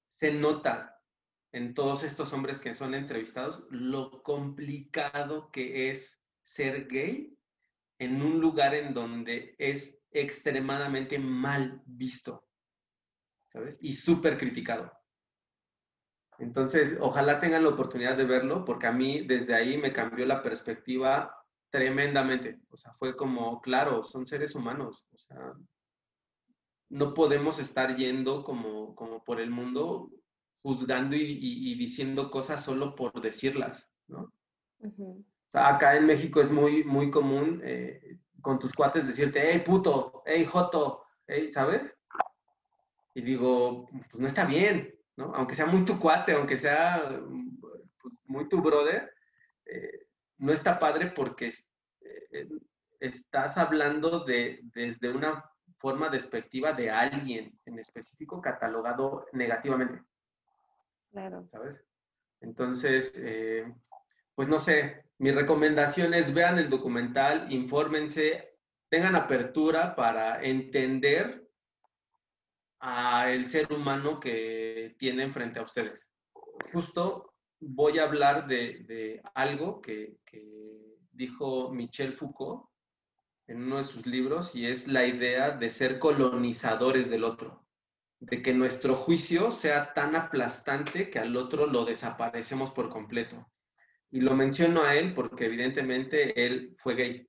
se 0.09 0.31
nota 0.31 0.97
en 1.51 1.73
todos 1.73 2.03
estos 2.03 2.31
hombres 2.31 2.57
que 2.57 2.73
son 2.73 2.95
entrevistados 2.95 3.67
lo 3.69 4.23
complicado 4.23 5.51
que 5.51 5.89
es 5.89 6.17
ser 6.41 6.87
gay 6.87 7.37
en 7.99 8.21
un 8.21 8.39
lugar 8.39 8.75
en 8.75 8.93
donde 8.93 9.55
es 9.57 9.99
extremadamente 10.11 11.19
mal 11.19 11.83
visto, 11.85 12.47
¿sabes? 13.51 13.77
Y 13.81 13.91
súper 13.91 14.37
criticado. 14.37 14.96
Entonces, 16.39 16.97
ojalá 17.01 17.39
tengan 17.39 17.63
la 17.63 17.69
oportunidad 17.69 18.15
de 18.15 18.25
verlo, 18.25 18.63
porque 18.63 18.87
a 18.87 18.91
mí 18.91 19.25
desde 19.25 19.55
ahí 19.55 19.77
me 19.77 19.91
cambió 19.91 20.25
la 20.25 20.43
perspectiva 20.43 21.35
tremendamente. 21.69 22.59
O 22.69 22.77
sea, 22.77 22.93
fue 22.93 23.15
como, 23.15 23.61
claro, 23.61 24.03
son 24.03 24.27
seres 24.27 24.53
humanos. 24.55 25.07
O 25.11 25.17
sea, 25.17 25.53
no 26.89 27.13
podemos 27.13 27.59
estar 27.59 27.95
yendo 27.95 28.43
como, 28.43 28.95
como 28.95 29.23
por 29.23 29.39
el 29.39 29.49
mundo 29.49 30.09
juzgando 30.61 31.15
y, 31.15 31.75
diciendo 31.75 32.29
cosas 32.29 32.63
solo 32.63 32.95
por 32.95 33.21
decirlas, 33.21 33.89
¿no? 34.07 34.33
o 34.81 35.23
sea, 35.47 35.69
acá 35.69 35.95
en 35.95 36.05
México 36.05 36.41
es 36.41 36.51
muy, 36.51 36.83
muy 36.83 37.09
común 37.09 37.61
eh, 37.63 38.19
con 38.41 38.59
tus 38.59 38.73
cuates 38.73 39.07
decirte, 39.07 39.39
hey 39.41 39.63
puto, 39.65 40.23
hey 40.25 40.45
joto, 40.45 41.03
hey, 41.25 41.51
¿sabes? 41.53 41.95
Y 43.13 43.21
digo, 43.21 43.87
pues 44.11 44.19
no 44.19 44.27
está 44.27 44.45
bien, 44.45 44.93
¿no? 45.17 45.33
Aunque 45.35 45.55
sea 45.55 45.65
muy 45.65 45.83
tu 45.83 45.99
cuate, 45.99 46.31
aunque 46.33 46.55
sea 46.55 47.19
pues, 48.01 48.15
muy 48.25 48.47
tu 48.47 48.61
brother, 48.61 49.13
eh, 49.65 50.07
no 50.37 50.53
está 50.53 50.79
padre 50.79 51.07
porque 51.07 51.51
eh, 52.01 52.47
estás 52.99 53.57
hablando 53.57 54.23
de, 54.23 54.61
desde 54.73 55.09
una 55.09 55.43
forma 55.79 56.09
despectiva 56.09 56.73
de 56.73 56.89
alguien 56.89 57.59
en 57.65 57.79
específico 57.79 58.41
catalogado 58.41 59.25
negativamente. 59.33 60.03
Claro. 61.11 61.47
¿Sabes? 61.51 61.85
Entonces, 62.41 63.19
eh, 63.23 63.73
pues 64.35 64.47
no 64.47 64.59
sé, 64.59 65.03
mi 65.17 65.31
recomendación 65.31 66.13
es 66.13 66.33
vean 66.33 66.59
el 66.59 66.69
documental, 66.69 67.51
infórmense, 67.51 68.57
tengan 68.89 69.15
apertura 69.15 69.95
para 69.95 70.41
entender 70.43 71.46
al 72.79 73.47
ser 73.47 73.71
humano 73.71 74.19
que 74.19 74.95
tienen 74.99 75.33
frente 75.33 75.59
a 75.59 75.63
ustedes. 75.63 76.11
Justo 76.71 77.33
voy 77.59 77.99
a 77.99 78.03
hablar 78.03 78.47
de, 78.47 79.21
algo 79.33 79.81
que, 79.81 80.17
dijo 81.11 81.71
Michel 81.71 82.13
Foucault 82.13 82.69
en 83.47 83.63
uno 83.63 83.77
de 83.77 83.83
sus 83.83 84.05
libros 84.05 84.53
y 84.53 84.67
es 84.67 84.87
la 84.87 85.07
idea 85.07 85.49
de 85.51 85.69
ser 85.71 85.97
colonizadores 85.97 87.09
del 87.09 87.23
otro, 87.23 87.65
de 88.19 88.43
que 88.43 88.53
nuestro 88.53 88.95
juicio 88.95 89.49
sea 89.49 89.93
tan 89.93 90.15
aplastante 90.15 91.09
que 91.09 91.17
al 91.17 91.35
otro 91.35 91.65
lo 91.65 91.85
desaparecemos 91.85 92.69
por 92.71 92.89
completo. 92.89 93.49
Y 94.11 94.21
lo 94.21 94.35
menciono 94.35 94.83
a 94.83 94.95
él 94.95 95.13
porque 95.15 95.45
evidentemente 95.45 96.45
él 96.45 96.73
fue 96.77 96.95
gay. 96.95 97.27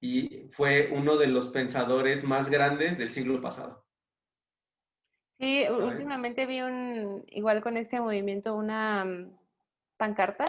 Y 0.00 0.48
fue 0.50 0.90
uno 0.92 1.16
de 1.16 1.26
los 1.26 1.48
pensadores 1.48 2.24
más 2.24 2.50
grandes 2.50 2.98
del 2.98 3.12
siglo 3.12 3.40
pasado. 3.40 3.86
Sí, 5.38 5.64
últimamente 5.68 6.46
vi 6.46 6.62
un, 6.62 7.24
igual 7.28 7.62
con 7.62 7.76
este 7.76 8.00
movimiento, 8.00 8.54
una 8.54 9.04
mm, 9.04 9.36
pancarta 9.98 10.46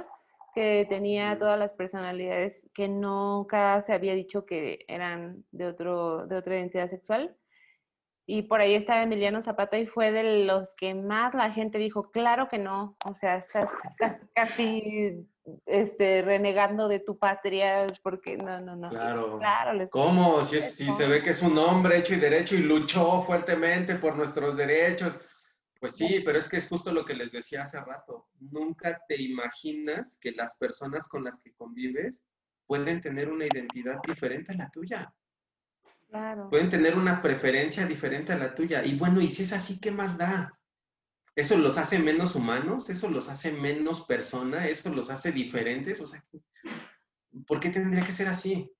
que 0.55 0.85
tenía 0.89 1.37
todas 1.37 1.59
las 1.59 1.73
personalidades 1.73 2.59
que 2.73 2.87
nunca 2.87 3.81
se 3.81 3.93
había 3.93 4.15
dicho 4.15 4.45
que 4.45 4.85
eran 4.87 5.43
de, 5.51 5.67
otro, 5.67 6.25
de 6.25 6.37
otra 6.37 6.55
identidad 6.55 6.89
sexual. 6.89 7.35
Y 8.25 8.43
por 8.43 8.59
ahí 8.59 8.75
estaba 8.75 9.03
Emiliano 9.03 9.41
Zapata 9.41 9.77
y 9.77 9.87
fue 9.87 10.11
de 10.11 10.45
los 10.45 10.73
que 10.75 10.93
más 10.93 11.33
la 11.33 11.51
gente 11.51 11.77
dijo, 11.77 12.11
claro 12.11 12.49
que 12.49 12.57
no, 12.57 12.97
o 13.05 13.13
sea, 13.13 13.37
estás 13.37 13.69
casi, 14.33 15.29
este, 15.65 16.21
renegando 16.21 16.87
de 16.87 16.99
tu 16.99 17.17
patria, 17.17 17.87
porque 18.03 18.37
no, 18.37 18.59
no, 18.59 18.75
no. 18.75 18.89
Claro. 18.89 19.37
claro 19.37 19.89
¿Cómo? 19.89 20.43
Si, 20.43 20.59
si 20.59 20.91
se 20.91 21.07
ve 21.07 21.21
que 21.21 21.31
es 21.31 21.41
un 21.41 21.57
hombre 21.57 21.97
hecho 21.97 22.13
y 22.13 22.17
derecho 22.17 22.55
y 22.55 22.63
luchó 22.63 23.21
fuertemente 23.21 23.95
por 23.95 24.15
nuestros 24.15 24.55
derechos. 24.57 25.19
Pues 25.79 25.95
sí, 25.95 26.21
pero 26.25 26.39
es 26.39 26.49
que 26.49 26.57
es 26.57 26.67
justo 26.67 26.91
lo 26.91 27.05
que 27.05 27.13
les 27.13 27.31
decía 27.31 27.61
hace 27.61 27.79
rato. 27.79 28.27
Nunca 28.39 28.99
te 29.07 29.21
imaginas 29.21 30.17
que 30.19 30.31
las 30.31 30.57
personas 30.57 31.07
con 31.07 31.23
las 31.23 31.39
que 31.41 31.53
convives 31.53 32.23
pueden 32.65 32.99
tener 32.99 33.29
una 33.29 33.45
identidad 33.45 33.99
diferente 34.05 34.53
a 34.53 34.55
la 34.55 34.69
tuya. 34.69 35.13
Pueden 36.49 36.69
tener 36.69 36.97
una 36.97 37.21
preferencia 37.21 37.85
diferente 37.85 38.33
a 38.33 38.37
la 38.37 38.55
tuya. 38.55 38.83
Y 38.83 38.97
bueno, 38.97 39.21
y 39.21 39.27
si 39.27 39.43
es 39.43 39.53
así, 39.53 39.79
¿qué 39.79 39.91
más 39.91 40.17
da? 40.17 40.56
¿Eso 41.37 41.55
los 41.55 41.77
hace 41.77 41.99
menos 41.99 42.33
humanos? 42.35 42.89
¿Eso 42.89 43.11
los 43.11 43.29
hace 43.29 43.51
menos 43.51 44.07
persona? 44.07 44.67
¿Eso 44.67 44.89
los 44.89 45.11
hace 45.11 45.31
diferentes? 45.31 46.01
O 46.01 46.07
sea, 46.07 46.25
¿por 47.45 47.59
qué 47.59 47.69
tendría 47.69 48.03
que 48.03 48.11
ser 48.11 48.27
así? 48.27 48.73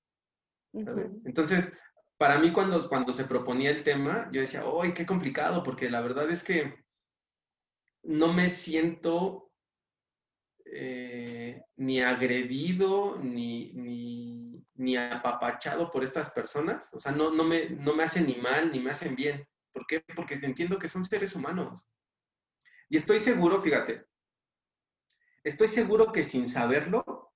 Entonces, 1.24 1.72
para 2.16 2.36
mí 2.40 2.50
cuando, 2.50 2.88
cuando 2.88 3.12
se 3.12 3.26
proponía 3.26 3.70
el 3.70 3.84
tema, 3.84 4.28
yo 4.32 4.40
decía, 4.40 4.64
¡ay, 4.82 4.92
qué 4.92 5.06
complicado! 5.06 5.62
Porque 5.62 5.88
la 5.88 6.00
verdad 6.00 6.28
es 6.30 6.42
que 6.42 6.84
no 8.02 8.32
me 8.32 8.50
siento 8.50 9.52
eh, 10.64 11.62
ni 11.76 12.00
agredido, 12.00 13.20
ni, 13.22 13.72
ni 14.74 14.96
apapachado 14.96 15.92
por 15.92 16.02
estas 16.02 16.30
personas. 16.30 16.92
O 16.92 16.98
sea, 16.98 17.12
no, 17.12 17.30
no, 17.30 17.44
me, 17.44 17.70
no 17.70 17.94
me 17.94 18.02
hacen 18.02 18.26
ni 18.26 18.34
mal 18.34 18.72
ni 18.72 18.80
me 18.80 18.90
hacen 18.90 19.14
bien. 19.14 19.46
¿Por 19.70 19.86
qué? 19.86 20.02
Porque 20.16 20.34
entiendo 20.42 20.76
que 20.76 20.88
son 20.88 21.04
seres 21.04 21.36
humanos. 21.36 21.86
Y 22.88 22.96
estoy 22.96 23.18
seguro, 23.18 23.60
fíjate, 23.60 24.06
estoy 25.44 25.68
seguro 25.68 26.10
que 26.10 26.24
sin 26.24 26.48
saberlo, 26.48 27.32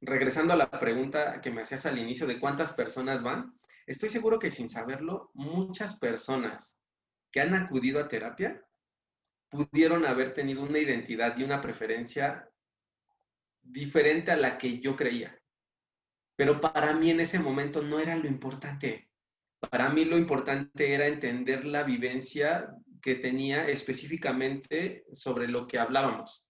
regresando 0.00 0.52
a 0.52 0.56
la 0.56 0.70
pregunta 0.70 1.40
que 1.40 1.50
me 1.50 1.62
hacías 1.62 1.86
al 1.86 1.98
inicio 1.98 2.26
de 2.26 2.38
cuántas 2.38 2.72
personas 2.72 3.22
van, 3.22 3.58
estoy 3.86 4.10
seguro 4.10 4.38
que 4.38 4.50
sin 4.50 4.68
saberlo, 4.68 5.30
muchas 5.34 5.98
personas 5.98 6.78
que 7.30 7.40
han 7.40 7.54
acudido 7.54 7.98
a 7.98 8.08
terapia 8.08 8.62
pudieron 9.48 10.04
haber 10.04 10.34
tenido 10.34 10.62
una 10.62 10.78
identidad 10.78 11.36
y 11.38 11.44
una 11.44 11.60
preferencia 11.60 12.48
diferente 13.62 14.32
a 14.32 14.36
la 14.36 14.58
que 14.58 14.80
yo 14.80 14.96
creía. 14.96 15.38
Pero 16.36 16.60
para 16.60 16.94
mí 16.94 17.10
en 17.10 17.20
ese 17.20 17.38
momento 17.38 17.82
no 17.82 18.00
era 18.00 18.16
lo 18.16 18.26
importante. 18.26 19.08
Para 19.70 19.88
mí 19.90 20.04
lo 20.04 20.18
importante 20.18 20.92
era 20.92 21.06
entender 21.06 21.64
la 21.64 21.84
vivencia 21.84 22.74
que 23.02 23.16
tenía 23.16 23.66
específicamente 23.66 25.04
sobre 25.12 25.48
lo 25.48 25.66
que 25.66 25.78
hablábamos, 25.78 26.46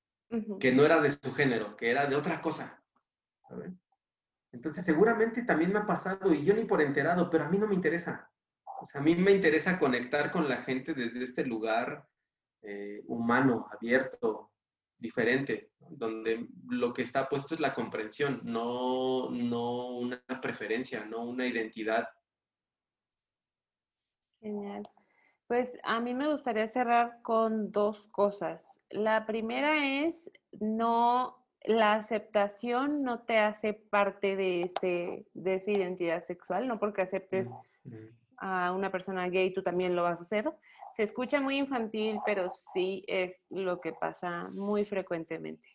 que 0.60 0.72
no 0.72 0.84
era 0.84 1.00
de 1.00 1.10
su 1.10 1.32
género, 1.34 1.76
que 1.76 1.90
era 1.90 2.06
de 2.06 2.14
otra 2.14 2.40
cosa. 2.40 2.82
Entonces 4.52 4.84
seguramente 4.84 5.42
también 5.44 5.72
me 5.72 5.80
ha 5.80 5.86
pasado 5.86 6.32
y 6.32 6.44
yo 6.44 6.54
ni 6.54 6.64
por 6.64 6.82
enterado, 6.82 7.30
pero 7.30 7.44
a 7.44 7.48
mí 7.48 7.58
no 7.58 7.66
me 7.66 7.74
interesa. 7.74 8.30
O 8.80 8.86
sea, 8.86 9.00
a 9.00 9.04
mí 9.04 9.14
me 9.16 9.32
interesa 9.32 9.78
conectar 9.78 10.30
con 10.30 10.48
la 10.48 10.62
gente 10.62 10.92
desde 10.92 11.24
este 11.24 11.44
lugar 11.44 12.06
eh, 12.60 13.02
humano, 13.06 13.66
abierto, 13.72 14.52
diferente, 14.98 15.72
donde 15.78 16.48
lo 16.68 16.92
que 16.92 17.02
está 17.02 17.28
puesto 17.28 17.54
es 17.54 17.60
la 17.60 17.74
comprensión, 17.74 18.40
no, 18.44 19.30
no 19.30 19.98
una 19.98 20.22
preferencia, 20.40 21.04
no 21.04 21.24
una 21.24 21.46
identidad. 21.46 22.08
Genial. 24.40 24.88
Pues 25.46 25.72
a 25.82 26.00
mí 26.00 26.14
me 26.14 26.32
gustaría 26.32 26.68
cerrar 26.68 27.20
con 27.22 27.72
dos 27.72 28.00
cosas. 28.10 28.62
La 28.90 29.26
primera 29.26 30.00
es 30.00 30.14
no, 30.60 31.36
la 31.64 31.94
aceptación 31.94 33.02
no 33.02 33.20
te 33.20 33.38
hace 33.38 33.74
parte 33.74 34.36
de, 34.36 34.62
ese, 34.62 35.26
de 35.34 35.54
esa 35.54 35.70
identidad 35.70 36.24
sexual, 36.26 36.68
no 36.68 36.78
porque 36.78 37.02
aceptes 37.02 37.48
a 38.38 38.72
una 38.72 38.90
persona 38.90 39.28
gay, 39.28 39.52
tú 39.52 39.62
también 39.62 39.94
lo 39.94 40.02
vas 40.02 40.18
a 40.18 40.22
hacer. 40.22 40.50
Se 40.96 41.04
escucha 41.04 41.40
muy 41.40 41.58
infantil, 41.58 42.18
pero 42.26 42.50
sí 42.74 43.04
es 43.06 43.34
lo 43.48 43.80
que 43.80 43.92
pasa 43.92 44.48
muy 44.52 44.84
frecuentemente. 44.84 45.66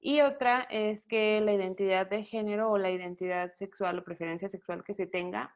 Y 0.00 0.20
otra 0.20 0.62
es 0.70 1.02
que 1.04 1.40
la 1.40 1.52
identidad 1.52 2.08
de 2.08 2.24
género 2.24 2.70
o 2.70 2.78
la 2.78 2.90
identidad 2.90 3.52
sexual 3.58 3.98
o 3.98 4.04
preferencia 4.04 4.48
sexual 4.48 4.84
que 4.84 4.94
se 4.94 5.06
tenga 5.06 5.54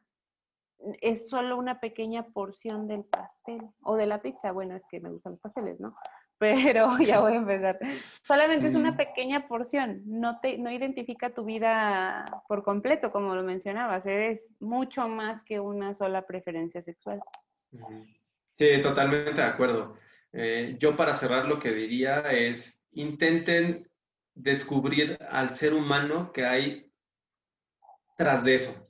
es 1.01 1.27
solo 1.29 1.57
una 1.57 1.79
pequeña 1.79 2.27
porción 2.27 2.87
del 2.87 3.05
pastel 3.05 3.61
o 3.83 3.95
de 3.95 4.05
la 4.05 4.21
pizza. 4.21 4.51
Bueno, 4.51 4.75
es 4.75 4.83
que 4.89 4.99
me 4.99 5.09
gustan 5.09 5.33
los 5.33 5.39
pasteles, 5.39 5.79
¿no? 5.79 5.95
Pero 6.39 6.97
ya 6.99 7.21
voy 7.21 7.33
a 7.33 7.37
empezar. 7.37 7.79
Solamente 8.23 8.67
es 8.67 8.75
una 8.75 8.97
pequeña 8.97 9.47
porción, 9.47 10.01
no, 10.05 10.39
te, 10.39 10.57
no 10.57 10.71
identifica 10.71 11.33
tu 11.33 11.45
vida 11.45 12.25
por 12.47 12.63
completo, 12.63 13.11
como 13.11 13.35
lo 13.35 13.43
mencionabas, 13.43 14.05
eres 14.05 14.43
mucho 14.59 15.07
más 15.07 15.41
que 15.43 15.59
una 15.59 15.95
sola 15.95 16.25
preferencia 16.25 16.81
sexual. 16.81 17.21
Sí, 18.57 18.81
totalmente 18.81 19.39
de 19.39 19.47
acuerdo. 19.47 19.95
Eh, 20.33 20.75
yo 20.79 20.97
para 20.97 21.13
cerrar 21.13 21.45
lo 21.45 21.59
que 21.59 21.71
diría 21.71 22.19
es, 22.31 22.83
intenten 22.91 23.89
descubrir 24.33 25.17
al 25.29 25.53
ser 25.53 25.73
humano 25.73 26.31
que 26.33 26.45
hay 26.45 26.91
tras 28.17 28.43
de 28.43 28.55
eso. 28.55 28.82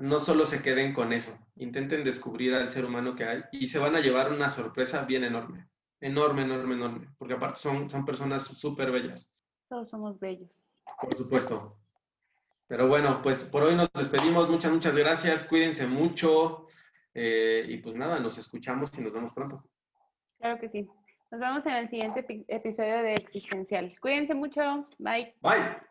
No 0.00 0.18
solo 0.18 0.44
se 0.44 0.62
queden 0.62 0.92
con 0.92 1.12
eso, 1.12 1.38
intenten 1.56 2.04
descubrir 2.04 2.54
al 2.54 2.70
ser 2.70 2.84
humano 2.84 3.14
que 3.14 3.24
hay 3.24 3.42
y 3.52 3.68
se 3.68 3.78
van 3.78 3.96
a 3.96 4.00
llevar 4.00 4.32
una 4.32 4.48
sorpresa 4.48 5.04
bien 5.04 5.24
enorme, 5.24 5.68
enorme, 6.00 6.42
enorme, 6.42 6.74
enorme, 6.74 7.08
porque 7.18 7.34
aparte 7.34 7.60
son, 7.60 7.88
son 7.88 8.04
personas 8.04 8.44
súper 8.44 8.90
bellas. 8.90 9.28
Todos 9.68 9.88
somos 9.88 10.20
bellos. 10.20 10.68
Por 11.00 11.16
supuesto. 11.16 11.78
Pero 12.68 12.88
bueno, 12.88 13.20
pues 13.22 13.44
por 13.44 13.62
hoy 13.62 13.76
nos 13.76 13.92
despedimos. 13.92 14.48
Muchas, 14.48 14.72
muchas 14.72 14.96
gracias. 14.96 15.44
Cuídense 15.44 15.86
mucho. 15.86 16.66
Eh, 17.14 17.64
y 17.68 17.78
pues 17.78 17.94
nada, 17.94 18.18
nos 18.20 18.38
escuchamos 18.38 18.96
y 18.98 19.02
nos 19.02 19.12
vemos 19.12 19.32
pronto. 19.32 19.64
Claro 20.38 20.60
que 20.60 20.68
sí. 20.68 20.88
Nos 21.30 21.40
vemos 21.40 21.66
en 21.66 21.72
el 21.72 21.88
siguiente 21.88 22.44
episodio 22.48 23.02
de 23.02 23.14
Existencial. 23.14 23.94
Cuídense 24.00 24.34
mucho. 24.34 24.86
Bye. 24.98 25.34
Bye. 25.42 25.86